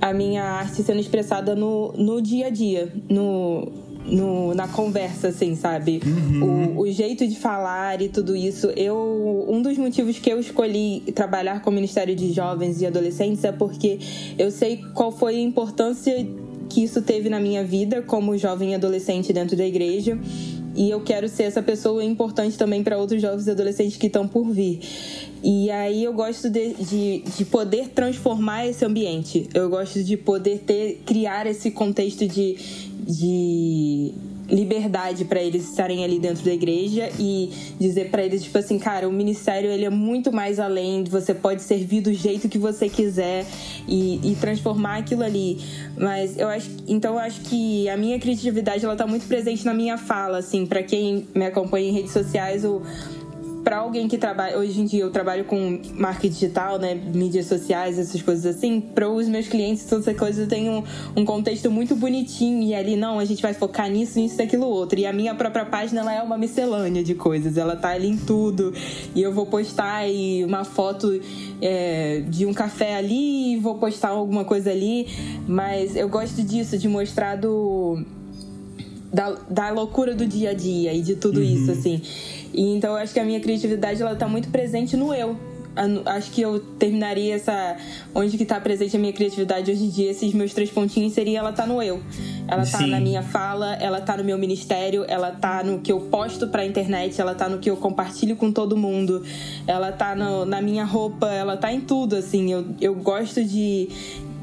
a 0.00 0.14
minha 0.14 0.42
arte 0.42 0.82
sendo 0.82 0.98
expressada 0.98 1.54
no, 1.54 1.92
no 1.92 2.22
dia 2.22 2.46
a 2.46 2.50
dia, 2.50 2.90
no, 3.08 3.70
no, 4.10 4.54
na 4.54 4.68
conversa, 4.68 5.28
assim, 5.28 5.54
sabe? 5.54 6.00
Uhum. 6.04 6.76
O, 6.76 6.80
o, 6.80 6.90
jeito 6.90 7.26
de 7.26 7.36
falar 7.36 8.02
e 8.02 8.08
tudo 8.08 8.36
isso. 8.36 8.68
Eu, 8.76 9.46
um 9.48 9.62
dos 9.62 9.78
motivos 9.78 10.18
que 10.18 10.30
eu 10.30 10.38
escolhi 10.38 11.00
trabalhar 11.14 11.62
com 11.62 11.70
o 11.70 11.72
Ministério 11.72 12.14
de 12.14 12.32
Jovens 12.32 12.80
e 12.80 12.86
Adolescentes 12.86 13.44
é 13.44 13.52
porque 13.52 13.98
eu 14.38 14.50
sei 14.50 14.78
qual 14.94 15.12
foi 15.12 15.36
a 15.36 15.40
importância 15.40 16.26
que 16.68 16.84
isso 16.84 17.02
teve 17.02 17.28
na 17.28 17.40
minha 17.40 17.64
vida 17.64 18.00
como 18.00 18.38
jovem 18.38 18.72
e 18.72 18.74
adolescente 18.76 19.32
dentro 19.32 19.56
da 19.56 19.66
igreja. 19.66 20.18
E 20.80 20.88
eu 20.88 21.02
quero 21.02 21.28
ser 21.28 21.42
essa 21.42 21.60
pessoa 21.60 22.02
importante 22.02 22.56
também 22.56 22.82
para 22.82 22.96
outros 22.96 23.20
jovens 23.20 23.46
e 23.46 23.50
adolescentes 23.50 23.98
que 23.98 24.06
estão 24.06 24.26
por 24.26 24.50
vir. 24.50 24.80
E 25.44 25.70
aí 25.70 26.02
eu 26.02 26.14
gosto 26.14 26.48
de, 26.48 26.72
de, 26.72 27.18
de, 27.36 27.44
poder 27.44 27.88
transformar 27.90 28.66
esse 28.66 28.82
ambiente. 28.82 29.46
Eu 29.52 29.68
gosto 29.68 30.02
de 30.02 30.16
poder 30.16 30.60
ter, 30.60 31.02
criar 31.04 31.46
esse 31.46 31.70
contexto 31.70 32.26
de, 32.26 32.56
de 33.06 34.14
liberdade 34.50 35.24
para 35.24 35.40
eles 35.40 35.68
estarem 35.68 36.04
ali 36.04 36.18
dentro 36.18 36.44
da 36.44 36.52
igreja 36.52 37.10
e 37.18 37.50
dizer 37.78 38.10
para 38.10 38.24
eles 38.24 38.42
tipo 38.42 38.58
assim, 38.58 38.78
cara, 38.78 39.08
o 39.08 39.12
ministério 39.12 39.70
ele 39.70 39.84
é 39.84 39.90
muito 39.90 40.32
mais 40.32 40.58
além, 40.58 41.04
você 41.04 41.32
pode 41.32 41.62
servir 41.62 42.00
do 42.00 42.12
jeito 42.12 42.48
que 42.48 42.58
você 42.58 42.88
quiser 42.88 43.46
e, 43.86 44.32
e 44.32 44.36
transformar 44.36 44.98
aquilo 44.98 45.22
ali. 45.22 45.58
Mas 45.96 46.36
eu 46.38 46.48
acho, 46.48 46.70
então 46.88 47.14
eu 47.14 47.20
acho 47.20 47.40
que 47.42 47.88
a 47.88 47.96
minha 47.96 48.18
criatividade 48.18 48.84
ela 48.84 48.96
tá 48.96 49.06
muito 49.06 49.26
presente 49.26 49.64
na 49.64 49.72
minha 49.72 49.96
fala, 49.96 50.38
assim, 50.38 50.66
para 50.66 50.82
quem 50.82 51.26
me 51.34 51.46
acompanha 51.46 51.88
em 51.88 51.92
redes 51.92 52.12
sociais, 52.12 52.64
o 52.64 52.82
para 53.62 53.78
alguém 53.78 54.08
que 54.08 54.18
trabalha. 54.18 54.58
Hoje 54.58 54.80
em 54.80 54.84
dia 54.84 55.02
eu 55.02 55.10
trabalho 55.10 55.44
com 55.44 55.80
marketing 55.94 56.32
digital, 56.32 56.78
né? 56.78 56.94
Mídias 56.94 57.46
sociais, 57.46 57.98
essas 57.98 58.20
coisas 58.22 58.56
assim. 58.56 58.80
Para 58.80 59.08
os 59.08 59.28
meus 59.28 59.48
clientes, 59.48 59.84
todas 59.84 60.06
essas 60.06 60.18
coisas 60.18 60.48
tem 60.48 60.70
um, 60.70 60.82
um 61.16 61.24
contexto 61.24 61.70
muito 61.70 61.94
bonitinho. 61.94 62.62
E 62.62 62.74
ali, 62.74 62.96
não, 62.96 63.18
a 63.18 63.24
gente 63.24 63.42
vai 63.42 63.54
focar 63.54 63.90
nisso, 63.90 64.18
nisso, 64.18 64.36
daquilo 64.36 64.66
outro. 64.66 64.98
E 64.98 65.06
a 65.06 65.12
minha 65.12 65.34
própria 65.34 65.64
página 65.64 66.00
ela 66.00 66.14
é 66.14 66.22
uma 66.22 66.38
miscelânea 66.38 67.02
de 67.02 67.14
coisas. 67.14 67.56
Ela 67.56 67.76
tá 67.76 67.90
ali 67.90 68.08
em 68.08 68.16
tudo. 68.16 68.72
E 69.14 69.22
eu 69.22 69.32
vou 69.32 69.46
postar 69.46 69.94
aí 69.94 70.44
uma 70.44 70.64
foto 70.64 71.20
é, 71.60 72.22
de 72.28 72.46
um 72.46 72.54
café 72.54 72.96
ali, 72.96 73.58
vou 73.58 73.76
postar 73.76 74.08
alguma 74.08 74.44
coisa 74.44 74.70
ali. 74.70 75.06
Mas 75.46 75.96
eu 75.96 76.08
gosto 76.08 76.42
disso, 76.42 76.78
de 76.78 76.88
mostrar 76.88 77.36
do. 77.36 78.04
Da, 79.12 79.36
da 79.48 79.70
loucura 79.70 80.14
do 80.14 80.24
dia 80.24 80.50
a 80.50 80.54
dia 80.54 80.94
e 80.94 81.02
de 81.02 81.16
tudo 81.16 81.40
uhum. 81.40 81.44
isso, 81.44 81.72
assim. 81.72 82.00
E 82.54 82.76
então 82.76 82.92
eu 82.92 82.96
acho 82.96 83.12
que 83.12 83.18
a 83.18 83.24
minha 83.24 83.40
criatividade 83.40 84.00
ela 84.00 84.14
tá 84.14 84.28
muito 84.28 84.48
presente 84.50 84.96
no 84.96 85.12
eu. 85.12 85.36
Acho 86.04 86.32
que 86.32 86.42
eu 86.42 86.58
terminaria 86.78 87.36
essa. 87.36 87.76
Onde 88.12 88.36
que 88.36 88.44
tá 88.44 88.60
presente 88.60 88.96
a 88.96 88.98
minha 88.98 89.12
criatividade 89.12 89.70
hoje 89.70 89.84
em 89.84 89.88
dia, 89.88 90.10
esses 90.10 90.34
meus 90.34 90.52
três 90.52 90.68
pontinhos 90.68 91.12
seria 91.12 91.38
ela 91.38 91.52
tá 91.52 91.64
no 91.64 91.80
eu. 91.80 92.02
Ela 92.48 92.66
tá 92.66 92.78
Sim. 92.78 92.90
na 92.90 92.98
minha 92.98 93.22
fala, 93.22 93.74
ela 93.76 94.00
tá 94.00 94.16
no 94.16 94.24
meu 94.24 94.36
ministério, 94.36 95.04
ela 95.06 95.30
tá 95.30 95.62
no 95.62 95.78
que 95.78 95.92
eu 95.92 96.00
posto 96.00 96.48
pra 96.48 96.66
internet, 96.66 97.20
ela 97.20 97.34
tá 97.34 97.48
no 97.48 97.58
que 97.58 97.70
eu 97.70 97.76
compartilho 97.76 98.34
com 98.34 98.50
todo 98.50 98.76
mundo, 98.76 99.22
ela 99.66 99.92
tá 99.92 100.16
no, 100.16 100.44
na 100.44 100.60
minha 100.60 100.84
roupa, 100.84 101.28
ela 101.28 101.56
tá 101.56 101.72
em 101.72 101.80
tudo, 101.80 102.16
assim. 102.16 102.52
Eu, 102.52 102.66
eu 102.80 102.94
gosto 102.96 103.44
de, 103.44 103.88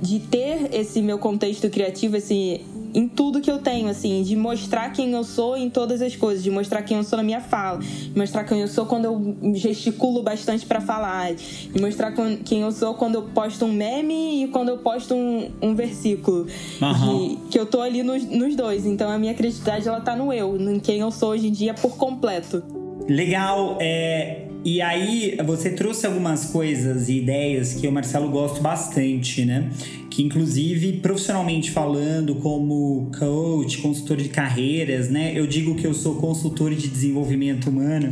de 0.02 0.20
ter 0.20 0.74
esse 0.74 1.02
meu 1.02 1.20
contexto 1.20 1.70
criativo, 1.70 2.16
esse 2.16 2.62
em 2.98 3.08
tudo 3.08 3.40
que 3.40 3.52
eu 3.52 3.60
tenho, 3.60 3.88
assim, 3.90 4.24
de 4.24 4.36
mostrar 4.36 4.90
quem 4.90 5.12
eu 5.12 5.24
sou 5.24 5.56
em 5.56 5.70
todas 5.70 6.02
as 6.02 6.16
coisas, 6.16 6.44
de 6.44 6.50
mostrar 6.50 6.82
quem 6.82 6.98
eu 6.98 7.04
sou 7.04 7.18
na 7.18 7.22
minha 7.22 7.40
fala, 7.40 7.78
de 7.78 8.18
mostrar 8.18 8.44
quem 8.44 8.60
eu 8.60 8.68
sou 8.68 8.88
quando 8.88 9.06
eu 9.06 9.54
gesticulo 9.54 10.24
bastante 10.24 10.66
para 10.66 10.82
falar, 10.82 11.36
de 11.36 11.80
mostrar 11.80 12.12
quem 12.44 12.62
eu 12.62 12.72
sou 12.72 12.96
quando 12.96 13.14
eu 13.14 13.22
posto 13.22 13.66
um 13.66 13.72
meme 13.72 14.44
e 14.44 14.48
quando 14.48 14.70
eu 14.70 14.80
posto 14.80 15.14
um, 15.14 15.52
um 15.62 15.76
versículo. 15.76 16.48
Uhum. 16.82 17.38
Que 17.52 17.60
eu 17.60 17.68
tô 17.68 17.82
ali 17.82 18.02
nos, 18.02 18.26
nos 18.26 18.56
dois. 18.56 18.84
Então 18.84 19.12
a 19.12 19.20
minha 19.20 19.36
criatividade 19.36 19.88
ela 19.88 20.02
tá 20.02 20.16
no 20.16 20.34
eu, 20.34 20.58
em 20.58 20.80
quem 20.80 20.98
eu 20.98 21.12
sou 21.12 21.30
hoje 21.30 21.50
em 21.50 21.52
dia 21.52 21.76
por 21.76 21.98
completo. 21.98 22.64
Legal, 23.08 23.78
é, 23.80 24.48
e 24.66 24.82
aí 24.82 25.38
você 25.46 25.70
trouxe 25.70 26.06
algumas 26.06 26.46
coisas 26.46 27.10
e 27.10 27.20
ideias 27.20 27.76
que 27.76 27.86
eu, 27.86 27.92
Marcelo, 27.92 28.30
gosto 28.30 28.60
bastante, 28.60 29.46
né? 29.46 29.70
Que 30.18 30.24
inclusive, 30.24 30.94
profissionalmente 30.94 31.70
falando, 31.70 32.34
como 32.38 33.12
coach, 33.20 33.78
consultor 33.78 34.18
de 34.18 34.30
carreiras, 34.30 35.12
né? 35.12 35.32
Eu 35.36 35.46
digo 35.46 35.76
que 35.76 35.86
eu 35.86 35.94
sou 35.94 36.16
consultor 36.16 36.74
de 36.74 36.88
desenvolvimento 36.88 37.70
humano. 37.70 38.12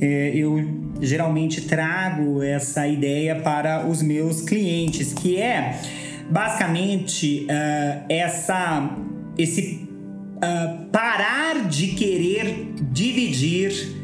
É, 0.00 0.32
eu 0.34 0.60
geralmente 1.00 1.60
trago 1.60 2.42
essa 2.42 2.88
ideia 2.88 3.36
para 3.36 3.86
os 3.86 4.02
meus 4.02 4.40
clientes, 4.40 5.12
que 5.12 5.36
é 5.36 5.80
basicamente 6.28 7.46
uh, 7.46 8.04
essa, 8.08 8.98
esse 9.38 9.88
uh, 10.38 10.86
parar 10.90 11.68
de 11.68 11.92
querer 11.92 12.72
dividir 12.90 13.96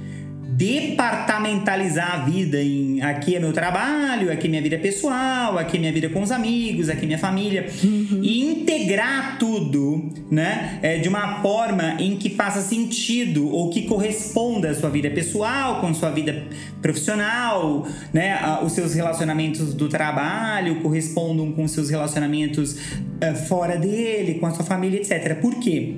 departamentalizar 0.56 2.14
a 2.14 2.24
vida 2.24 2.62
em 2.62 3.02
aqui 3.02 3.34
é 3.34 3.40
meu 3.40 3.52
trabalho, 3.52 4.30
aqui 4.30 4.46
é 4.46 4.50
minha 4.50 4.62
vida 4.62 4.78
pessoal, 4.78 5.58
aqui 5.58 5.76
é 5.76 5.80
minha 5.80 5.92
vida 5.92 6.08
com 6.08 6.22
os 6.22 6.30
amigos, 6.30 6.88
aqui 6.88 7.02
é 7.02 7.06
minha 7.06 7.18
família 7.18 7.66
uhum. 7.82 8.20
e 8.22 8.40
integrar 8.40 9.36
tudo, 9.38 10.12
né, 10.30 10.78
é, 10.82 10.98
de 10.98 11.08
uma 11.08 11.42
forma 11.42 11.96
em 11.98 12.16
que 12.16 12.30
faça 12.30 12.60
sentido 12.60 13.48
ou 13.48 13.70
que 13.70 13.82
corresponda 13.82 14.70
à 14.70 14.74
sua 14.74 14.90
vida 14.90 15.10
pessoal 15.10 15.80
com 15.80 15.92
sua 15.92 16.10
vida 16.10 16.44
profissional, 16.80 17.86
né, 18.12 18.38
os 18.62 18.72
seus 18.72 18.94
relacionamentos 18.94 19.74
do 19.74 19.88
trabalho 19.88 20.80
correspondam 20.80 21.50
com 21.52 21.64
os 21.64 21.72
seus 21.72 21.90
relacionamentos 21.90 22.74
uh, 22.74 23.34
fora 23.48 23.76
dele, 23.76 24.34
com 24.34 24.46
a 24.46 24.52
sua 24.52 24.64
família, 24.64 25.00
etc. 25.00 25.40
Por 25.40 25.56
quê? 25.56 25.96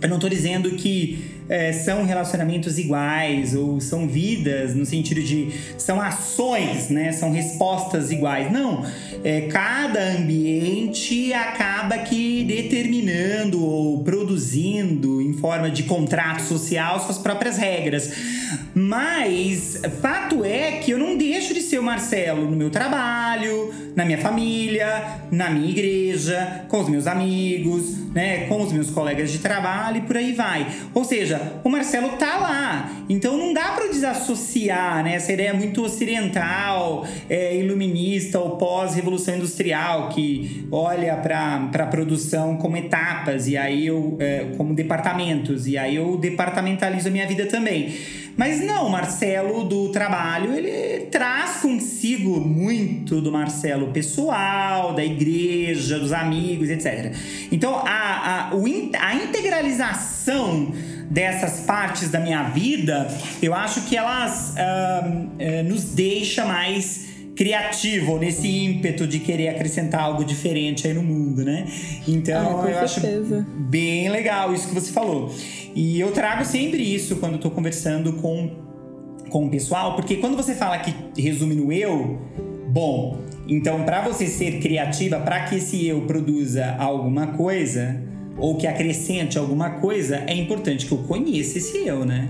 Eu 0.00 0.08
não 0.08 0.16
estou 0.16 0.30
dizendo 0.30 0.70
que 0.70 1.39
é, 1.50 1.72
são 1.72 2.06
relacionamentos 2.06 2.78
iguais 2.78 3.56
ou 3.56 3.80
são 3.80 4.06
vidas 4.06 4.76
no 4.76 4.86
sentido 4.86 5.20
de 5.20 5.50
são 5.76 6.00
ações, 6.00 6.88
né? 6.88 7.10
São 7.10 7.32
respostas 7.32 8.12
iguais. 8.12 8.52
Não, 8.52 8.86
é, 9.24 9.42
cada 9.42 10.12
ambiente 10.12 11.32
acaba 11.34 11.98
que 11.98 12.44
determinando 12.44 13.62
ou 13.62 14.04
produzindo 14.04 15.20
em 15.20 15.32
forma 15.32 15.68
de 15.68 15.82
contrato 15.82 16.42
social 16.42 17.00
suas 17.04 17.18
próprias 17.18 17.58
regras. 17.58 18.12
Mas 18.72 19.80
fato 20.00 20.44
é 20.44 20.72
que 20.72 20.92
eu 20.92 20.98
não 20.98 21.16
deixo 21.16 21.52
de 21.52 21.60
ser 21.60 21.80
o 21.80 21.82
Marcelo 21.82 22.48
no 22.48 22.56
meu 22.56 22.70
trabalho, 22.70 23.72
na 23.96 24.04
minha 24.04 24.18
família, 24.18 25.20
na 25.30 25.50
minha 25.50 25.68
igreja, 25.68 26.64
com 26.68 26.80
os 26.80 26.88
meus 26.88 27.06
amigos, 27.06 27.96
né, 28.14 28.46
com 28.46 28.62
os 28.62 28.72
meus 28.72 28.90
colegas 28.90 29.30
de 29.30 29.38
trabalho 29.38 29.98
e 29.98 30.00
por 30.02 30.16
aí 30.16 30.32
vai. 30.32 30.66
Ou 30.94 31.04
seja, 31.04 31.39
o 31.64 31.68
Marcelo 31.68 32.10
tá 32.10 32.36
lá. 32.38 32.90
Então 33.08 33.36
não 33.36 33.52
dá 33.52 33.72
para 33.72 33.88
desassociar, 33.88 35.02
né, 35.02 35.14
essa 35.14 35.32
ideia 35.32 35.52
muito 35.52 35.82
ocidental, 35.82 37.06
é, 37.28 37.56
iluminista 37.56 38.38
ou 38.38 38.56
pós-revolução 38.56 39.36
industrial 39.36 40.08
que 40.10 40.66
olha 40.70 41.16
para 41.16 41.70
a 41.72 41.86
produção 41.86 42.56
como 42.56 42.76
etapas 42.76 43.48
e 43.48 43.56
aí 43.56 43.86
eu 43.86 44.16
é, 44.20 44.46
como 44.56 44.74
departamentos 44.74 45.66
e 45.66 45.76
aí 45.76 45.96
eu 45.96 46.16
departamentalizo 46.16 47.08
a 47.08 47.10
minha 47.10 47.26
vida 47.26 47.46
também. 47.46 47.94
Mas 48.36 48.60
não, 48.64 48.86
o 48.86 48.90
Marcelo 48.90 49.64
do 49.64 49.90
trabalho, 49.90 50.54
ele 50.54 51.06
traz 51.06 51.56
consigo 51.56 52.40
muito 52.40 53.20
do 53.20 53.30
Marcelo 53.30 53.88
pessoal, 53.88 54.94
da 54.94 55.04
igreja, 55.04 55.98
dos 55.98 56.10
amigos, 56.10 56.70
etc. 56.70 57.14
Então, 57.52 57.74
a, 57.74 58.48
a, 58.48 58.50
a 58.50 59.14
integralização 59.14 60.72
dessas 61.10 61.60
partes 61.60 62.08
da 62.08 62.20
minha 62.20 62.44
vida, 62.44 63.08
eu 63.42 63.52
acho 63.52 63.82
que 63.82 63.96
elas 63.96 64.54
uh, 64.54 65.08
uh, 65.08 65.68
nos 65.68 65.84
deixa 65.92 66.44
mais 66.44 67.10
criativo, 67.34 68.18
nesse 68.18 68.48
ímpeto 68.48 69.06
de 69.06 69.18
querer 69.18 69.48
acrescentar 69.48 70.02
algo 70.02 70.24
diferente 70.24 70.86
aí 70.86 70.94
no 70.94 71.02
mundo, 71.02 71.42
né? 71.44 71.66
Então 72.06 72.60
ah, 72.60 72.70
eu 72.70 72.88
certeza. 72.88 73.38
acho 73.38 73.46
bem 73.58 74.08
legal 74.08 74.54
isso 74.54 74.68
que 74.68 74.74
você 74.74 74.92
falou. 74.92 75.34
E 75.74 75.98
eu 75.98 76.12
trago 76.12 76.44
sempre 76.44 76.82
isso 76.82 77.16
quando 77.16 77.38
tô 77.38 77.50
conversando 77.50 78.12
com, 78.14 78.50
com 79.30 79.46
o 79.46 79.50
pessoal, 79.50 79.96
porque 79.96 80.16
quando 80.16 80.36
você 80.36 80.54
fala 80.54 80.78
que 80.78 80.94
resume 81.20 81.54
no 81.54 81.72
eu, 81.72 82.20
Bom, 82.70 83.18
então 83.48 83.82
para 83.82 84.00
você 84.00 84.28
ser 84.28 84.60
criativa, 84.60 85.18
para 85.18 85.40
que 85.46 85.56
esse 85.56 85.84
eu 85.84 86.02
produza 86.02 86.76
alguma 86.78 87.28
coisa 87.28 88.00
ou 88.40 88.56
que 88.56 88.66
acrescente 88.66 89.38
alguma 89.38 89.70
coisa, 89.70 90.24
é 90.26 90.34
importante 90.34 90.86
que 90.86 90.92
eu 90.92 90.98
conheça 90.98 91.58
esse 91.58 91.78
eu, 91.78 92.04
né? 92.04 92.28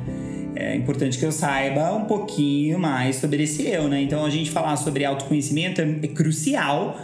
É 0.55 0.75
importante 0.75 1.17
que 1.17 1.25
eu 1.25 1.33
saiba 1.33 1.95
um 1.95 2.05
pouquinho 2.05 2.79
mais 2.79 3.17
sobre 3.17 3.45
esse 3.45 3.67
eu, 3.67 3.89
né? 3.89 4.03
Então 4.03 4.25
a 4.25 4.31
gente 4.31 4.51
falar 4.51 4.77
sobre 4.77 5.05
autoconhecimento 5.05 5.81
é 5.81 6.09
crucial 6.09 7.01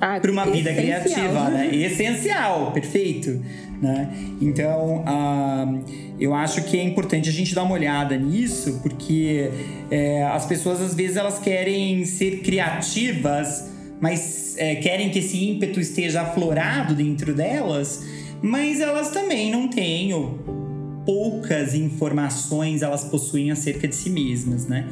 ah, 0.00 0.18
para 0.18 0.30
uma 0.30 0.46
vida 0.46 0.72
criativa, 0.72 1.50
né? 1.50 1.70
Essencial, 1.76 2.72
perfeito. 2.72 3.40
Né? 3.80 4.10
Então, 4.42 5.04
uh, 5.06 5.84
eu 6.18 6.34
acho 6.34 6.62
que 6.64 6.78
é 6.78 6.82
importante 6.82 7.30
a 7.30 7.32
gente 7.32 7.54
dar 7.54 7.62
uma 7.62 7.74
olhada 7.74 8.16
nisso, 8.16 8.80
porque 8.82 9.50
é, 9.90 10.22
as 10.24 10.44
pessoas 10.44 10.82
às 10.82 10.94
vezes 10.94 11.16
elas 11.16 11.38
querem 11.38 12.04
ser 12.04 12.40
criativas, 12.40 13.70
mas 13.98 14.54
é, 14.58 14.74
querem 14.76 15.08
que 15.08 15.20
esse 15.20 15.42
ímpeto 15.48 15.80
esteja 15.80 16.22
aflorado 16.22 16.94
dentro 16.94 17.34
delas, 17.34 18.04
mas 18.42 18.80
elas 18.80 19.10
também 19.10 19.50
não 19.50 19.68
têm 19.68 20.12
poucas 21.04 21.74
informações 21.74 22.82
elas 22.82 23.04
possuem 23.04 23.50
acerca 23.50 23.88
de 23.88 23.94
si 23.94 24.10
mesmas, 24.10 24.66
né? 24.66 24.86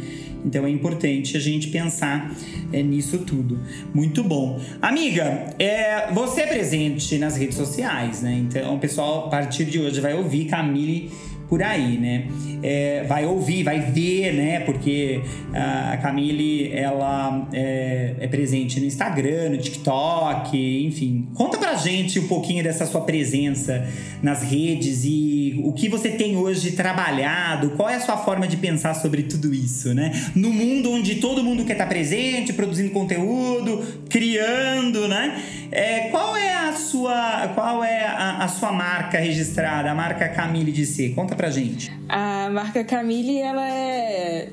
Então 0.45 0.65
é 0.65 0.71
importante 0.71 1.37
a 1.37 1.41
gente 1.41 1.69
pensar 1.69 2.35
é, 2.73 2.83
nisso 2.83 3.19
tudo. 3.19 3.59
Muito 3.93 4.23
bom. 4.23 4.61
Amiga, 4.81 5.55
é, 5.59 6.13
você 6.13 6.43
é 6.43 6.47
presente 6.47 7.19
nas 7.19 7.37
redes 7.37 7.57
sociais, 7.57 8.23
né? 8.23 8.35
Então 8.35 8.77
o 8.77 8.79
pessoal 8.79 9.27
a 9.27 9.31
partir 9.31 9.65
de 9.65 9.79
hoje 9.79 10.01
vai 10.01 10.15
ouvir 10.15 10.47
Camille 10.47 11.11
por 11.49 11.63
aí, 11.63 11.97
né? 11.97 12.29
É, 12.63 13.05
vai 13.09 13.25
ouvir, 13.25 13.63
vai 13.63 13.81
ver, 13.81 14.35
né? 14.35 14.61
Porque 14.61 15.23
a 15.53 15.97
Camille, 15.97 16.71
ela 16.73 17.49
é, 17.53 18.15
é, 18.21 18.29
presente 18.29 18.79
no 18.79 18.87
Instagram, 18.87 19.51
no 19.51 19.59
TikTok, 19.59 20.87
enfim. 20.87 21.29
Conta 21.35 21.57
pra 21.57 21.75
gente 21.75 22.19
um 22.19 22.29
pouquinho 22.29 22.63
dessa 22.63 22.85
sua 22.85 23.01
presença 23.01 23.87
nas 24.23 24.43
redes 24.43 25.05
e 25.05 25.61
o 25.65 25.73
que 25.73 25.89
você 25.89 26.11
tem 26.11 26.37
hoje 26.37 26.73
trabalhado, 26.73 27.71
qual 27.71 27.89
é 27.89 27.95
a 27.95 28.01
sua 28.01 28.17
forma 28.17 28.47
de 28.47 28.57
pensar 28.57 28.95
sobre 28.95 29.23
tudo 29.23 29.55
isso, 29.55 29.95
né? 29.95 30.13
No 30.35 30.51
mundo 30.51 30.91
onde 30.91 31.17
todo 31.17 31.43
mundo 31.43 31.65
quer 31.65 31.73
estar 31.73 31.87
presente, 31.87 32.53
produzindo 32.53 32.91
conteúdo, 32.91 33.85
criando, 34.09 35.09
né? 35.09 35.43
É, 35.71 36.09
qual 36.11 36.37
é 36.37 36.55
a 36.55 36.73
sua, 36.73 37.49
qual 37.55 37.85
é 37.85 38.05
a, 38.05 38.45
a 38.45 38.49
sua 38.49 38.73
marca 38.73 39.19
registrada, 39.19 39.91
a 39.91 39.95
marca 39.95 40.29
Camille 40.29 40.73
de 40.73 40.87
C? 40.87 41.11
Conta 41.11 41.35
pra 41.35 41.51
gente. 41.51 41.93
A 42.09 42.49
marca 42.51 42.83
Camille, 42.85 43.39
ela 43.39 43.69
é 43.69 44.49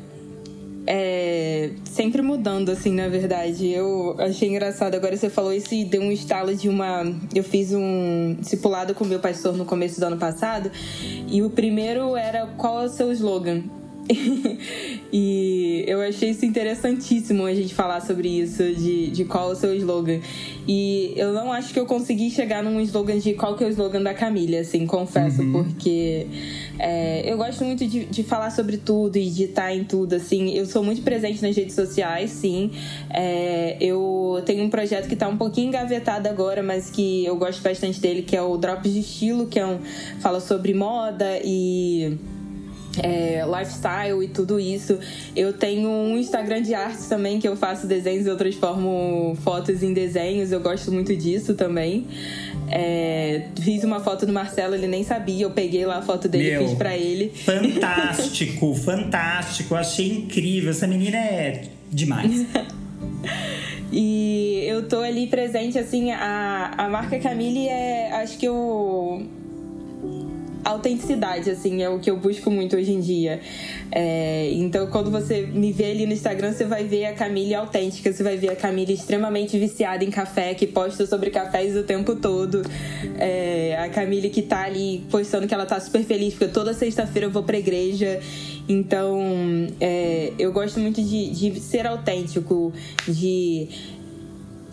é, 0.88 1.72
sempre 1.84 2.22
mudando, 2.22 2.70
assim, 2.70 2.92
na 2.92 3.08
verdade. 3.08 3.70
Eu 3.70 4.16
achei 4.20 4.50
engraçado. 4.50 4.96
Agora 4.96 5.16
você 5.18 5.30
falou 5.30 5.52
isso 5.52 5.74
e 5.74 5.84
deu 5.84 6.02
um 6.02 6.12
estalo 6.12 6.54
de 6.56 6.70
uma. 6.70 7.04
Eu 7.34 7.44
fiz 7.44 7.74
um 7.74 8.36
discipulado 8.40 8.94
com 8.94 9.04
meu 9.06 9.20
pastor 9.20 9.56
no 9.58 9.66
começo 9.66 10.00
do 10.00 10.06
ano 10.06 10.18
passado. 10.18 10.72
E 11.28 11.42
o 11.42 11.50
primeiro 11.50 12.16
era 12.16 12.46
qual 12.58 12.84
é 12.84 12.86
o 12.86 12.90
seu 12.90 13.12
slogan? 13.12 13.64
e 15.12 15.84
eu 15.88 16.02
achei 16.02 16.30
isso 16.30 16.46
interessantíssimo 16.46 17.46
a 17.46 17.54
gente 17.54 17.74
falar 17.74 18.02
sobre 18.02 18.28
isso, 18.28 18.64
de, 18.64 19.10
de 19.10 19.26
qual 19.26 19.50
é 19.50 19.54
o 19.54 19.56
seu 19.56 19.74
slogan. 19.76 20.20
E 20.68 21.14
eu 21.16 21.34
não 21.34 21.52
acho 21.52 21.74
que 21.74 21.80
eu 21.80 21.86
consegui 21.86 22.30
chegar 22.30 22.64
num 22.64 22.80
slogan 22.82 23.18
de 23.18 23.34
qual 23.34 23.56
que 23.56 23.64
é 23.64 23.68
o 23.68 23.70
slogan 23.70 24.02
da 24.02 24.14
Camila, 24.14 24.60
assim, 24.60 24.86
confesso, 24.86 25.42
uhum. 25.42 25.52
porque 25.52 26.28
é, 26.78 27.32
eu 27.32 27.38
gosto 27.38 27.64
muito 27.64 27.86
de, 27.88 28.06
de 28.06 28.24
falar 28.24 28.52
sobre 28.52 28.78
tudo 28.78 29.18
e 29.18 29.30
de 29.30 29.44
estar 29.46 29.74
em 29.74 29.84
tudo, 29.84 30.14
assim. 30.14 30.56
Eu 30.56 30.66
sou 30.66 30.84
muito 30.84 31.02
presente 31.02 31.42
nas 31.42 31.56
redes 31.56 31.74
sociais, 31.76 32.30
sim. 32.32 32.72
É, 33.10 33.78
eu 33.80 34.42
tenho 34.46 34.64
um 34.64 34.70
projeto 34.70 35.08
que 35.08 35.14
está 35.14 35.28
um 35.28 35.38
pouquinho 35.38 35.70
engavetado 35.70 36.28
agora, 36.30 36.62
mas 36.62 36.90
que 36.90 37.26
eu 37.26 37.36
gosto 37.36 37.62
bastante 37.62 38.00
dele, 38.00 38.22
que 38.22 38.36
é 38.36 38.42
o 38.42 38.58
Drops 38.58 38.94
de 38.94 39.00
Estilo, 39.00 39.48
que 39.48 39.60
é 39.60 39.66
um, 39.66 39.80
fala 40.20 40.40
sobre 40.40 40.74
moda 40.74 41.40
e 41.44 42.18
é, 43.02 43.44
lifestyle 43.46 44.24
e 44.24 44.28
tudo 44.28 44.60
isso. 44.60 44.98
Eu 45.36 45.54
tenho 45.54 45.90
um 45.90 46.18
Instagram 46.18 46.62
de 46.62 46.74
arte 46.74 47.08
também 47.08 47.40
que 47.40 47.48
eu 47.48 47.56
faço 47.56 47.88
desenhos, 47.88 48.26
eu 48.26 48.38
transformo 48.38 49.36
fotos 49.44 49.84
em 49.84 49.94
desenhos, 49.94 50.52
eu 50.52 50.60
gosto 50.60 50.92
muito 50.92 51.16
disso 51.16 51.54
também. 51.54 52.08
É, 52.68 53.48
fiz 53.62 53.84
uma 53.84 54.00
foto 54.00 54.26
do 54.26 54.34
Marcelo, 54.34 54.76
ele 54.76 54.88
nem 54.88 55.04
sabia, 55.04 55.44
eu 55.44 55.52
peguei 55.52 55.86
lá 55.86 55.98
a 55.98 56.02
foto 56.02 56.28
dele 56.28 56.56
e 56.56 56.68
fiz 56.68 56.78
pra 56.78 56.98
ele. 56.98 57.30
Fantástico, 57.30 58.74
fantástico, 58.76 59.76
achei 59.76 60.12
incrível. 60.12 60.72
Essa 60.72 60.88
menina 60.88 61.18
é 61.18 61.64
demais. 61.92 62.46
e 63.92 64.64
eu 64.68 64.88
tô 64.88 65.00
ali 65.02 65.28
presente, 65.28 65.78
assim, 65.78 66.12
a, 66.12 66.74
a 66.78 66.90
marca 66.90 67.20
Camille 67.20 67.68
é. 67.68 68.12
Acho 68.14 68.38
que 68.38 68.48
eu 68.48 69.26
autenticidade, 70.66 71.52
assim, 71.52 71.84
é 71.84 71.90
o 71.90 72.00
que 72.00 72.10
eu 72.10 72.18
busco 72.18 72.50
muito 72.50 72.76
hoje 72.76 72.92
em 72.92 73.00
dia. 73.00 73.40
É, 73.92 74.50
então, 74.54 74.88
quando 74.88 75.12
você 75.12 75.44
me 75.44 75.72
vê 75.72 75.92
ali 75.92 76.08
no 76.08 76.14
Instagram, 76.14 76.52
você 76.52 76.66
vai 76.66 76.84
ver 76.84 77.06
a 77.06 77.14
Camille 77.14 77.54
autêntica, 77.54 78.12
você 78.12 78.24
vai 78.24 78.36
ver 78.36 78.50
a 78.50 78.56
Camille 78.56 78.94
extremamente 78.94 79.58
viciada 79.60 80.04
em 80.04 80.10
café, 80.10 80.56
que 80.56 80.66
posta 80.66 81.06
sobre 81.06 81.30
cafés 81.30 81.78
o 81.78 81.84
tempo 81.84 82.16
todo. 82.16 82.64
É, 83.20 83.78
a 83.80 83.90
Camille 83.90 84.30
que 84.32 84.42
tá 84.42 84.64
ali 84.64 85.06
postando 85.12 85.48
que 85.48 85.54
ela 85.54 85.68
tá 85.68 85.80
super 85.80 86.04
feliz, 86.04 86.34
porque 86.34 86.48
toda 86.52 86.74
sexta-feira 86.74 87.28
eu 87.28 87.32
vou 87.32 87.44
pra 87.44 87.58
igreja. 87.58 88.20
Então, 88.68 89.20
é, 89.80 90.34
eu 90.40 90.52
gosto 90.52 90.80
muito 90.80 91.02
de, 91.02 91.30
de 91.30 91.60
ser 91.60 91.86
autêntico, 91.86 92.74
de 93.08 93.70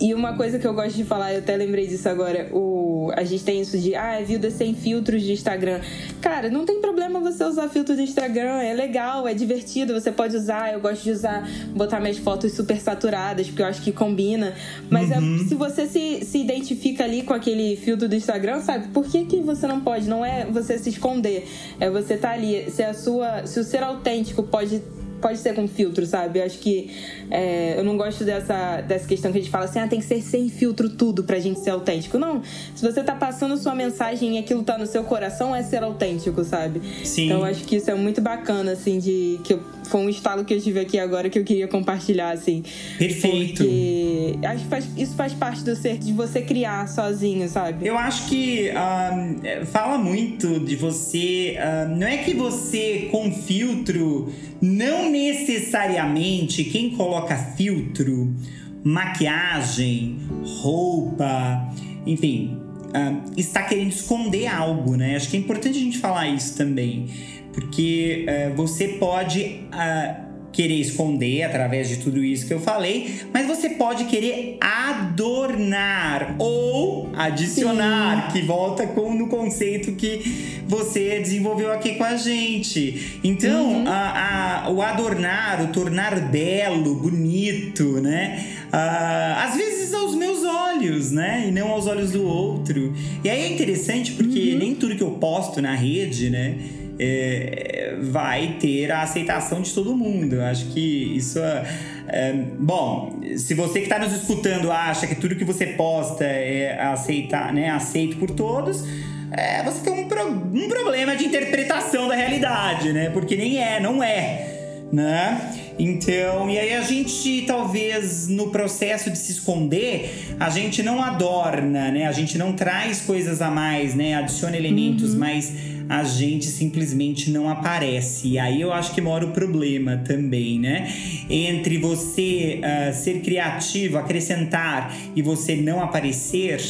e 0.03 0.13
uma 0.15 0.37
coisa 0.37 0.59
que 0.59 0.67
eu 0.67 0.75
gosto 0.75 0.97
de 0.97 1.05
falar, 1.05 1.33
eu 1.33 1.39
até 1.39 1.57
lembrei 1.57 1.87
disso 1.87 2.09
agora, 2.09 2.49
o, 2.53 3.13
a 3.15 3.23
gente 3.23 3.45
tem 3.45 3.61
isso 3.61 3.79
de, 3.79 3.95
ah, 3.95 4.21
é 4.21 4.25
vida 4.25 4.51
sem 4.51 4.75
filtros 4.75 5.23
de 5.23 5.31
Instagram. 5.31 5.81
Cara, 6.21 6.51
não 6.51 6.67
tem 6.67 6.81
problema 6.81 7.21
você 7.21 7.45
usar 7.45 7.69
filtro 7.69 7.95
de 7.95 8.03
Instagram, 8.03 8.61
é 8.61 8.75
legal, 8.75 9.29
é 9.29 9.33
divertido, 9.33 9.95
você 9.95 10.11
pode 10.11 10.37
usar, 10.37 10.73
eu 10.73 10.81
gosto 10.81 11.05
de 11.05 11.13
usar, 11.13 11.49
botar 11.69 12.01
minhas 12.01 12.19
fotos 12.19 12.53
super 12.53 12.81
saturadas, 12.81 13.47
porque 13.47 13.63
eu 13.63 13.67
acho 13.67 13.81
que 13.81 13.93
combina. 13.93 14.57
Mas 14.91 15.09
é, 15.13 15.19
uhum. 15.21 15.37
é, 15.37 15.45
se 15.45 15.55
você 15.55 15.87
se, 15.87 16.25
se 16.25 16.39
identifica 16.39 17.05
ali 17.05 17.23
com 17.23 17.33
aquele 17.33 17.77
filtro 17.77 18.09
do 18.09 18.17
Instagram, 18.17 18.61
sabe, 18.61 18.89
por 18.89 19.07
que, 19.07 19.25
que 19.25 19.41
você 19.41 19.69
não 19.69 19.81
pode? 19.81 20.09
Não 20.09 20.27
é 20.27 20.45
você 20.47 20.79
se 20.79 20.91
esconder, 20.91 21.47
é 21.79 21.89
você 21.89 22.17
tá 22.17 22.33
ali, 22.33 22.69
se 22.73 22.83
a 22.83 22.93
sua, 22.93 23.47
se 23.47 23.61
o 23.61 23.63
ser 23.63 23.85
autêntico 23.85 24.43
pode 24.43 24.83
pode 25.23 25.39
ser 25.39 25.55
com 25.55 25.67
filtro, 25.69 26.05
sabe? 26.05 26.41
Eu 26.41 26.45
acho 26.45 26.59
que 26.59 26.91
é, 27.31 27.79
eu 27.79 27.85
não 27.85 27.97
gosto 27.97 28.25
dessa, 28.25 28.81
dessa 28.83 29.07
questão 29.07 29.31
que 29.33 29.39
a 29.39 29.41
gente 29.41 29.51
fala 29.51 29.65
assim, 29.65 29.79
ah, 29.79 29.87
tem 29.87 30.01
que 30.01 30.05
ser 30.05 30.21
sem 30.21 30.49
filtro 30.51 30.91
tudo 30.91 31.23
pra 31.23 31.39
gente 31.39 31.61
ser 31.61 31.71
autêntico. 31.71 32.19
Não, 32.19 32.43
se 32.75 32.83
você 32.83 33.03
tá 33.03 33.15
passando 33.15 33.57
sua 33.57 33.75
mensagem 33.75 34.37
e 34.37 34.39
aquilo 34.39 34.63
tá 34.65 34.77
no 34.77 34.87
seu 34.87 35.05
coração, 35.05 35.55
é 35.55 35.63
ser 35.63 35.83
autêntico, 35.83 36.45
sabe? 36.45 36.83
Sim. 37.05 37.27
Então 37.27 37.39
eu 37.39 37.45
acho 37.45 37.65
que 37.65 37.77
isso 37.77 37.91
é 37.91 37.95
muito 37.95 38.21
bacana, 38.21 38.73
assim, 38.73 38.99
de 38.99 39.41
que 39.45 39.55
eu, 39.55 39.63
foi 39.85 40.01
um 40.01 40.09
estalo 40.09 40.45
que 40.45 40.53
eu 40.53 40.61
tive 40.61 40.81
aqui 40.81 40.99
agora 40.99 41.31
que 41.31 41.39
eu 41.39 41.45
queria 41.45 41.69
compartilhar, 41.69 42.31
assim. 42.31 42.65
Perfeito. 42.99 43.63
Porque 43.63 44.39
acho 44.45 44.65
que 44.65 44.69
faz, 44.69 44.89
isso 44.97 45.15
faz 45.15 45.33
parte 45.33 45.63
do 45.63 45.77
ser, 45.77 45.99
de 45.99 46.13
você 46.13 46.43
criar 46.43 46.89
sozinho, 46.89 47.49
sabe? 47.49 47.87
Eu 47.87 47.97
acho 47.97 48.29
que 48.29 48.71
uh, 48.71 49.67
fala 49.67 49.99
muito 49.99 50.59
de 50.61 50.75
você. 50.75 51.57
Uh, 51.59 51.97
não 51.97 52.07
é 52.07 52.19
que 52.19 52.35
você, 52.35 53.09
com 53.11 53.31
filtro, 53.33 54.33
não 54.61 55.11
necessariamente 55.13 56.65
quem 56.65 56.91
coloca 56.91 57.37
filtro, 57.37 58.35
maquiagem, 58.83 60.19
roupa, 60.61 61.71
enfim, 62.07 62.59
uh, 62.89 63.33
está 63.37 63.63
querendo 63.63 63.91
esconder 63.91 64.47
algo, 64.47 64.97
né? 64.97 65.15
Acho 65.15 65.29
que 65.29 65.37
é 65.37 65.41
importante 65.41 65.79
a 65.79 65.81
gente 65.81 65.99
falar 65.99 66.29
isso 66.29 66.57
também, 66.57 67.07
porque 67.53 68.27
uh, 68.27 68.57
você 68.57 68.89
pode 68.89 69.61
uh, 69.71 70.32
querer 70.53 70.75
esconder 70.75 71.43
através 71.43 71.89
de 71.89 71.97
tudo 71.97 72.23
isso 72.23 72.47
que 72.47 72.53
eu 72.53 72.61
falei, 72.61 73.21
mas 73.33 73.47
você 73.47 73.71
pode 73.71 74.05
querer 74.05 74.59
adornar 74.61 76.37
ou 76.39 77.11
adicionar, 77.17 78.27
Sim. 78.27 78.33
que 78.33 78.47
volta 78.47 78.87
com 78.87 79.15
no 79.15 79.29
conceito 79.29 79.93
que 79.93 80.63
você 80.67 81.21
desenvolveu 81.21 81.73
aqui 81.73 81.95
com 81.95 82.05
a 82.05 82.17
gente. 82.17 83.19
Então, 83.25 83.73
uhum. 83.73 83.89
a, 83.89 84.65
a, 84.65 84.71
o 84.71 84.83
adornar, 84.83 85.63
o 85.63 85.69
tornar 85.69 86.31
belo, 86.31 86.95
bonito, 86.97 88.01
né? 88.01 88.47
Uh, 88.69 89.47
às 89.47 89.57
vezes 89.57 89.93
aos 89.93 90.15
meus 90.15 90.45
olhos, 90.45 91.11
né? 91.11 91.47
E 91.49 91.51
não 91.51 91.69
aos 91.69 91.87
olhos 91.87 92.13
do 92.13 92.27
outro. 92.27 92.93
E 93.23 93.29
aí 93.29 93.43
é 93.43 93.53
interessante 93.53 94.13
porque 94.13 94.53
uhum. 94.53 94.59
nem 94.59 94.75
tudo 94.75 94.97
que 94.97 95.03
eu 95.03 95.13
posto 95.13 95.61
na 95.61 95.75
rede, 95.75 96.31
né? 96.31 96.57
É, 97.03 97.97
vai 98.01 98.57
ter 98.61 98.91
a 98.91 99.03
aceitação 99.03 99.61
de 99.61 99.73
todo 99.73 99.97
mundo. 99.97 100.35
Eu 100.35 100.45
acho 100.45 100.67
que 100.67 101.17
isso 101.17 101.39
é, 101.39 101.65
é 102.09 102.33
bom. 102.33 103.21
Se 103.37 103.55
você 103.55 103.81
que 103.81 103.87
está 103.87 103.99
nos 103.99 104.13
escutando 104.13 104.71
acha 104.71 105.07
que 105.07 105.15
tudo 105.15 105.35
que 105.35 105.45
você 105.45 105.67
posta 105.67 106.25
é 106.25 106.81
aceitar, 106.81 107.53
né, 107.53 107.71
aceito 107.71 108.17
por 108.17 108.31
todos, 108.31 108.85
é, 109.33 109.63
você 109.63 109.81
tem 109.81 109.93
um, 109.93 110.09
pro, 110.09 110.29
um 110.29 110.69
problema 110.69 111.17
de 111.17 111.25
interpretação 111.25 112.07
da 112.07 112.15
realidade, 112.15 112.93
né? 112.93 113.09
Porque 113.11 113.35
nem 113.35 113.59
é, 113.59 113.81
não 113.81 114.03
é, 114.03 114.87
né? 114.93 115.53
Então, 115.79 116.51
e 116.51 116.59
aí 116.59 116.75
a 116.75 116.83
gente 116.83 117.43
talvez 117.47 118.29
no 118.29 118.51
processo 118.51 119.11
de 119.11 119.17
se 119.17 119.33
esconder, 119.33 120.35
a 120.39 120.51
gente 120.51 120.83
não 120.83 121.03
adorna, 121.03 121.91
né? 121.91 122.07
A 122.07 122.13
gente 122.13 122.37
não 122.37 122.53
traz 122.53 123.01
coisas 123.01 123.41
a 123.41 123.51
mais, 123.51 123.95
né? 123.95 124.15
Adiciona 124.15 124.57
elementos, 124.57 125.15
uhum. 125.15 125.21
mas 125.21 125.53
a 125.93 126.05
gente 126.05 126.47
simplesmente 126.47 127.31
não 127.31 127.51
aparece. 127.51 128.29
E 128.29 128.39
aí 128.39 128.63
eu 128.63 128.73
acho 128.73 128.95
que 128.95 129.01
mora 129.03 129.27
o 129.27 129.33
problema 129.33 129.99
também, 129.99 130.59
né? 130.59 130.91
Entre 131.29 131.77
você 131.77 132.63
uh, 132.63 132.95
ser 132.95 133.21
criativo, 133.21 133.99
acrescentar 133.99 134.97
e 135.15 135.21
você 135.21 135.55
não 135.55 135.83
aparecer, 135.83 136.63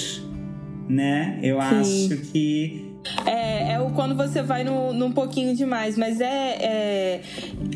né? 0.88 1.38
Eu 1.40 1.60
Sim. 1.60 2.10
acho 2.10 2.22
que 2.32 2.91
é, 3.26 3.72
é 3.72 3.80
o 3.80 3.90
quando 3.90 4.14
você 4.14 4.42
vai 4.42 4.64
no, 4.64 4.92
num 4.92 5.10
pouquinho 5.12 5.54
demais, 5.54 5.96
mas 5.96 6.20
é, 6.20 6.56
é, 6.60 7.20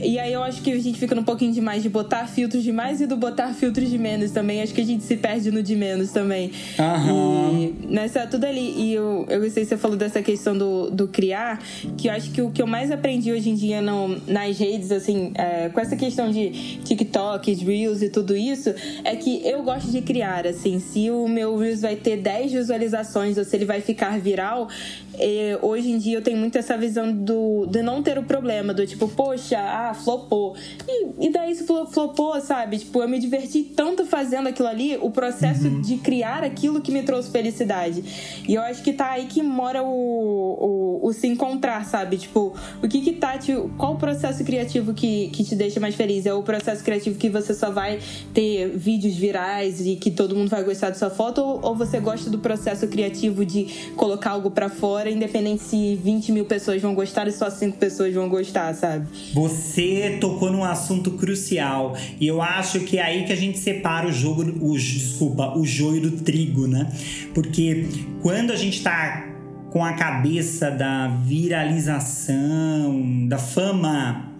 E 0.02 0.18
aí 0.18 0.32
eu 0.32 0.42
acho 0.42 0.62
que 0.62 0.72
a 0.72 0.78
gente 0.78 0.98
fica 0.98 1.14
num 1.14 1.24
pouquinho 1.24 1.52
demais 1.52 1.82
de 1.82 1.88
botar 1.88 2.26
filtros 2.26 2.62
demais 2.62 3.00
e 3.00 3.06
do 3.06 3.16
botar 3.16 3.52
filtros 3.54 3.88
de 3.88 3.98
menos 3.98 4.30
também. 4.30 4.62
Acho 4.62 4.74
que 4.74 4.80
a 4.80 4.84
gente 4.84 5.04
se 5.04 5.16
perde 5.16 5.50
no 5.50 5.62
de 5.62 5.74
menos 5.74 6.10
também. 6.10 6.50
Aham. 6.78 7.52
E 7.52 7.86
nessa 7.88 8.26
tudo 8.26 8.44
ali. 8.44 8.74
E 8.76 8.94
eu, 8.94 9.26
eu 9.28 9.40
gostei 9.40 9.62
que 9.62 9.68
você 9.68 9.76
falou 9.76 9.96
dessa 9.96 10.22
questão 10.22 10.56
do, 10.56 10.90
do 10.90 11.08
criar, 11.08 11.60
que 11.96 12.08
eu 12.08 12.12
acho 12.12 12.30
que 12.30 12.42
o 12.42 12.50
que 12.50 12.62
eu 12.62 12.66
mais 12.66 12.90
aprendi 12.90 13.32
hoje 13.32 13.50
em 13.50 13.54
dia 13.54 13.80
no, 13.80 14.20
nas 14.26 14.58
redes, 14.58 14.92
assim, 14.92 15.32
é, 15.34 15.68
com 15.68 15.80
essa 15.80 15.96
questão 15.96 16.30
de 16.30 16.78
TikTok, 16.84 17.52
Reels 17.54 18.02
e 18.02 18.08
tudo 18.08 18.36
isso, 18.36 18.72
é 19.04 19.16
que 19.16 19.46
eu 19.46 19.62
gosto 19.62 19.90
de 19.90 20.00
criar, 20.02 20.46
assim. 20.46 20.78
Se 20.78 21.10
o 21.10 21.28
meu 21.28 21.56
Reels 21.56 21.80
vai 21.80 21.96
ter 21.96 22.16
10 22.16 22.52
visualizações 22.52 23.38
ou 23.38 23.44
se 23.44 23.56
ele 23.56 23.64
vai 23.64 23.80
ficar 23.80 24.18
viral, 24.18 24.68
é, 25.18 25.58
hoje 25.62 25.90
em 25.90 25.98
dia 25.98 26.18
eu 26.18 26.22
tenho 26.22 26.36
muito 26.36 26.56
essa 26.56 26.76
visão 26.76 27.12
do, 27.12 27.66
de 27.66 27.82
não 27.82 28.02
ter 28.02 28.18
o 28.18 28.22
problema, 28.22 28.72
do 28.72 28.86
tipo, 28.86 29.08
poxa, 29.08 29.58
ah, 29.58 29.94
flopou. 29.94 30.56
E, 30.88 31.26
e 31.26 31.32
daí 31.32 31.54
se 31.54 31.64
flopou, 31.64 32.40
sabe? 32.40 32.78
Tipo, 32.78 33.02
eu 33.02 33.08
me 33.08 33.18
diverti 33.18 33.62
tanto 33.62 34.04
fazendo 34.06 34.48
aquilo 34.48 34.68
ali, 34.68 34.96
o 35.00 35.10
processo 35.10 35.68
uhum. 35.68 35.80
de 35.80 35.96
criar 35.98 36.42
aquilo 36.44 36.80
que 36.80 36.92
me 36.92 37.02
trouxe 37.02 37.30
felicidade. 37.30 38.04
E 38.46 38.54
eu 38.54 38.62
acho 38.62 38.82
que 38.82 38.92
tá 38.92 39.12
aí 39.12 39.26
que 39.26 39.42
mora 39.42 39.82
o, 39.82 39.88
o, 39.88 41.06
o 41.08 41.12
se 41.12 41.26
encontrar, 41.26 41.84
sabe? 41.84 42.16
Tipo, 42.16 42.54
o 42.82 42.88
que 42.88 43.00
que 43.00 43.12
tá 43.12 43.38
te, 43.38 43.52
Qual 43.76 43.94
o 43.94 43.96
processo 43.96 44.44
criativo 44.44 44.94
que, 44.94 45.28
que 45.28 45.44
te 45.44 45.54
deixa 45.54 45.80
mais 45.80 45.94
feliz? 45.94 46.26
É 46.26 46.34
o 46.34 46.42
processo 46.42 46.82
criativo 46.82 47.18
que 47.18 47.28
você 47.28 47.54
só 47.54 47.70
vai 47.70 47.98
ter 48.32 48.76
vídeos 48.76 49.14
virais 49.14 49.84
e 49.86 49.96
que 49.96 50.10
todo 50.10 50.34
mundo 50.34 50.48
vai 50.48 50.62
gostar 50.62 50.90
da 50.90 50.94
sua 50.94 51.10
foto? 51.10 51.40
Ou, 51.40 51.60
ou 51.62 51.74
você 51.74 52.00
gosta 52.00 52.30
do 52.30 52.38
processo 52.38 52.86
criativo 52.88 53.44
de 53.44 53.92
colocar 53.96 54.30
algo 54.30 54.50
para 54.50 54.68
fora? 54.68 55.05
Independente 55.10 55.62
se 55.62 55.96
20 55.96 56.32
mil 56.32 56.44
pessoas 56.44 56.80
vão 56.82 56.94
gostar 56.94 57.26
e 57.28 57.32
só 57.32 57.50
5 57.50 57.78
pessoas 57.78 58.14
vão 58.14 58.28
gostar, 58.28 58.74
sabe? 58.74 59.06
Você 59.34 60.18
tocou 60.20 60.50
num 60.50 60.64
assunto 60.64 61.12
crucial. 61.12 61.96
E 62.20 62.26
eu 62.26 62.42
acho 62.42 62.80
que 62.80 62.98
é 62.98 63.02
aí 63.02 63.24
que 63.24 63.32
a 63.32 63.36
gente 63.36 63.58
separa 63.58 64.06
o 64.08 64.12
jogo, 64.12 64.42
o, 64.60 64.76
desculpa, 64.76 65.56
o 65.56 65.64
joio 65.64 66.00
do 66.00 66.10
trigo, 66.12 66.66
né? 66.66 66.90
Porque 67.34 67.86
quando 68.22 68.52
a 68.52 68.56
gente 68.56 68.82
tá 68.82 69.28
com 69.70 69.84
a 69.84 69.92
cabeça 69.92 70.70
da 70.70 71.08
viralização, 71.08 72.36
da 73.26 73.38
fama, 73.38 74.32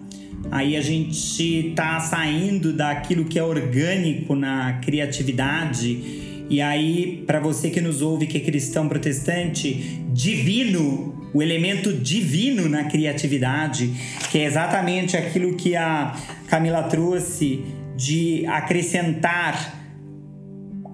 aí 0.49 0.75
a 0.75 0.81
gente 0.81 1.73
tá 1.75 1.99
saindo 1.99 2.73
daquilo 2.73 3.25
que 3.25 3.37
é 3.37 3.43
orgânico 3.43 4.35
na 4.35 4.73
criatividade 4.83 6.26
e 6.49 6.61
aí, 6.61 7.23
para 7.27 7.39
você 7.39 7.69
que 7.69 7.81
nos 7.81 8.01
ouve, 8.01 8.25
que 8.25 8.37
é 8.37 8.41
cristão 8.41 8.87
protestante, 8.87 10.01
divino, 10.13 11.29
o 11.33 11.41
elemento 11.41 11.91
divino 11.91 12.69
na 12.69 12.85
criatividade, 12.85 13.91
que 14.31 14.39
é 14.39 14.45
exatamente 14.45 15.17
aquilo 15.17 15.55
que 15.55 15.75
a 15.75 16.15
Camila 16.47 16.83
trouxe 16.83 17.63
de 17.97 18.45
acrescentar 18.47 19.75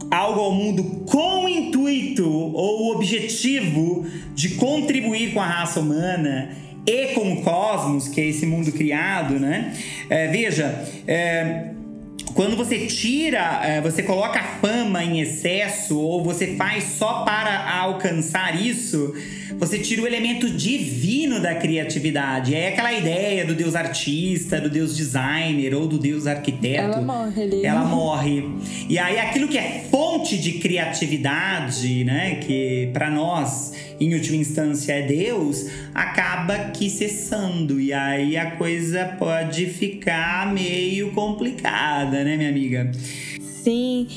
algo 0.09 0.39
ao 0.39 0.51
mundo 0.51 0.83
com 1.05 1.45
o 1.45 1.49
intuito 1.49 2.27
ou 2.27 2.83
o 2.83 2.95
objetivo 2.95 4.05
de 4.33 4.49
contribuir 4.55 5.33
com 5.33 5.41
a 5.41 5.45
raça 5.45 5.79
humana 5.79 6.55
e 6.85 7.07
com 7.13 7.33
o 7.33 7.41
cosmos, 7.41 8.07
que 8.07 8.19
é 8.19 8.25
esse 8.27 8.45
mundo 8.45 8.71
criado, 8.71 9.39
né? 9.39 9.73
É, 10.09 10.27
veja, 10.27 10.83
é, 11.07 11.71
quando 12.33 12.55
você 12.55 12.87
tira, 12.87 13.61
é, 13.63 13.81
você 13.81 14.01
coloca 14.01 14.39
a 14.39 14.43
fama 14.43 15.03
em 15.03 15.21
excesso 15.21 15.97
ou 15.99 16.23
você 16.23 16.55
faz 16.55 16.83
só 16.83 17.23
para 17.23 17.71
alcançar 17.79 18.59
isso, 18.59 19.13
você 19.57 19.79
tira 19.79 20.01
o 20.01 20.07
elemento 20.07 20.49
divino 20.49 21.39
da 21.39 21.55
criatividade. 21.55 22.53
É 22.55 22.69
aquela 22.69 22.93
ideia 22.93 23.45
do 23.45 23.53
Deus 23.53 23.75
artista, 23.75 24.59
do 24.59 24.69
Deus 24.69 24.95
designer 24.95 25.73
ou 25.73 25.87
do 25.87 25.97
Deus 25.97 26.27
arquiteto. 26.27 26.83
Ela 26.83 27.01
morre 27.01 27.43
ali. 27.43 27.65
Ela 27.65 27.85
morre. 27.85 28.43
E 28.89 28.99
aí 28.99 29.19
aquilo 29.19 29.47
que 29.47 29.57
é 29.57 29.85
fonte 29.89 30.37
de 30.37 30.53
criatividade, 30.53 32.03
né, 32.03 32.35
que 32.35 32.89
para 32.93 33.09
nós 33.09 33.73
em 33.99 34.13
última 34.13 34.37
instância 34.37 34.93
é 34.93 35.01
Deus, 35.03 35.69
acaba 35.93 36.57
que 36.71 36.89
cessando. 36.89 37.79
E 37.79 37.93
aí 37.93 38.35
a 38.35 38.51
coisa 38.51 39.15
pode 39.17 39.67
ficar 39.67 40.51
meio 40.53 41.11
complicada, 41.11 42.23
né, 42.23 42.35
minha 42.35 42.49
amiga? 42.49 42.91
Sim. 43.63 44.07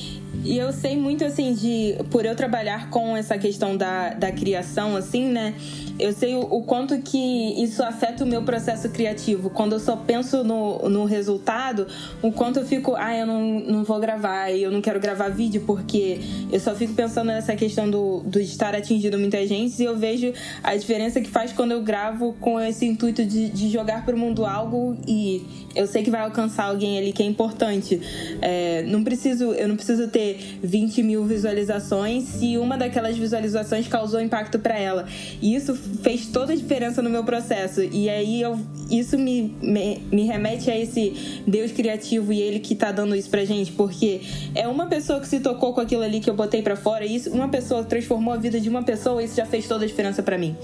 E 0.45 0.57
eu 0.59 0.72
sei 0.72 0.97
muito 0.97 1.24
assim 1.24 1.55
de. 1.55 1.97
Por 2.11 2.24
eu 2.24 2.34
trabalhar 2.37 2.91
com 2.91 3.16
essa 3.16 3.37
questão 3.37 3.76
da, 3.76 4.11
da 4.11 4.32
criação, 4.32 4.97
assim, 4.97 5.28
né? 5.28 5.55
Eu 5.99 6.12
sei 6.12 6.34
o, 6.34 6.40
o, 6.40 6.62
quanto 6.62 6.99
que 6.99 7.62
isso 7.62 7.82
afeta 7.82 8.24
o 8.24 8.26
meu 8.26 8.42
processo 8.42 8.88
criativo. 8.88 9.51
Quando 9.51 9.74
eu 9.74 9.80
só 9.80 9.97
penso 9.97 10.44
no, 10.44 10.88
no 10.88 11.05
resultado, 11.05 11.86
o 12.22 12.30
quanto 12.30 12.61
eu 12.61 12.66
fico, 12.66 12.94
ah, 12.97 13.16
eu 13.16 13.26
não, 13.26 13.61
não 13.61 13.84
vou 13.84 13.99
gravar, 13.99 14.51
eu 14.51 14.70
não 14.70 14.80
quero 14.80 15.01
gravar 15.01 15.28
vídeo, 15.28 15.62
porque 15.66 16.20
eu 16.53 16.61
só 16.61 16.74
fico 16.74 16.94
pensando 16.94 17.28
nessa 17.28 17.57
questão 17.57 17.88
do, 17.88 18.20
do 18.20 18.38
estar 18.38 18.74
atingindo 18.74 19.18
muita 19.18 19.47
gente 19.47 19.80
e 19.80 19.84
eu 19.84 19.97
vejo 19.97 20.32
a 20.62 20.76
diferença 20.76 21.20
que 21.20 21.28
faz 21.28 21.53
quando 21.53 21.72
eu 21.72 21.82
gravo 21.82 22.34
com 22.40 22.61
esse 22.61 22.86
intuito 22.86 23.24
de, 23.24 23.49
de 23.49 23.70
jogar 23.70 24.05
para 24.05 24.14
o 24.14 24.18
mundo 24.18 24.44
algo 24.44 24.97
e 25.07 25.66
eu 25.74 25.86
sei 25.86 26.03
que 26.03 26.11
vai 26.11 26.22
alcançar 26.22 26.64
alguém 26.64 26.99
ali 26.99 27.12
que 27.12 27.22
é 27.22 27.26
importante. 27.26 28.01
É, 28.40 28.82
não 28.84 29.05
preciso, 29.05 29.53
eu 29.53 29.68
não 29.68 29.76
preciso 29.76 30.09
ter 30.09 30.59
20 30.62 31.03
mil 31.03 31.24
visualizações 31.24 32.24
se 32.24 32.57
uma 32.59 32.76
daquelas 32.76 33.16
visualizações 33.16 33.86
causou 33.86 34.20
impacto 34.20 34.59
para 34.59 34.78
ela. 34.78 35.07
E 35.40 35.55
isso 35.55 35.74
fez 36.03 36.26
toda 36.26 36.53
a 36.53 36.57
diferença 36.57 37.01
no 37.03 37.11
meu 37.11 37.24
processo. 37.24 37.82
E 37.82 38.09
aí 38.09 38.41
eu, 38.41 38.59
isso 38.91 39.18
me, 39.18 39.55
me, 39.61 39.99
me, 40.11 40.24
remete 40.24 40.70
a 40.70 40.78
esse 40.78 41.43
Deus 41.47 41.72
criativo 41.72 42.32
e 42.32 42.41
ele 42.41 42.61
que 42.61 42.74
tá 42.74 42.93
dando 42.93 43.14
isso 43.14 43.30
pra 43.30 43.45
gente, 43.45 43.72
porque 43.72 44.20
é 44.55 44.66
uma 44.66 44.87
pessoa 44.87 45.20
que 45.20 45.28
se 45.28 45.41
tocou 45.41 45.72
com 45.72 45.80
aquilo 45.80 46.03
ali 46.03 46.20
que 46.20 46.30
eu 46.30 46.34
botei 46.34 46.62
para 46.62 46.76
fora, 46.76 47.05
e 47.05 47.16
isso, 47.16 47.30
uma 47.30 47.49
pessoa 47.49 47.84
transformou 47.84 48.34
a 48.34 48.37
vida 48.37 48.61
de 48.61 48.68
uma 48.68 48.82
pessoa, 48.82 49.22
isso 49.22 49.37
já 49.37 49.47
fez 49.47 49.66
toda 49.66 49.84
a 49.84 49.87
diferença 49.87 50.22
para 50.22 50.39
mim. 50.39 50.57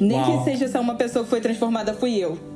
Nem 0.00 0.18
Uau. 0.18 0.38
que 0.38 0.50
seja 0.50 0.68
só 0.68 0.80
uma 0.80 0.94
pessoa 0.94 1.24
que 1.24 1.30
foi 1.30 1.40
transformada, 1.40 1.94
fui 1.94 2.16
eu 2.16 2.53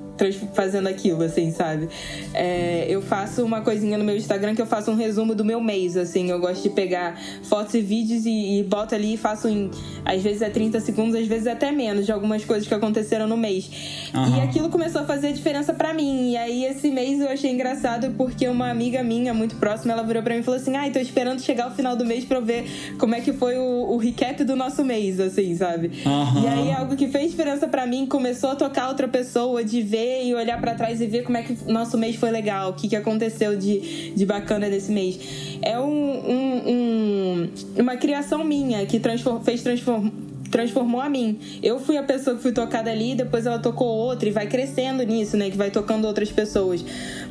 fazendo 0.53 0.89
aquilo, 0.89 1.23
assim, 1.23 1.51
sabe? 1.53 1.89
É, 2.35 2.87
eu 2.89 3.01
faço 3.01 3.45
uma 3.45 3.61
coisinha 3.61 3.97
no 3.97 4.05
meu 4.05 4.16
Instagram 4.16 4.55
que 4.55 4.62
eu 4.62 4.66
faço 4.66 4.91
um 4.91 4.97
resumo 4.97 5.35
do 5.35 5.45
meu 5.45 5.61
mês, 5.61 5.97
assim. 5.97 6.31
Eu 6.31 6.39
gosto 6.39 6.62
de 6.62 6.71
pegar 6.71 7.21
fotos 7.45 7.75
e 7.75 7.81
vídeos 7.81 8.27
e, 8.27 8.59
e 8.59 8.62
boto 8.64 8.95
ali 8.95 9.14
e 9.14 9.16
faço 9.16 9.49
em. 9.49 9.71
Às 10.05 10.23
vezes 10.23 10.43
é 10.43 10.51
30 10.51 10.81
segundos, 10.81 11.14
às 11.14 11.27
vezes 11.27 11.47
é 11.47 11.53
até 11.53 11.71
menos, 11.71 12.07
de 12.07 12.12
algumas 12.12 12.45
coisas 12.45 12.66
que 12.66 12.75
aconteceram 12.75 13.27
no 13.27 13.37
mês. 13.37 13.71
Uhum. 14.14 14.37
E 14.37 14.41
aquilo 14.41 14.69
começou 14.69 15.03
a 15.03 15.05
fazer 15.05 15.33
diferença 15.33 15.73
para 15.73 15.95
mim. 15.95 16.33
E 16.33 16.37
aí 16.37 16.64
esse 16.64 16.91
mês 16.91 17.21
eu 17.21 17.29
achei 17.29 17.51
engraçado 17.51 18.14
porque 18.16 18.49
uma 18.49 18.71
amiga 18.71 19.03
minha, 19.03 19.33
muito 19.33 19.57
próxima, 19.57 19.93
ela 19.93 20.03
virou 20.03 20.23
pra 20.23 20.35
mim 20.35 20.41
e 20.41 20.43
falou 20.43 20.61
assim: 20.61 20.77
ai, 20.77 20.89
ah, 20.89 20.93
tô 20.93 20.99
esperando 20.99 21.41
chegar 21.41 21.69
o 21.69 21.75
final 21.75 21.95
do 21.95 22.05
mês 22.05 22.25
pra 22.25 22.39
eu 22.39 22.45
ver 22.45 22.66
como 22.99 23.14
é 23.14 23.21
que 23.21 23.33
foi 23.33 23.57
o, 23.57 23.93
o 23.93 23.97
recap 23.97 24.43
do 24.45 24.57
nosso 24.57 24.85
mês, 24.85 25.21
assim, 25.21 25.57
sabe? 25.57 25.91
Uhum. 26.05 26.43
E 26.43 26.47
aí 26.47 26.73
algo 26.73 26.97
que 26.97 27.09
fez 27.09 27.31
diferença 27.31 27.69
para 27.69 27.87
mim 27.87 28.07
começou 28.07 28.51
a 28.51 28.57
tocar 28.57 28.89
outra 28.89 29.07
pessoa, 29.07 29.62
de 29.62 29.83
ver 29.83 30.08
e 30.25 30.35
olhar 30.35 30.61
para 30.61 30.75
trás 30.75 31.01
e 31.01 31.07
ver 31.07 31.23
como 31.23 31.37
é 31.37 31.43
que 31.43 31.57
nosso 31.71 31.97
mês 31.99 32.17
foi 32.17 32.31
legal, 32.31 32.71
o 32.71 32.73
que, 32.75 32.89
que 32.89 32.97
aconteceu 32.97 33.57
de, 33.57 34.13
de 34.13 34.27
bacana 34.27 34.69
nesse 34.69 34.91
mês. 34.91 35.19
É 35.63 35.79
um, 35.79 35.85
um, 35.85 36.63
um 36.67 37.51
uma 37.79 37.97
criação 37.97 38.45
minha 38.45 38.85
que 38.87 38.99
transform, 38.99 39.41
fez 39.43 39.63
transform, 39.63 40.11
transformou 40.51 41.01
a 41.01 41.09
mim. 41.09 41.39
Eu 41.63 41.79
fui 41.79 41.97
a 41.97 42.03
pessoa 42.03 42.37
que 42.37 42.43
fui 42.43 42.53
tocada 42.53 42.91
ali, 42.91 43.15
depois 43.15 43.47
ela 43.47 43.59
tocou 43.59 43.87
outra 43.87 44.29
e 44.29 44.33
vai 44.33 44.47
crescendo 44.47 45.03
nisso, 45.05 45.37
né? 45.37 45.51
Que 45.51 45.57
vai 45.57 45.71
tocando 45.71 46.07
outras 46.07 46.31
pessoas. 46.31 46.85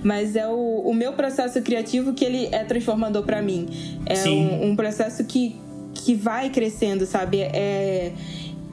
Mas 0.04 0.36
é 0.36 0.48
o, 0.48 0.82
o 0.86 0.94
meu 0.94 1.14
processo 1.14 1.62
criativo 1.62 2.14
que 2.14 2.24
ele 2.24 2.48
é 2.52 2.64
transformador 2.64 3.24
para 3.24 3.42
mim. 3.42 3.68
É 4.06 4.30
um, 4.30 4.70
um, 4.70 4.76
processo 4.76 5.24
que, 5.26 5.56
que 5.94 6.14
vai 6.14 6.50
crescendo, 6.50 7.06
sabe? 7.06 7.42
É 7.42 8.14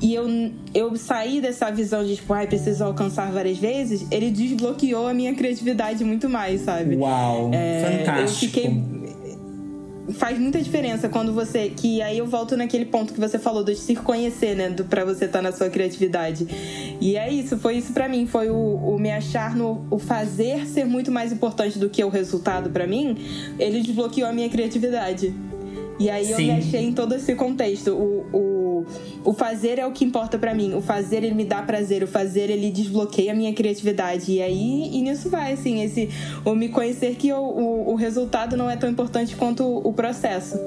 e 0.05 0.15
eu, 0.15 0.29
eu 0.75 0.95
saí 0.97 1.41
dessa 1.41 1.71
visão 1.71 2.05
de, 2.05 2.17
tipo, 2.17 2.31
ai, 2.35 2.47
preciso 2.47 2.85
alcançar 2.85 3.33
várias 3.33 3.57
vezes, 3.57 4.07
ele 4.11 4.31
desbloqueou 4.31 5.09
a 5.09 5.15
minha 5.15 5.35
criatividade 5.35 6.05
muito 6.05 6.29
mais, 6.29 6.61
sabe? 6.61 6.95
Uau! 6.95 7.51
É, 7.55 8.03
fantástico! 8.05 8.45
Eu 8.45 8.51
fiquei 8.51 9.05
faz 10.13 10.39
muita 10.39 10.61
diferença 10.61 11.09
quando 11.09 11.33
você. 11.33 11.71
Que 11.71 12.03
aí 12.03 12.19
eu 12.19 12.27
volto 12.27 12.55
naquele 12.55 12.85
ponto 12.85 13.15
que 13.15 13.19
você 13.19 13.39
falou 13.39 13.65
de 13.65 13.75
se 13.77 13.97
conhecer, 13.97 14.55
né? 14.55 14.69
Do, 14.69 14.85
pra 14.85 15.07
você 15.07 15.25
estar 15.25 15.39
tá 15.39 15.43
na 15.43 15.53
sua 15.53 15.71
criatividade. 15.71 16.47
E 17.01 17.17
é 17.17 17.33
isso, 17.33 17.57
foi 17.57 17.77
isso 17.77 17.95
para 17.95 18.07
mim. 18.07 18.27
Foi 18.27 18.51
o, 18.51 18.55
o, 18.55 18.99
me 18.99 19.11
achar 19.11 19.57
no. 19.57 19.87
O 19.91 19.99
fazer 19.99 20.67
ser 20.67 20.85
muito 20.85 21.11
mais 21.11 21.33
importante 21.33 21.79
do 21.79 21.89
que 21.89 22.05
o 22.05 22.11
resultado 22.11 22.69
para 22.69 22.87
mim. 22.87 23.17
Ele 23.59 23.81
desbloqueou 23.81 24.29
a 24.29 24.33
minha 24.35 24.51
criatividade. 24.51 25.35
E 25.99 26.11
aí 26.11 26.31
eu 26.31 26.39
me 26.39 26.51
achei 26.51 26.85
em 26.85 26.93
todo 26.93 27.15
esse 27.15 27.35
contexto. 27.35 27.93
O, 27.93 28.27
o, 28.37 28.87
o 29.25 29.33
fazer 29.33 29.79
é 29.79 29.87
o 29.87 29.93
que 29.93 30.05
importa 30.05 30.39
para 30.39 30.55
mim. 30.55 30.75
O 30.75 30.81
fazer 30.81 31.19
ele 31.19 31.35
me 31.35 31.45
dá 31.45 31.63
prazer. 31.63 32.03
O 32.03 32.07
fazer 32.07 32.51
ele 32.51 32.71
desbloqueia 32.71 33.33
a 33.33 33.35
minha 33.35 33.53
criatividade. 33.53 34.33
E 34.33 34.43
aí 34.43 34.91
e 34.93 35.03
nisso 35.03 35.31
vai, 35.31 35.53
assim, 35.53 35.83
esse 35.83 36.09
o 36.45 36.55
me 36.55 36.69
conhecer 36.69 37.15
que 37.15 37.33
o, 37.33 37.39
o, 37.39 37.93
o 37.93 37.95
resultado 37.95 38.57
não 38.57 38.69
é 38.69 38.77
tão 38.77 38.91
importante 38.91 39.37
quanto 39.37 39.65
o 39.65 39.93
processo. 39.93 40.59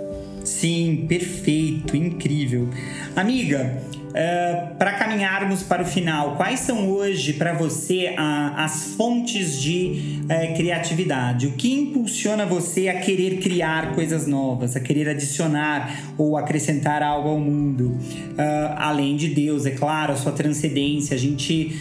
Sim, 0.44 1.06
perfeito, 1.10 1.98
incrível. 1.98 2.70
Amiga, 3.14 3.84
Uh, 4.18 4.76
para 4.78 4.94
caminharmos 4.94 5.62
para 5.62 5.84
o 5.84 5.86
final, 5.86 6.38
quais 6.38 6.62
são 6.62 6.90
hoje 6.90 7.34
para 7.34 7.54
você 7.54 8.16
as 8.18 8.96
fontes 8.96 9.62
de 9.62 10.24
uh, 10.24 10.56
criatividade? 10.56 11.46
O 11.46 11.52
que 11.52 11.72
impulsiona 11.72 12.44
você 12.44 12.88
a 12.88 13.00
querer 13.00 13.38
criar 13.38 13.94
coisas 13.94 14.26
novas, 14.26 14.76
a 14.76 14.80
querer 14.80 15.08
adicionar 15.08 16.16
ou 16.18 16.36
acrescentar 16.36 17.04
algo 17.04 17.30
ao 17.30 17.40
mundo? 17.40 17.90
Uh, 17.90 18.74
além 18.78 19.16
de 19.16 19.28
Deus, 19.28 19.68
é 19.68 19.72
claro, 19.72 20.14
a 20.14 20.16
sua 20.16 20.32
transcendência. 20.32 21.14
A 21.14 21.20
gente 21.20 21.80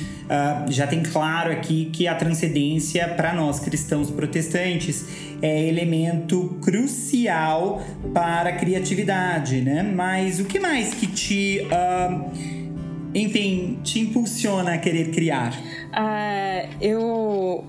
já 0.70 0.88
tem 0.88 1.04
claro 1.04 1.52
aqui 1.52 1.88
que 1.92 2.08
a 2.08 2.14
transcendência, 2.16 3.06
para 3.10 3.32
nós 3.32 3.60
cristãos 3.60 4.10
protestantes, 4.10 5.06
é 5.42 5.64
elemento 5.64 6.58
crucial 6.62 7.82
para 8.12 8.50
a 8.50 8.52
criatividade, 8.52 9.60
né? 9.60 9.82
Mas 9.82 10.40
o 10.40 10.44
que 10.44 10.58
mais 10.58 10.94
que 10.94 11.06
te. 11.06 11.60
Uh, 11.62 12.66
enfim, 13.14 13.78
te 13.82 14.00
impulsiona 14.00 14.74
a 14.74 14.78
querer 14.78 15.10
criar? 15.10 15.52
Uh, 15.52 16.76
eu. 16.80 17.64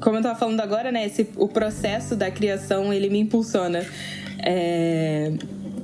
Como 0.00 0.16
eu 0.16 0.20
estava 0.20 0.38
falando 0.38 0.60
agora, 0.60 0.92
né? 0.92 1.06
Esse, 1.06 1.28
o 1.36 1.48
processo 1.48 2.14
da 2.14 2.30
criação 2.30 2.92
ele 2.92 3.08
me 3.08 3.20
impulsiona. 3.20 3.84
É, 4.42 5.32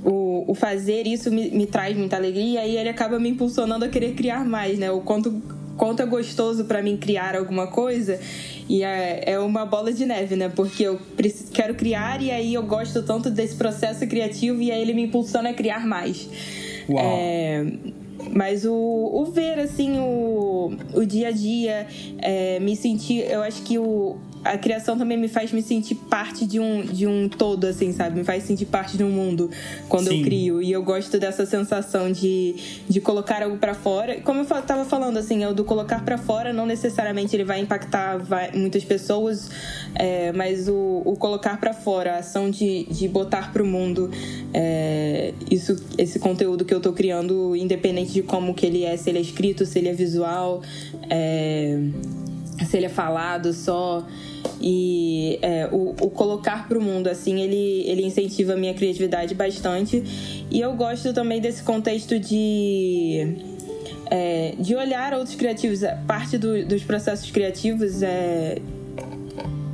o, 0.05 0.45
o, 0.51 0.55
fazer 0.55 1.07
isso 1.07 1.31
me, 1.31 1.51
me, 1.51 1.67
traz 1.67 1.97
muita 1.97 2.17
alegria 2.17 2.65
e 2.65 2.77
ele 2.77 2.89
acaba 2.89 3.19
me 3.19 3.29
impulsionando 3.29 3.85
a 3.85 3.89
querer 3.89 4.13
criar 4.15 4.45
mais, 4.45 4.79
né? 4.79 4.91
O 4.91 5.01
quanto 5.01 5.43
quanto 5.77 6.03
é 6.03 6.07
gostoso 6.07 6.65
para 6.65 6.83
mim 6.83 6.97
criar 6.97 7.37
alguma 7.37 7.67
coisa. 7.67 8.19
E 8.69 8.83
é, 8.83 9.23
é 9.27 9.39
uma 9.39 9.65
bola 9.65 9.93
de 9.93 10.05
neve, 10.05 10.35
né? 10.37 10.49
Porque 10.49 10.83
eu 10.83 11.01
quero 11.53 11.75
criar 11.75 12.21
e 12.21 12.31
aí 12.31 12.55
eu 12.55 12.63
gosto 12.65 13.03
tanto 13.03 13.31
desse 13.31 13.55
processo 13.55 14.07
criativo 14.07 14.61
e 14.61 14.71
aí 14.73 14.81
ele 14.81 14.93
me 14.93 15.05
impulsiona 15.05 15.51
a 15.51 15.55
criar 15.55 15.87
mais. 15.87 16.29
Uau. 16.89 17.05
É, 17.05 17.65
mas 18.33 18.65
o, 18.65 18.73
o, 18.73 19.25
ver, 19.27 19.59
assim, 19.59 19.99
o, 19.99 20.73
o 20.95 21.05
dia 21.05 21.29
a 21.29 21.31
dia, 21.31 21.87
é, 22.19 22.59
me 22.61 22.75
sentir. 22.75 23.31
Eu 23.31 23.43
acho 23.43 23.63
que 23.63 23.79
o, 23.79 24.17
a 24.53 24.59
criação 24.59 24.97
também 24.97 25.17
me 25.17 25.29
faz 25.29 25.53
me 25.53 25.63
sentir 25.63 25.95
parte 25.95 26.47
de 26.47 26.61
um, 26.61 26.83
de 26.83 27.07
um 27.07 27.29
todo, 27.29 27.67
assim, 27.67 27.93
sabe? 27.93 28.19
Me 28.19 28.25
faz 28.25 28.45
sentir 28.45 28.67
parte 28.67 28.97
de 28.97 29.05
um 29.05 29.11
mundo 29.11 29.51
quando 29.89 30.09
Sim. 30.09 30.19
eu 30.19 30.25
crio. 30.25 30.63
E 30.63 30.73
eu 30.73 30.83
gosto 30.83 31.19
dessa 31.19 31.45
sensação 31.47 32.11
de, 32.11 32.55
de 32.89 33.01
colocar 33.01 33.43
algo 33.43 33.59
para 33.59 33.75
fora. 33.75 34.21
Como 34.21 34.41
eu 34.41 34.47
tava 34.63 34.85
falando, 34.85 35.17
assim, 35.19 35.43
é 35.43 35.49
o 35.49 35.55
do 35.55 35.65
colocar 35.65 36.05
para 36.05 36.19
fora, 36.19 36.53
não 36.53 36.67
necessariamente 36.67 37.35
ele 37.35 37.45
vai 37.45 37.61
impactar 37.61 38.19
vai, 38.19 38.53
muitas 38.53 38.85
pessoas, 38.85 39.51
é, 39.95 40.33
mas 40.33 40.69
o, 40.69 41.03
o 41.05 41.17
colocar 41.17 41.59
para 41.59 41.73
fora, 41.73 42.15
a 42.15 42.19
ação 42.19 42.51
de, 42.51 42.85
de 42.85 43.09
botar 43.09 43.53
pro 43.53 43.65
mundo 43.65 44.11
é, 44.53 45.35
isso, 45.51 45.77
esse 45.99 46.19
conteúdo 46.19 46.65
que 46.65 46.73
eu 46.73 46.81
tô 46.81 46.93
criando, 46.93 47.55
independente 47.57 48.13
de 48.13 48.23
como 48.23 48.55
que 48.55 48.67
ele 48.67 48.85
é, 48.85 48.97
se 48.97 49.11
ele 49.11 49.19
é 49.19 49.23
escrito, 49.23 49.67
se 49.67 49.79
ele 49.79 49.89
é 49.89 49.93
visual, 49.93 50.63
é, 51.11 51.79
se 52.65 52.77
ele 52.77 52.87
é 52.87 52.91
falado 52.91 53.53
só. 53.53 54.07
E 54.61 55.39
é, 55.43 55.69
o, 55.71 55.95
o, 56.01 56.11
colocar 56.11 56.69
para 56.69 56.79
o 56.79 56.83
mundo, 56.83 57.09
assim, 57.09 57.41
ele, 57.41 57.89
ele 57.89 58.03
incentiva 58.05 58.55
a 58.55 58.57
minha 58.57 58.75
criatividade 58.75 59.35
bastante. 59.35 60.03
E 60.51 60.61
eu 60.61 60.75
gosto 60.75 61.13
também 61.13 61.41
desse 61.41 61.63
contexto 61.63 62.19
de. 62.19 63.37
É, 64.09 64.55
de 64.59 64.75
olhar 64.75 65.15
outros 65.15 65.35
criativos. 65.35 65.81
Parte 66.07 66.39
do, 66.39 66.65
dos 66.65 66.83
processos 66.85 67.31
criativos 67.31 68.03
é, 68.03 68.59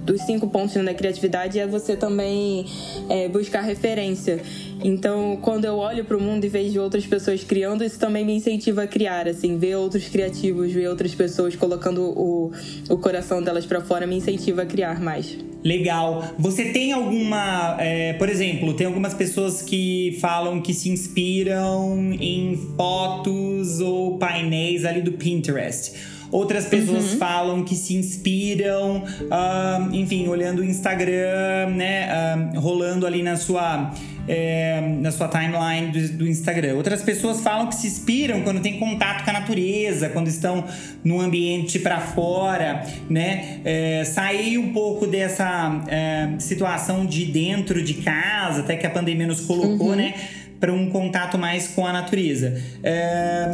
dos 0.05 0.21
cinco 0.23 0.49
pontos 0.49 0.75
da 0.85 0.95
criatividade 0.95 1.59
é 1.59 1.67
você 1.67 1.97
também 1.97 2.67
é, 3.09 3.29
buscar 3.29 3.61
referência. 3.61 4.41
Então, 4.85 5.39
quando 5.41 5.65
eu 5.65 5.77
olho 5.77 6.05
para 6.05 6.17
o 6.17 6.21
mundo 6.21 6.45
e 6.45 6.49
vejo 6.49 6.81
outras 6.81 7.07
pessoas 7.07 7.45
criando, 7.45 7.85
isso 7.85 7.99
também 7.99 8.25
me 8.25 8.35
incentiva 8.35 8.83
a 8.83 8.87
criar, 8.87 9.29
assim, 9.29 9.57
ver 9.59 9.77
outros 9.77 10.09
criativos, 10.09 10.73
ver 10.73 10.89
outras 10.89 11.15
pessoas 11.15 11.55
colocando 11.57 12.03
o, 12.03 12.53
o 12.89 12.99
coração 12.99 13.43
delas 13.43 13.67
para 13.67 13.81
fora, 13.81 14.07
me 14.07 14.17
incentiva 14.17 14.63
a 14.63 14.67
criar 14.67 15.01
mais. 15.01 15.39
Legal. 15.65 16.25
Você 16.39 16.67
tem 16.67 16.93
alguma, 16.93 17.77
é, 17.79 18.15
por 18.15 18.29
exemplo, 18.29 18.75
tem 18.75 18.87
algumas 18.87 19.15
pessoas 19.15 19.63
que 19.63 20.19
falam 20.21 20.61
que 20.61 20.75
se 20.75 20.89
inspiram 20.89 22.13
em 22.21 22.59
fotos 22.77 23.79
ou 23.81 24.19
painéis 24.19 24.85
ali 24.85 25.01
do 25.01 25.13
Pinterest. 25.13 25.93
Outras 26.33 26.65
pessoas 26.65 27.13
uhum. 27.13 27.19
falam 27.19 27.63
que 27.63 27.75
se 27.75 27.95
inspiram, 27.95 29.05
uh, 29.05 29.95
enfim, 29.95 30.27
olhando 30.29 30.61
o 30.61 30.65
Instagram, 30.65 31.69
né? 31.77 32.09
Uh, 32.55 32.59
rolando 32.59 33.07
ali 33.07 33.23
na 33.23 33.37
sua. 33.37 33.93
É, 34.29 34.81
na 35.01 35.11
sua 35.11 35.27
timeline 35.27 35.91
do, 35.91 36.19
do, 36.19 36.29
Instagram. 36.29 36.77
Outras 36.77 37.03
pessoas 37.03 37.41
falam 37.41 37.67
que 37.67 37.75
se 37.75 37.89
inspiram 37.89 38.43
quando 38.43 38.61
tem 38.61 38.79
contato 38.79 39.25
com 39.25 39.31
a 39.31 39.33
natureza, 39.33 40.09
quando 40.11 40.29
estão 40.29 40.65
no 41.03 41.21
ambiente 41.21 41.81
para 41.81 42.01
fora, 42.01 42.87
né? 43.11 43.61
É, 43.65 44.05
sair 44.05 44.59
um 44.59 44.73
pouco 44.73 45.09
dessa 45.09 45.83
é, 45.89 46.39
situação 46.39 47.05
de 47.05 47.25
dentro 47.27 47.83
de 47.83 47.95
casa, 47.95 48.61
até 48.61 48.77
que 48.77 48.87
a 48.87 48.91
pandemia 48.91 49.27
nos 49.27 49.41
colocou, 49.41 49.89
uhum. 49.89 49.97
né? 49.97 50.15
para 50.63 50.73
um 50.73 50.89
contato 50.91 51.37
mais 51.37 51.67
com 51.67 51.85
a 51.85 51.93
natureza. 51.93 52.63
É, 52.85 53.49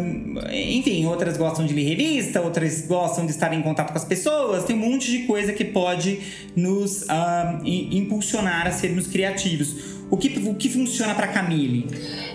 enfim, 0.53 1.07
outras 1.07 1.39
gostam 1.39 1.65
de 1.65 1.73
ler 1.73 1.97
revista, 1.97 2.43
outras 2.43 2.83
gostam 2.87 3.25
de 3.25 3.33
estar 3.33 3.51
em 3.55 3.63
contato 3.63 3.93
com 3.93 3.97
as 3.97 4.05
pessoas. 4.05 4.65
Tem 4.65 4.77
um 4.77 4.91
monte 4.91 5.11
de 5.11 5.21
coisa 5.21 5.55
que 5.55 5.65
pode 5.65 6.21
nos 6.55 7.05
uh, 7.05 7.65
impulsionar 7.65 8.67
a 8.67 8.73
sermos 8.73 9.07
criativos. 9.07 9.98
O 10.11 10.17
que, 10.17 10.49
o 10.49 10.55
que 10.55 10.69
funciona 10.71 11.15
para 11.15 11.29
Camille? 11.29 11.87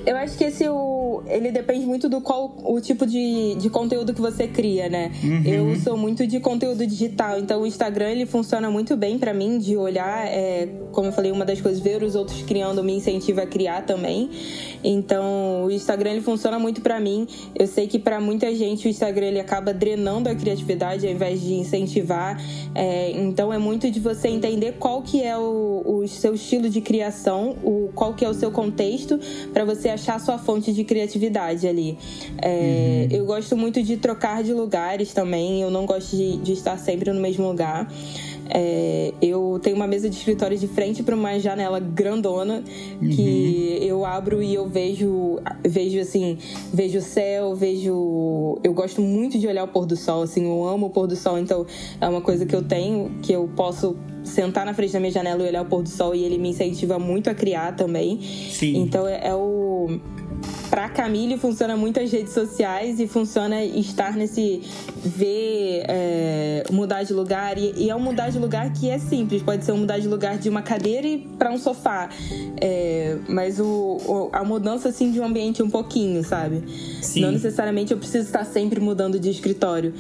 Eu 0.06 0.16
acho 0.18 0.38
que 0.38 0.44
esse 0.44 0.68
o, 0.70 0.93
ele 1.28 1.51
depende 1.51 1.86
muito 1.86 2.09
do 2.09 2.22
qual 2.22 2.55
o 2.64 2.80
tipo 2.82 3.05
de, 3.05 3.55
de 3.55 3.70
conteúdo 3.70 4.14
que 4.14 4.22
você 4.22 4.47
cria, 4.47 4.89
né? 4.89 5.11
Uhum. 5.24 5.43
Eu 5.45 5.76
sou 5.78 5.95
muito 5.95 6.26
de 6.26 6.39
conteúdo 6.39 6.86
digital, 6.86 7.39
então 7.39 7.61
o 7.61 7.68
Instagram 7.68 8.09
ele 8.09 8.26
funciona 8.26 8.70
muito 8.72 8.97
bem 8.97 9.20
para 9.20 9.34
mim 9.34 9.59
de 9.59 9.78
olhar, 9.78 10.26
é, 10.28 10.68
como 10.91 11.07
eu 11.07 11.11
falei, 11.11 11.32
uma 11.32 11.45
das 11.45 11.61
coisas 11.61 11.80
ver 11.80 12.01
os 12.01 12.16
outros 12.16 12.41
criando 12.41 12.84
me 12.84 12.93
incentiva 12.93 13.43
a 13.43 13.45
criar 13.45 13.86
também. 13.86 14.30
Então 14.84 15.66
o 15.66 15.72
Instagram 15.72 16.11
ele 16.11 16.22
funciona 16.22 16.57
muito 16.57 16.82
para 16.82 16.99
mim. 16.99 17.28
Eu 17.55 17.68
sei 17.68 17.88
que 17.88 17.99
para 17.99 18.20
muita 18.20 18.53
gente 18.55 18.88
o 18.88 18.89
Instagram 18.89 19.28
ele 19.28 19.39
acaba 19.39 19.74
drenando 19.74 20.30
a 20.30 20.36
criatividade 20.36 21.05
ao 21.05 21.14
invés 21.14 21.41
de 21.41 21.53
incentivar. 21.53 22.41
É, 22.74 23.11
então 23.11 23.53
é 23.53 23.57
muito 23.57 23.89
de 23.91 23.99
você 23.99 24.28
entender 24.28 24.74
qual 24.80 25.01
que 25.01 25.22
é 25.22 25.38
o, 25.38 25.84
o 25.86 26.07
seu 26.07 26.34
estilo 26.34 26.70
de 26.70 26.82
criação 26.82 27.55
o, 27.64 27.91
qual 27.93 28.14
que 28.14 28.26
é 28.26 28.30
o 28.30 28.34
seu 28.34 28.51
contexto 28.51 29.20
para 29.53 29.64
você 29.64 29.89
achar 29.89 30.20
sua 30.20 30.38
fonte 30.38 30.74
de 30.74 30.84
criatividade 30.84 31.03
ali. 31.70 31.97
É, 32.41 33.08
uhum. 33.10 33.18
Eu 33.18 33.26
gosto 33.26 33.56
muito 33.56 33.82
de 33.82 33.97
trocar 33.97 34.43
de 34.43 34.54
lugares 34.54 35.14
também, 35.14 35.62
eu 35.62 35.70
não 35.70 35.86
gosto 35.86 36.16
de, 36.16 36.38
de 36.38 36.54
estar 36.54 36.78
sempre 36.78 37.12
no 37.12 37.20
mesmo 37.20 37.47
lugar. 37.47 37.88
É, 38.49 39.14
eu 39.22 39.60
tenho 39.64 39.76
uma 39.76 39.88
mesa 39.88 40.10
de 40.10 40.16
escritório 40.16 40.58
de 40.58 40.68
frente 40.68 41.01
para 41.01 41.16
uma 41.16 41.39
janela 41.39 41.80
grandona 41.80 42.64
que 42.99 43.80
uhum. 43.82 43.88
eu 43.88 44.06
abro 44.06 44.43
e 44.43 44.54
eu 44.54 44.68
vejo, 44.68 45.39
vejo 45.66 45.99
assim, 45.99 46.38
vejo 46.74 46.99
o 46.99 47.01
céu, 47.01 47.56
vejo. 47.56 48.60
Eu 48.64 48.74
gosto 48.74 49.01
muito 49.01 49.39
de 49.39 49.47
olhar 49.47 49.64
o 49.64 49.68
pôr 49.68 49.86
do 49.86 49.95
sol, 49.95 50.24
assim, 50.24 50.45
eu 50.45 50.68
amo 50.68 50.88
o 50.88 50.89
pôr 50.89 51.08
do 51.08 51.16
sol, 51.16 51.39
então 51.39 51.66
é 51.99 52.08
uma 52.08 52.22
coisa 52.22 52.45
que 52.45 52.56
eu 52.56 52.64
tenho 52.64 53.12
que 53.22 53.32
eu 53.32 53.49
posso 53.56 53.95
sentar 54.24 54.66
na 54.66 54.74
frente 54.74 54.93
da 54.93 54.99
minha 54.99 55.12
janela 55.12 55.43
e 55.43 55.47
olhar 55.47 55.62
o 55.62 55.66
pôr 55.66 55.84
do 55.84 55.89
sol 55.89 56.16
e 56.16 56.24
ele 56.24 56.38
me 56.38 56.49
incentiva 56.49 56.97
muito 56.99 57.30
a 57.30 57.34
criar 57.34 57.76
também. 57.76 58.20
Sim. 58.22 58.78
Então 58.78 59.08
é, 59.08 59.28
é 59.28 59.36
o 59.36 59.99
para 60.74 60.90
Camille 60.90 61.38
funciona 61.38 61.78
muito 61.78 62.00
as 62.00 62.12
redes 62.12 62.34
sociais 62.34 63.00
e 63.00 63.08
funciona 63.08 63.64
estar 63.64 64.16
nesse 64.16 64.60
ver 65.06 65.86
é, 65.88 66.64
mudar 66.72 67.04
de 67.04 67.14
lugar. 67.14 67.60
E, 67.60 67.76
e, 67.78 67.92
é 67.92 67.96
um 67.96 68.00
mudar 68.00 68.32
de 68.32 68.40
lugar 68.40 68.74
que 68.74 68.90
é 68.90 68.98
simples. 68.98 69.44
Pode 69.44 69.64
ser 69.64 69.72
um 69.72 69.78
mudar 69.78 70.00
de 70.00 70.08
lugar 70.08 70.40
de 70.40 70.50
uma 70.50 70.64
cadeira 70.64 71.06
e 71.06 71.20
para 71.38 71.52
um 71.52 71.60
sofá. 71.60 72.10
É, 72.60 73.20
mas 73.30 73.60
o, 73.60 73.66
o, 73.66 74.30
a 74.34 74.44
mudança 74.44 74.90
assim 74.90 75.12
de 75.12 75.20
um 75.20 75.26
ambiente 75.26 75.62
um 75.62 75.70
pouquinho 75.70 76.24
sabe? 76.24 76.64
Sim. 77.04 77.22
não 77.22 77.32
necessariamente 77.32 77.92
eu 77.92 78.00
preciso 78.00 78.26
estar 78.26 78.44
sempre 78.44 78.80
mudando 78.80 79.20
de 79.20 79.30
escritório 79.30 79.94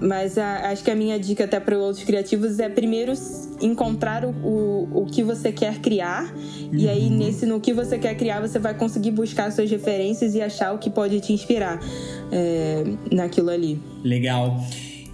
mas 0.00 0.36
a, 0.36 0.70
acho 0.70 0.84
que 0.84 0.90
a 0.90 0.94
minha 0.94 1.18
dica 1.18 1.44
até 1.44 1.58
para 1.58 1.78
outros 1.78 2.04
criativos 2.04 2.58
é 2.58 2.68
primeiro 2.68 3.12
encontrar 3.60 4.24
o, 4.24 4.30
o, 4.30 5.02
o 5.02 5.06
que 5.06 5.22
você 5.22 5.52
quer 5.52 5.78
criar. 5.78 6.24
Uhum. 6.24 6.70
E 6.72 6.88
aí, 6.88 7.06
uhum. 7.06 7.16
nesse 7.16 7.46
no 7.46 7.60
que 7.60 7.72
você 7.72 7.98
quer 7.98 8.14
criar, 8.14 8.40
você 8.40 8.58
vai 8.58 8.74
conseguir 8.74 9.10
buscar 9.10 9.50
suas 9.50 9.70
referências 9.70 10.34
e 10.34 10.42
achar 10.42 10.72
o 10.72 10.78
que 10.78 10.90
pode 10.90 11.20
te 11.20 11.32
inspirar 11.32 11.80
é, 12.30 12.84
naquilo 13.10 13.50
ali. 13.50 13.80
Legal. 14.04 14.60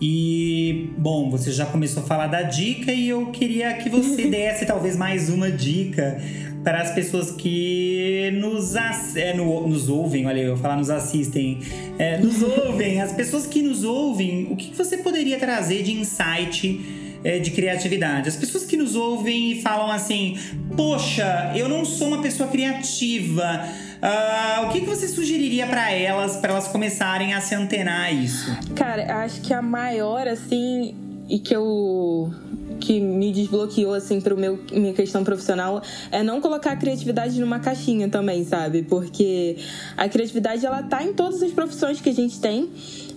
E, 0.04 0.90
bom, 0.98 1.30
você 1.30 1.52
já 1.52 1.64
começou 1.64 2.02
a 2.02 2.06
falar 2.06 2.26
da 2.26 2.42
dica 2.42 2.92
e 2.92 3.08
eu 3.08 3.26
queria 3.26 3.72
que 3.74 3.88
você 3.88 4.26
desse 4.30 4.66
talvez 4.66 4.96
mais 4.96 5.30
uma 5.30 5.48
dica 5.48 6.20
para 6.62 6.80
as 6.80 6.92
pessoas 6.92 7.30
que 7.30 8.30
nos, 8.34 8.74
é, 9.16 9.34
no, 9.34 9.66
nos 9.66 9.88
ouvem, 9.88 10.26
olha, 10.26 10.40
eu 10.40 10.56
falar 10.56 10.76
nos 10.76 10.90
assistem, 10.90 11.60
é, 11.98 12.18
nos 12.18 12.42
ouvem, 12.42 13.00
as 13.00 13.12
pessoas 13.12 13.46
que 13.46 13.62
nos 13.62 13.84
ouvem, 13.84 14.48
o 14.50 14.56
que 14.56 14.74
você 14.74 14.98
poderia 14.98 15.38
trazer 15.38 15.82
de 15.82 15.92
insight 15.92 16.80
é, 17.24 17.38
de 17.38 17.50
criatividade? 17.50 18.28
As 18.28 18.36
pessoas 18.36 18.64
que 18.64 18.76
nos 18.76 18.94
ouvem 18.94 19.52
e 19.52 19.62
falam 19.62 19.90
assim, 19.90 20.38
poxa, 20.76 21.52
eu 21.56 21.68
não 21.68 21.84
sou 21.84 22.08
uma 22.08 22.22
pessoa 22.22 22.48
criativa. 22.48 23.66
Uh, 24.02 24.66
o 24.66 24.72
que, 24.72 24.80
que 24.80 24.86
você 24.86 25.06
sugeriria 25.06 25.64
para 25.64 25.92
elas, 25.92 26.36
para 26.36 26.50
elas 26.52 26.66
começarem 26.66 27.34
a 27.34 27.40
se 27.40 27.54
antenar 27.54 28.06
a 28.06 28.10
isso? 28.10 28.50
Cara, 28.74 29.22
acho 29.22 29.40
que 29.40 29.54
a 29.54 29.62
maior, 29.62 30.26
assim, 30.26 30.92
e 31.28 31.38
que 31.38 31.54
eu 31.54 32.34
que 32.82 33.00
me 33.00 33.32
desbloqueou 33.32 33.94
assim 33.94 34.20
para 34.20 34.34
meu 34.34 34.58
minha 34.72 34.92
questão 34.92 35.22
profissional 35.22 35.80
é 36.10 36.22
não 36.22 36.40
colocar 36.40 36.72
a 36.72 36.76
criatividade 36.76 37.40
numa 37.40 37.60
caixinha 37.60 38.08
também, 38.08 38.44
sabe? 38.44 38.82
Porque 38.82 39.56
a 39.96 40.08
criatividade 40.08 40.66
ela 40.66 40.82
tá 40.82 41.02
em 41.02 41.12
todas 41.12 41.42
as 41.42 41.52
profissões 41.52 42.00
que 42.00 42.10
a 42.10 42.14
gente 42.14 42.40
tem. 42.40 42.68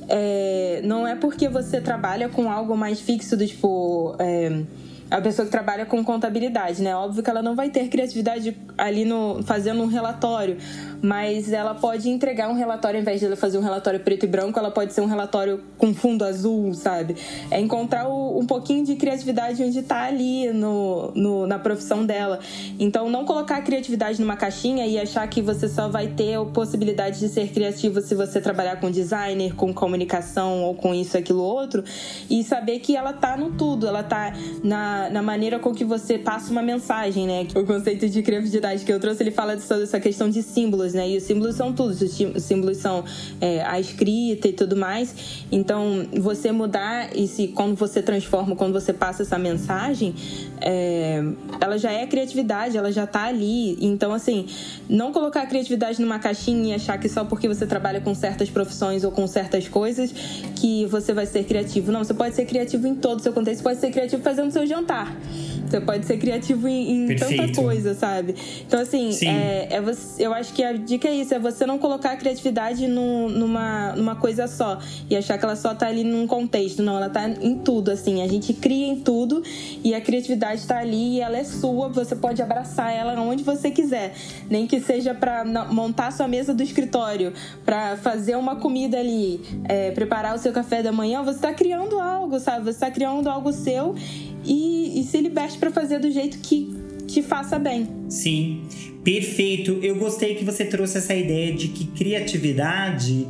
É, 0.07 0.82
não 0.84 1.07
é 1.07 1.16
porque 1.16 1.49
você 1.49 1.82
trabalha 1.82 2.30
com 2.30 2.51
algo 2.51 2.78
mais 2.78 3.01
fixo 3.01 3.36
do 3.36 3.45
tipo 3.47 4.16
é, 4.20 4.61
a 5.09 5.22
pessoa 5.22 5.45
que 5.45 5.51
trabalha 5.51 5.86
com 5.86 6.03
contabilidade, 6.03 6.82
né? 6.82 6.95
Óbvio 6.95 7.24
que 7.24 7.30
ela 7.30 7.41
não 7.41 7.55
vai 7.55 7.70
ter 7.70 7.88
criatividade 7.88 8.55
ali 8.78 9.05
no 9.05 9.41
fazendo 9.43 9.82
um 9.82 9.88
relatório, 9.88 10.57
mas 11.06 11.53
ela 11.53 11.76
pode 11.76 12.10
entregar 12.10 12.49
um 12.49 12.56
relatório 12.56 12.97
ao 12.97 13.01
invés 13.01 13.20
de 13.20 13.28
ela 13.28 13.36
fazer 13.36 13.60
um 13.60 13.62
relatório 13.62 13.99
preto 13.99 14.26
e 14.26 14.28
branco, 14.28 14.58
ela 14.58 14.72
pode 14.72 14.91
ser 14.91 15.01
um 15.01 15.06
relatório 15.06 15.62
com 15.78 15.93
fundo 15.93 16.26
azul, 16.26 16.74
sabe? 16.74 17.16
É 17.51 17.60
encontrar 17.60 18.08
o, 18.08 18.39
um 18.39 18.45
pouquinho 18.47 18.84
de 18.84 18.95
criatividade 18.95 19.64
onde 19.64 19.80
está 19.80 20.01
ali 20.01 20.51
no, 20.51 21.12
no, 21.14 21.45
na 21.45 21.60
profissão 21.60 22.03
dela. 22.03 22.39
Então, 22.80 23.08
não 23.08 23.24
colocar 23.24 23.58
a 23.58 23.62
criatividade 23.62 24.20
numa 24.20 24.36
caixinha 24.36 24.88
e 24.88 24.97
achar 24.97 25.28
que 25.28 25.43
você 25.43 25.70
só 25.70 25.88
vai 25.88 26.08
ter 26.08 26.34
a 26.34 26.45
possibilidade 26.45 27.20
de 27.20 27.30
ser 27.30 27.49
criativo 27.49 28.01
se 28.01 28.16
você 28.16 28.41
trabalhar 28.41 28.80
com 28.80 28.89
designer, 28.89 29.53
com 29.53 29.72
comunicação 29.72 30.64
ou 30.64 30.74
com 30.74 30.91
isso, 30.91 31.16
aquilo, 31.16 31.43
outro, 31.43 31.84
e 32.28 32.43
saber 32.43 32.80
que 32.80 32.95
ela 32.95 33.14
tá 33.14 33.38
no 33.38 33.51
tudo, 33.51 33.88
ela 33.88 34.01
tá 34.01 34.34
na, 34.64 35.12
na 35.12 35.22
maneira 35.22 35.60
com 35.60 35.72
que 35.72 35.86
você 35.86 36.18
passa 36.18 36.51
uma 36.51 36.64
mensagem, 36.64 37.28
né? 37.28 37.47
O 37.56 37.64
conceito 37.64 38.10
de 38.10 38.24
criatividade 38.24 38.84
que 38.84 38.91
eu 38.91 38.99
trouxe, 38.99 39.22
ele 39.22 39.32
fala 39.32 39.56
dessa 39.56 39.99
questão 39.99 40.28
de 40.28 40.41
símbolos, 40.41 40.95
né? 40.96 41.10
E 41.10 41.18
os 41.18 41.24
símbolos 41.24 41.56
são 41.56 41.74
tudo, 41.74 41.91
os 41.91 42.43
símbolos 42.43 42.78
são 42.78 43.04
é, 43.39 43.62
a 43.64 43.80
escrita 43.80 44.48
e 44.48 44.54
tudo 44.54 44.76
mais. 44.76 45.46
Então, 45.52 46.08
você 46.14 46.52
mudar 46.52 47.16
e 47.16 47.28
se 47.28 47.48
quando 47.50 47.76
você 47.76 48.02
transforma, 48.02 48.56
quando 48.56 48.74
você 48.74 48.93
passa 48.93 49.24
essa 49.24 49.38
mensagem, 49.38 50.16
é, 50.62 51.24
ela 51.60 51.78
já 51.78 51.91
é 51.91 52.06
criatividade, 52.08 52.78
ela 52.78 52.91
já 52.91 53.06
tá 53.06 53.26
ali. 53.26 53.78
Então, 53.80 54.14
assim, 54.14 54.48
não 54.89 55.12
colocar 55.12 55.41
a 55.41 55.46
criatividade 55.46 56.02
numa 56.02 56.20
caixinha 56.20 56.74
e 56.74 56.76
achar 56.76 56.98
que 56.98 57.10
só 57.10 57.24
porque 57.26 57.48
você 57.48 57.66
trabalha 57.66 58.02
com 58.02 58.14
certas 58.16 58.50
profissões 58.50 59.04
ou 59.04 59.12
com 59.12 59.28
certas 59.28 59.68
coisas 59.68 60.12
que 60.56 60.86
você 60.86 61.14
vai 61.14 61.26
ser 61.26 61.43
criativo. 61.43 61.91
Não, 61.91 62.04
você 62.04 62.14
pode 62.14 62.36
ser 62.36 62.46
criativo 62.46 62.88
em 62.88 62.96
todo 62.96 63.20
o 63.20 63.22
seu 63.22 63.34
contexto, 63.34 63.58
você 63.58 63.64
pode 63.64 63.80
ser 63.80 63.91
criativo 63.91 64.24
fazendo 64.24 64.52
seu 64.52 64.66
jantar. 64.66 65.16
Você 65.66 65.82
pode 65.82 66.06
ser 66.06 66.18
criativo 66.18 66.68
em, 66.68 67.12
em 67.12 67.16
tanta 67.16 67.52
coisa, 67.54 67.96
sabe? 67.96 68.36
Então, 68.68 68.80
assim, 68.80 69.10
é, 69.26 69.68
é 69.72 69.82
você, 69.82 70.26
eu 70.26 70.34
acho 70.34 70.54
que 70.54 70.64
a 70.64 70.74
dica 70.86 71.07
é 71.07 71.15
isso: 71.15 71.33
é 71.33 71.39
você 71.39 71.65
não 71.65 71.77
colocar 71.77 72.11
a 72.11 72.15
criatividade 72.15 72.88
no, 72.88 73.29
numa, 73.29 73.93
numa 73.93 74.15
coisa 74.15 74.47
só 74.47 74.79
e 75.09 75.15
achar 75.15 75.38
que 75.38 75.45
ela 75.45 75.55
só 75.55 75.73
tá 75.73 75.88
ali 75.88 76.03
num 76.03 76.27
contexto. 76.27 76.81
Não, 76.81 76.97
ela 76.97 77.09
tá 77.09 77.27
em 77.27 77.59
tudo, 77.59 77.91
assim. 77.91 78.21
A 78.21 78.27
gente 78.27 78.53
cria 78.53 78.88
em 78.88 79.01
tudo 79.01 79.43
e 79.83 79.93
a 79.93 80.01
criatividade 80.01 80.65
tá 80.65 80.77
ali 80.77 81.15
e 81.15 81.21
ela 81.21 81.38
é 81.38 81.43
sua. 81.43 81.89
Você 81.89 82.15
pode 82.15 82.41
abraçar 82.41 82.93
ela 82.93 83.19
onde 83.19 83.43
você 83.43 83.71
quiser. 83.71 84.13
Nem 84.49 84.67
que 84.67 84.79
seja 84.79 85.13
para 85.13 85.43
montar 85.65 86.11
sua 86.11 86.27
mesa 86.27 86.53
do 86.53 86.63
escritório, 86.63 87.33
para 87.65 87.97
fazer 87.97 88.36
uma 88.36 88.55
comida 88.55 88.99
ali, 88.99 89.41
é, 89.65 89.91
preparar 89.91 90.36
o 90.36 90.38
seu 90.38 90.53
café 90.53 90.83
da 90.83 90.91
manhã. 90.91 91.23
Você 91.23 91.39
tá 91.39 91.53
criando 91.53 91.99
algo, 91.99 92.39
sabe? 92.39 92.65
Você 92.65 92.79
tá 92.79 92.91
criando 92.91 93.27
algo 93.27 93.51
seu 93.51 93.95
e, 94.43 94.99
e 94.99 95.03
se 95.03 95.19
liberte 95.19 95.57
para 95.57 95.71
fazer 95.71 95.99
do 95.99 96.11
jeito 96.11 96.38
que 96.39 96.73
te 97.07 97.21
faça 97.21 97.57
bem. 97.57 97.88
Sim, 98.09 98.63
perfeito. 99.06 99.80
Eu 99.82 99.95
gostei 99.95 100.36
que 100.36 100.43
você 100.43 100.66
trouxe 100.66 100.97
essa 100.97 101.14
ideia 101.14 101.53
de 101.53 101.70
que 101.70 101.86
criatividade 101.86 103.26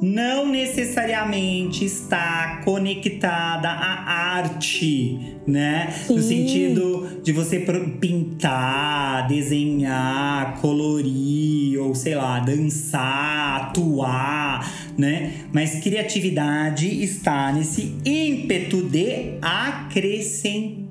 não 0.00 0.46
necessariamente 0.46 1.84
está 1.84 2.60
conectada 2.64 3.68
à 3.68 4.36
arte, 4.36 5.18
né? 5.46 5.90
Sim. 5.90 6.14
No 6.14 6.22
sentido 6.22 7.20
de 7.22 7.32
você 7.32 7.66
pintar, 8.00 9.26
desenhar, 9.26 10.60
colorir, 10.60 11.78
ou 11.80 11.94
sei 11.94 12.14
lá, 12.14 12.40
dançar, 12.40 13.62
atuar, 13.62 14.70
né? 14.98 15.32
Mas 15.52 15.80
criatividade 15.80 17.02
está 17.02 17.52
nesse 17.52 17.94
ímpeto 18.04 18.82
de 18.82 19.38
acrescentar, 19.40 20.85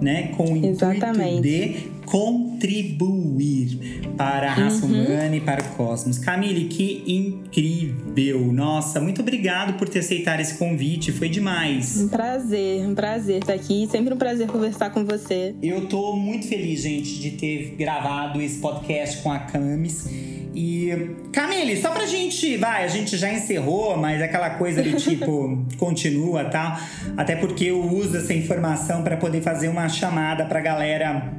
né? 0.00 0.28
Com 0.36 0.52
o 0.52 0.56
intuito 0.56 1.42
de 1.42 1.98
contribuir 2.04 4.06
para 4.16 4.50
a 4.50 4.54
raça 4.54 4.86
uhum. 4.86 4.92
humana 4.92 5.36
e 5.36 5.40
para 5.40 5.62
o 5.62 5.76
cosmos. 5.76 6.18
Camille, 6.18 6.64
que 6.64 7.04
incrível! 7.06 8.52
Nossa, 8.52 9.00
muito 9.00 9.20
obrigado 9.20 9.78
por 9.78 9.88
ter 9.88 10.00
aceitado 10.00 10.40
esse 10.40 10.58
convite, 10.58 11.12
foi 11.12 11.28
demais. 11.28 12.00
Um 12.00 12.08
prazer, 12.08 12.86
um 12.86 12.94
prazer 12.94 13.40
estar 13.40 13.52
aqui, 13.52 13.86
sempre 13.90 14.14
um 14.14 14.16
prazer 14.16 14.46
conversar 14.46 14.90
com 14.90 15.04
você. 15.04 15.54
Eu 15.62 15.86
tô 15.86 16.16
muito 16.16 16.48
feliz, 16.48 16.82
gente, 16.82 17.20
de 17.20 17.32
ter 17.32 17.74
gravado 17.78 18.40
esse 18.40 18.58
podcast 18.58 19.22
com 19.22 19.30
a 19.30 19.40
Camis. 19.40 20.08
E 20.60 21.14
Camille, 21.32 21.80
só 21.80 21.92
pra 21.92 22.04
gente, 22.04 22.56
vai, 22.56 22.82
a 22.82 22.88
gente 22.88 23.16
já 23.16 23.32
encerrou, 23.32 23.96
mas 23.96 24.20
aquela 24.20 24.50
coisa 24.50 24.82
do 24.82 24.96
tipo 24.96 25.64
continua, 25.78 26.46
tá? 26.46 26.84
Até 27.16 27.36
porque 27.36 27.66
eu 27.66 27.80
uso 27.80 28.16
essa 28.16 28.34
informação 28.34 29.04
para 29.04 29.16
poder 29.16 29.40
fazer 29.40 29.68
uma 29.68 29.88
chamada 29.88 30.44
pra 30.46 30.60
galera 30.60 31.32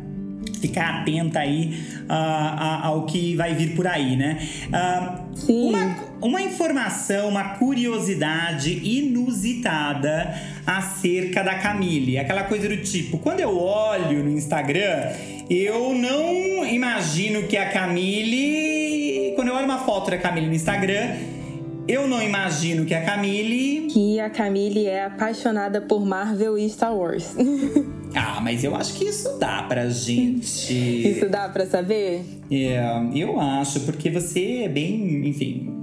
ficar 0.59 1.01
atenta 1.01 1.39
aí 1.39 1.73
uh, 2.09 2.83
ao 2.85 3.05
que 3.05 3.35
vai 3.35 3.53
vir 3.53 3.75
por 3.75 3.87
aí, 3.87 4.15
né? 4.15 4.37
Uh, 4.67 5.35
Sim. 5.35 5.69
Uma, 5.69 5.95
uma 6.21 6.41
informação, 6.41 7.29
uma 7.29 7.55
curiosidade 7.55 8.71
inusitada 8.71 10.33
acerca 10.65 11.43
da 11.43 11.55
Camille. 11.55 12.17
Aquela 12.17 12.43
coisa 12.43 12.67
do 12.67 12.77
tipo, 12.77 13.17
quando 13.17 13.39
eu 13.39 13.57
olho 13.57 14.23
no 14.23 14.31
Instagram, 14.31 15.11
eu 15.49 15.95
não 15.95 16.65
imagino 16.65 17.43
que 17.43 17.57
a 17.57 17.69
Camille. 17.69 19.33
Quando 19.35 19.47
eu 19.47 19.55
olho 19.55 19.65
uma 19.65 19.79
foto 19.79 20.11
da 20.11 20.17
Camille 20.17 20.47
no 20.47 20.53
Instagram, 20.53 21.15
eu 21.89 22.07
não 22.07 22.21
imagino 22.21 22.85
que 22.85 22.93
a 22.93 23.03
Camille. 23.03 23.87
Que 23.87 24.19
a 24.19 24.29
Camille 24.29 24.85
é 24.85 25.05
apaixonada 25.05 25.81
por 25.81 26.05
Marvel 26.05 26.55
e 26.55 26.69
Star 26.69 26.95
Wars. 26.95 27.35
ah, 28.15 28.39
mas 28.41 28.63
eu 28.63 28.75
acho 28.75 28.93
que 28.93 29.05
isso 29.05 29.39
dá 29.39 29.63
pra 29.63 29.89
gente. 29.89 30.71
Isso 30.71 31.27
dá 31.27 31.49
pra 31.49 31.65
saber? 31.65 32.23
É, 32.51 32.79
eu 33.15 33.39
acho, 33.39 33.79
porque 33.81 34.11
você 34.11 34.65
é 34.65 34.69
bem, 34.69 35.27
enfim. 35.27 35.75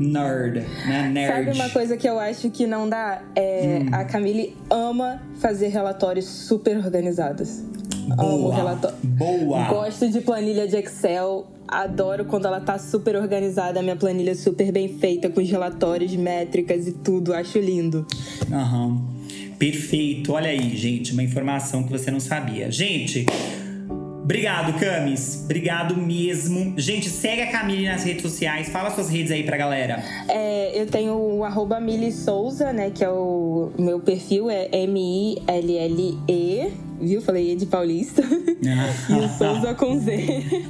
Nerd, 0.00 0.64
né? 0.88 1.10
Nerd. 1.12 1.44
Sabe 1.44 1.60
uma 1.60 1.68
coisa 1.68 1.96
que 1.98 2.08
eu 2.08 2.18
acho 2.18 2.50
que 2.50 2.66
não 2.66 2.88
dá? 2.88 3.20
É, 3.36 3.80
hum. 3.82 3.88
A 3.92 4.04
Camille 4.06 4.56
ama 4.70 5.20
fazer 5.40 5.68
relatórios 5.68 6.24
super 6.24 6.78
organizados. 6.78 7.62
Boa, 8.16 8.54
relatório. 8.54 8.96
Boa! 9.02 9.68
Gosto 9.68 10.08
de 10.08 10.20
planilha 10.20 10.66
de 10.66 10.76
Excel 10.76 11.46
adoro 11.72 12.26
quando 12.26 12.46
ela 12.46 12.60
tá 12.60 12.78
super 12.78 13.16
organizada, 13.16 13.80
a 13.80 13.82
minha 13.82 13.96
planilha 13.96 14.34
super 14.34 14.70
bem 14.70 14.88
feita, 14.88 15.30
com 15.30 15.40
os 15.40 15.50
relatórios, 15.50 16.14
métricas 16.14 16.86
e 16.86 16.92
tudo. 16.92 17.34
Acho 17.34 17.58
lindo. 17.58 18.06
Aham. 18.52 18.86
Uhum. 18.86 19.12
Perfeito. 19.58 20.32
Olha 20.32 20.50
aí, 20.50 20.76
gente, 20.76 21.12
uma 21.12 21.22
informação 21.22 21.84
que 21.84 21.92
você 21.92 22.10
não 22.10 22.20
sabia. 22.20 22.70
Gente, 22.70 23.24
Obrigado, 24.24 24.78
Camis. 24.78 25.42
Obrigado 25.44 25.96
mesmo. 25.96 26.74
Gente, 26.78 27.10
segue 27.10 27.42
a 27.42 27.50
Camille 27.50 27.86
nas 27.86 28.04
redes 28.04 28.22
sociais. 28.22 28.68
Fala 28.68 28.88
suas 28.90 29.10
redes 29.10 29.32
aí 29.32 29.42
pra 29.42 29.56
galera. 29.56 30.00
É, 30.28 30.80
eu 30.80 30.86
tenho 30.86 31.14
o 31.14 31.44
arroba 31.44 31.80
Mili 31.80 32.12
Souza, 32.12 32.72
né? 32.72 32.90
Que 32.90 33.04
é 33.04 33.10
o 33.10 33.72
meu 33.76 33.98
perfil, 33.98 34.48
é 34.48 34.68
M-I-L-L-E 34.72 36.72
viu? 37.02 37.20
Falei 37.20 37.52
Ed 37.52 37.66
Paulista. 37.66 38.22
e 39.10 39.12
o 39.12 39.28
Souza 39.36 39.74
com 39.74 39.98
Z. 39.98 40.62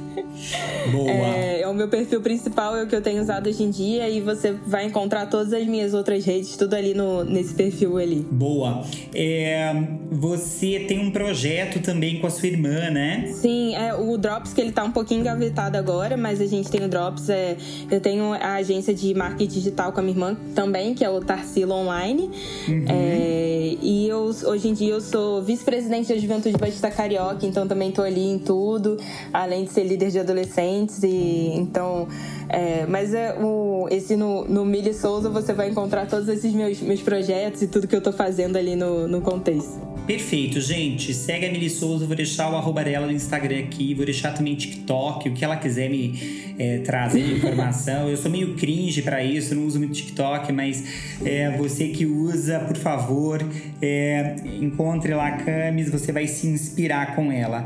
Boa. 0.91 1.09
É, 1.09 1.61
é, 1.61 1.67
o 1.67 1.73
meu 1.73 1.87
perfil 1.87 2.21
principal, 2.21 2.75
é 2.75 2.83
o 2.83 2.87
que 2.87 2.95
eu 2.95 3.01
tenho 3.01 3.21
usado 3.21 3.47
hoje 3.47 3.63
em 3.63 3.69
dia. 3.69 4.09
E 4.09 4.19
você 4.19 4.53
vai 4.65 4.85
encontrar 4.85 5.27
todas 5.27 5.53
as 5.53 5.65
minhas 5.65 5.93
outras 5.93 6.25
redes, 6.25 6.57
tudo 6.57 6.73
ali 6.73 6.93
no, 6.93 7.23
nesse 7.23 7.53
perfil 7.53 7.97
ali. 7.97 8.25
Boa. 8.31 8.83
É, 9.13 9.73
você 10.11 10.79
tem 10.87 10.99
um 10.99 11.11
projeto 11.11 11.81
também 11.81 12.19
com 12.19 12.27
a 12.27 12.29
sua 12.29 12.47
irmã, 12.47 12.89
né? 12.89 13.31
Sim, 13.33 13.75
é, 13.75 13.93
o 13.93 14.17
Drops, 14.17 14.53
que 14.53 14.61
ele 14.61 14.71
tá 14.71 14.83
um 14.83 14.91
pouquinho 14.91 15.21
engavetado 15.21 15.77
agora, 15.77 16.17
mas 16.17 16.41
a 16.41 16.45
gente 16.45 16.69
tem 16.69 16.83
o 16.83 16.87
Drops. 16.87 17.29
É, 17.29 17.55
eu 17.89 18.01
tenho 18.01 18.33
a 18.33 18.55
agência 18.55 18.93
de 18.93 19.13
marketing 19.13 19.53
digital 19.53 19.91
com 19.91 19.99
a 19.99 20.03
minha 20.03 20.15
irmã 20.15 20.37
também, 20.55 20.93
que 20.93 21.03
é 21.03 21.09
o 21.09 21.21
Tarsila 21.21 21.75
Online. 21.75 22.29
Uhum. 22.67 22.85
É, 22.87 23.52
e 23.81 24.07
eu, 24.07 24.31
hoje 24.45 24.67
em 24.67 24.73
dia 24.73 24.93
eu 24.93 25.01
sou 25.01 25.41
vice-presidente 25.41 26.13
da 26.13 26.19
Juventude 26.19 26.57
Batista 26.57 26.91
Carioca, 26.91 27.45
então 27.45 27.67
também 27.67 27.91
tô 27.91 28.01
ali 28.01 28.25
em 28.25 28.39
tudo, 28.39 28.97
além 29.31 29.65
de 29.65 29.71
ser 29.71 29.83
líder 29.83 30.11
de 30.11 30.19
adolescentes. 30.19 31.01
E 31.03 31.53
então. 31.55 32.07
É, 32.49 32.85
mas 32.85 33.13
é 33.13 33.33
o, 33.39 33.87
esse 33.89 34.15
no, 34.15 34.45
no 34.45 34.65
Mili 34.65 34.93
Souza 34.93 35.29
você 35.29 35.53
vai 35.53 35.69
encontrar 35.69 36.07
todos 36.07 36.27
esses 36.27 36.53
meus, 36.53 36.81
meus 36.81 37.01
projetos 37.01 37.61
e 37.61 37.67
tudo 37.67 37.87
que 37.87 37.95
eu 37.95 38.01
tô 38.01 38.11
fazendo 38.11 38.57
ali 38.57 38.75
no, 38.75 39.07
no 39.07 39.21
contexto. 39.21 39.93
Perfeito, 40.05 40.59
gente. 40.59 41.13
Segue 41.13 41.45
a 41.45 41.51
Mili 41.51 41.69
Souza, 41.69 42.05
vou 42.05 42.15
deixar 42.15 42.51
o 42.51 42.57
arroba 42.57 42.83
dela 42.83 43.05
no 43.07 43.13
Instagram 43.13 43.59
aqui, 43.59 43.93
vou 43.93 44.03
deixar 44.03 44.33
também 44.33 44.53
TikTok, 44.53 45.29
o 45.29 45.33
que 45.33 45.45
ela 45.45 45.55
quiser 45.55 45.89
me 45.89 46.53
é, 46.59 46.79
trazer 46.79 47.23
de 47.23 47.35
informação. 47.35 48.09
Eu 48.09 48.17
sou 48.17 48.29
meio 48.29 48.53
cringe 48.55 49.01
para 49.01 49.23
isso, 49.23 49.55
não 49.55 49.65
uso 49.65 49.79
muito 49.79 49.93
TikTok, 49.93 50.51
mas 50.51 50.83
é, 51.23 51.55
você 51.57 51.87
que 51.87 52.05
usa, 52.05 52.59
por 52.59 52.75
favor, 52.75 53.39
é, 53.81 54.35
encontre 54.61 55.13
lá 55.13 55.27
a 55.27 55.37
Camis, 55.37 55.89
você 55.89 56.11
vai 56.11 56.27
se 56.27 56.47
inspirar 56.47 57.15
com 57.15 57.31
ela. 57.31 57.65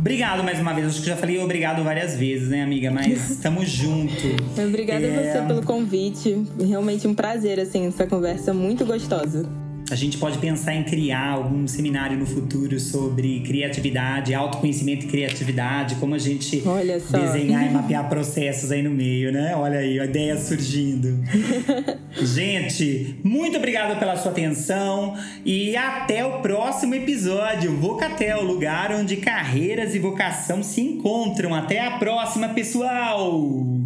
Obrigado 0.00 0.42
mais 0.42 0.58
uma 0.58 0.72
vez. 0.72 0.86
Acho 0.86 1.00
que 1.00 1.06
já 1.06 1.16
falei 1.16 1.38
obrigado 1.38 1.84
várias 1.84 2.16
vezes, 2.16 2.48
né, 2.48 2.62
amiga? 2.62 2.90
Mas 2.90 3.28
estamos 3.30 3.68
junto. 3.68 4.14
Obrigada 4.66 5.04
é... 5.04 5.32
você 5.32 5.46
pelo 5.46 5.62
convite. 5.62 6.42
Realmente 6.58 7.06
um 7.06 7.14
prazer, 7.14 7.60
assim, 7.60 7.86
essa 7.86 8.06
conversa 8.06 8.54
muito 8.54 8.86
gostosa. 8.86 9.46
A 9.90 9.96
gente 9.96 10.18
pode 10.18 10.38
pensar 10.38 10.72
em 10.74 10.84
criar 10.84 11.30
algum 11.30 11.66
seminário 11.66 12.16
no 12.16 12.24
futuro 12.24 12.78
sobre 12.78 13.40
criatividade, 13.40 14.32
autoconhecimento 14.32 15.04
e 15.06 15.08
criatividade, 15.08 15.96
como 15.96 16.14
a 16.14 16.18
gente 16.18 16.62
desenhar 17.10 17.66
e 17.66 17.70
mapear 17.74 18.08
processos 18.08 18.70
aí 18.70 18.82
no 18.82 18.90
meio, 18.90 19.32
né? 19.32 19.54
Olha 19.56 19.80
aí, 19.80 19.98
a 19.98 20.04
ideia 20.04 20.38
surgindo. 20.38 21.18
gente, 22.22 23.16
muito 23.24 23.56
obrigado 23.56 23.98
pela 23.98 24.16
sua 24.16 24.30
atenção 24.30 25.16
e 25.44 25.76
até 25.76 26.24
o 26.24 26.40
próximo 26.40 26.94
episódio. 26.94 27.76
Vocatel, 27.76 28.44
lugar 28.44 28.92
onde 28.92 29.16
carreiras 29.16 29.94
e 29.94 29.98
vocação 29.98 30.62
se 30.62 30.80
encontram. 30.80 31.52
Até 31.52 31.84
a 31.84 31.98
próxima, 31.98 32.50
pessoal! 32.50 33.79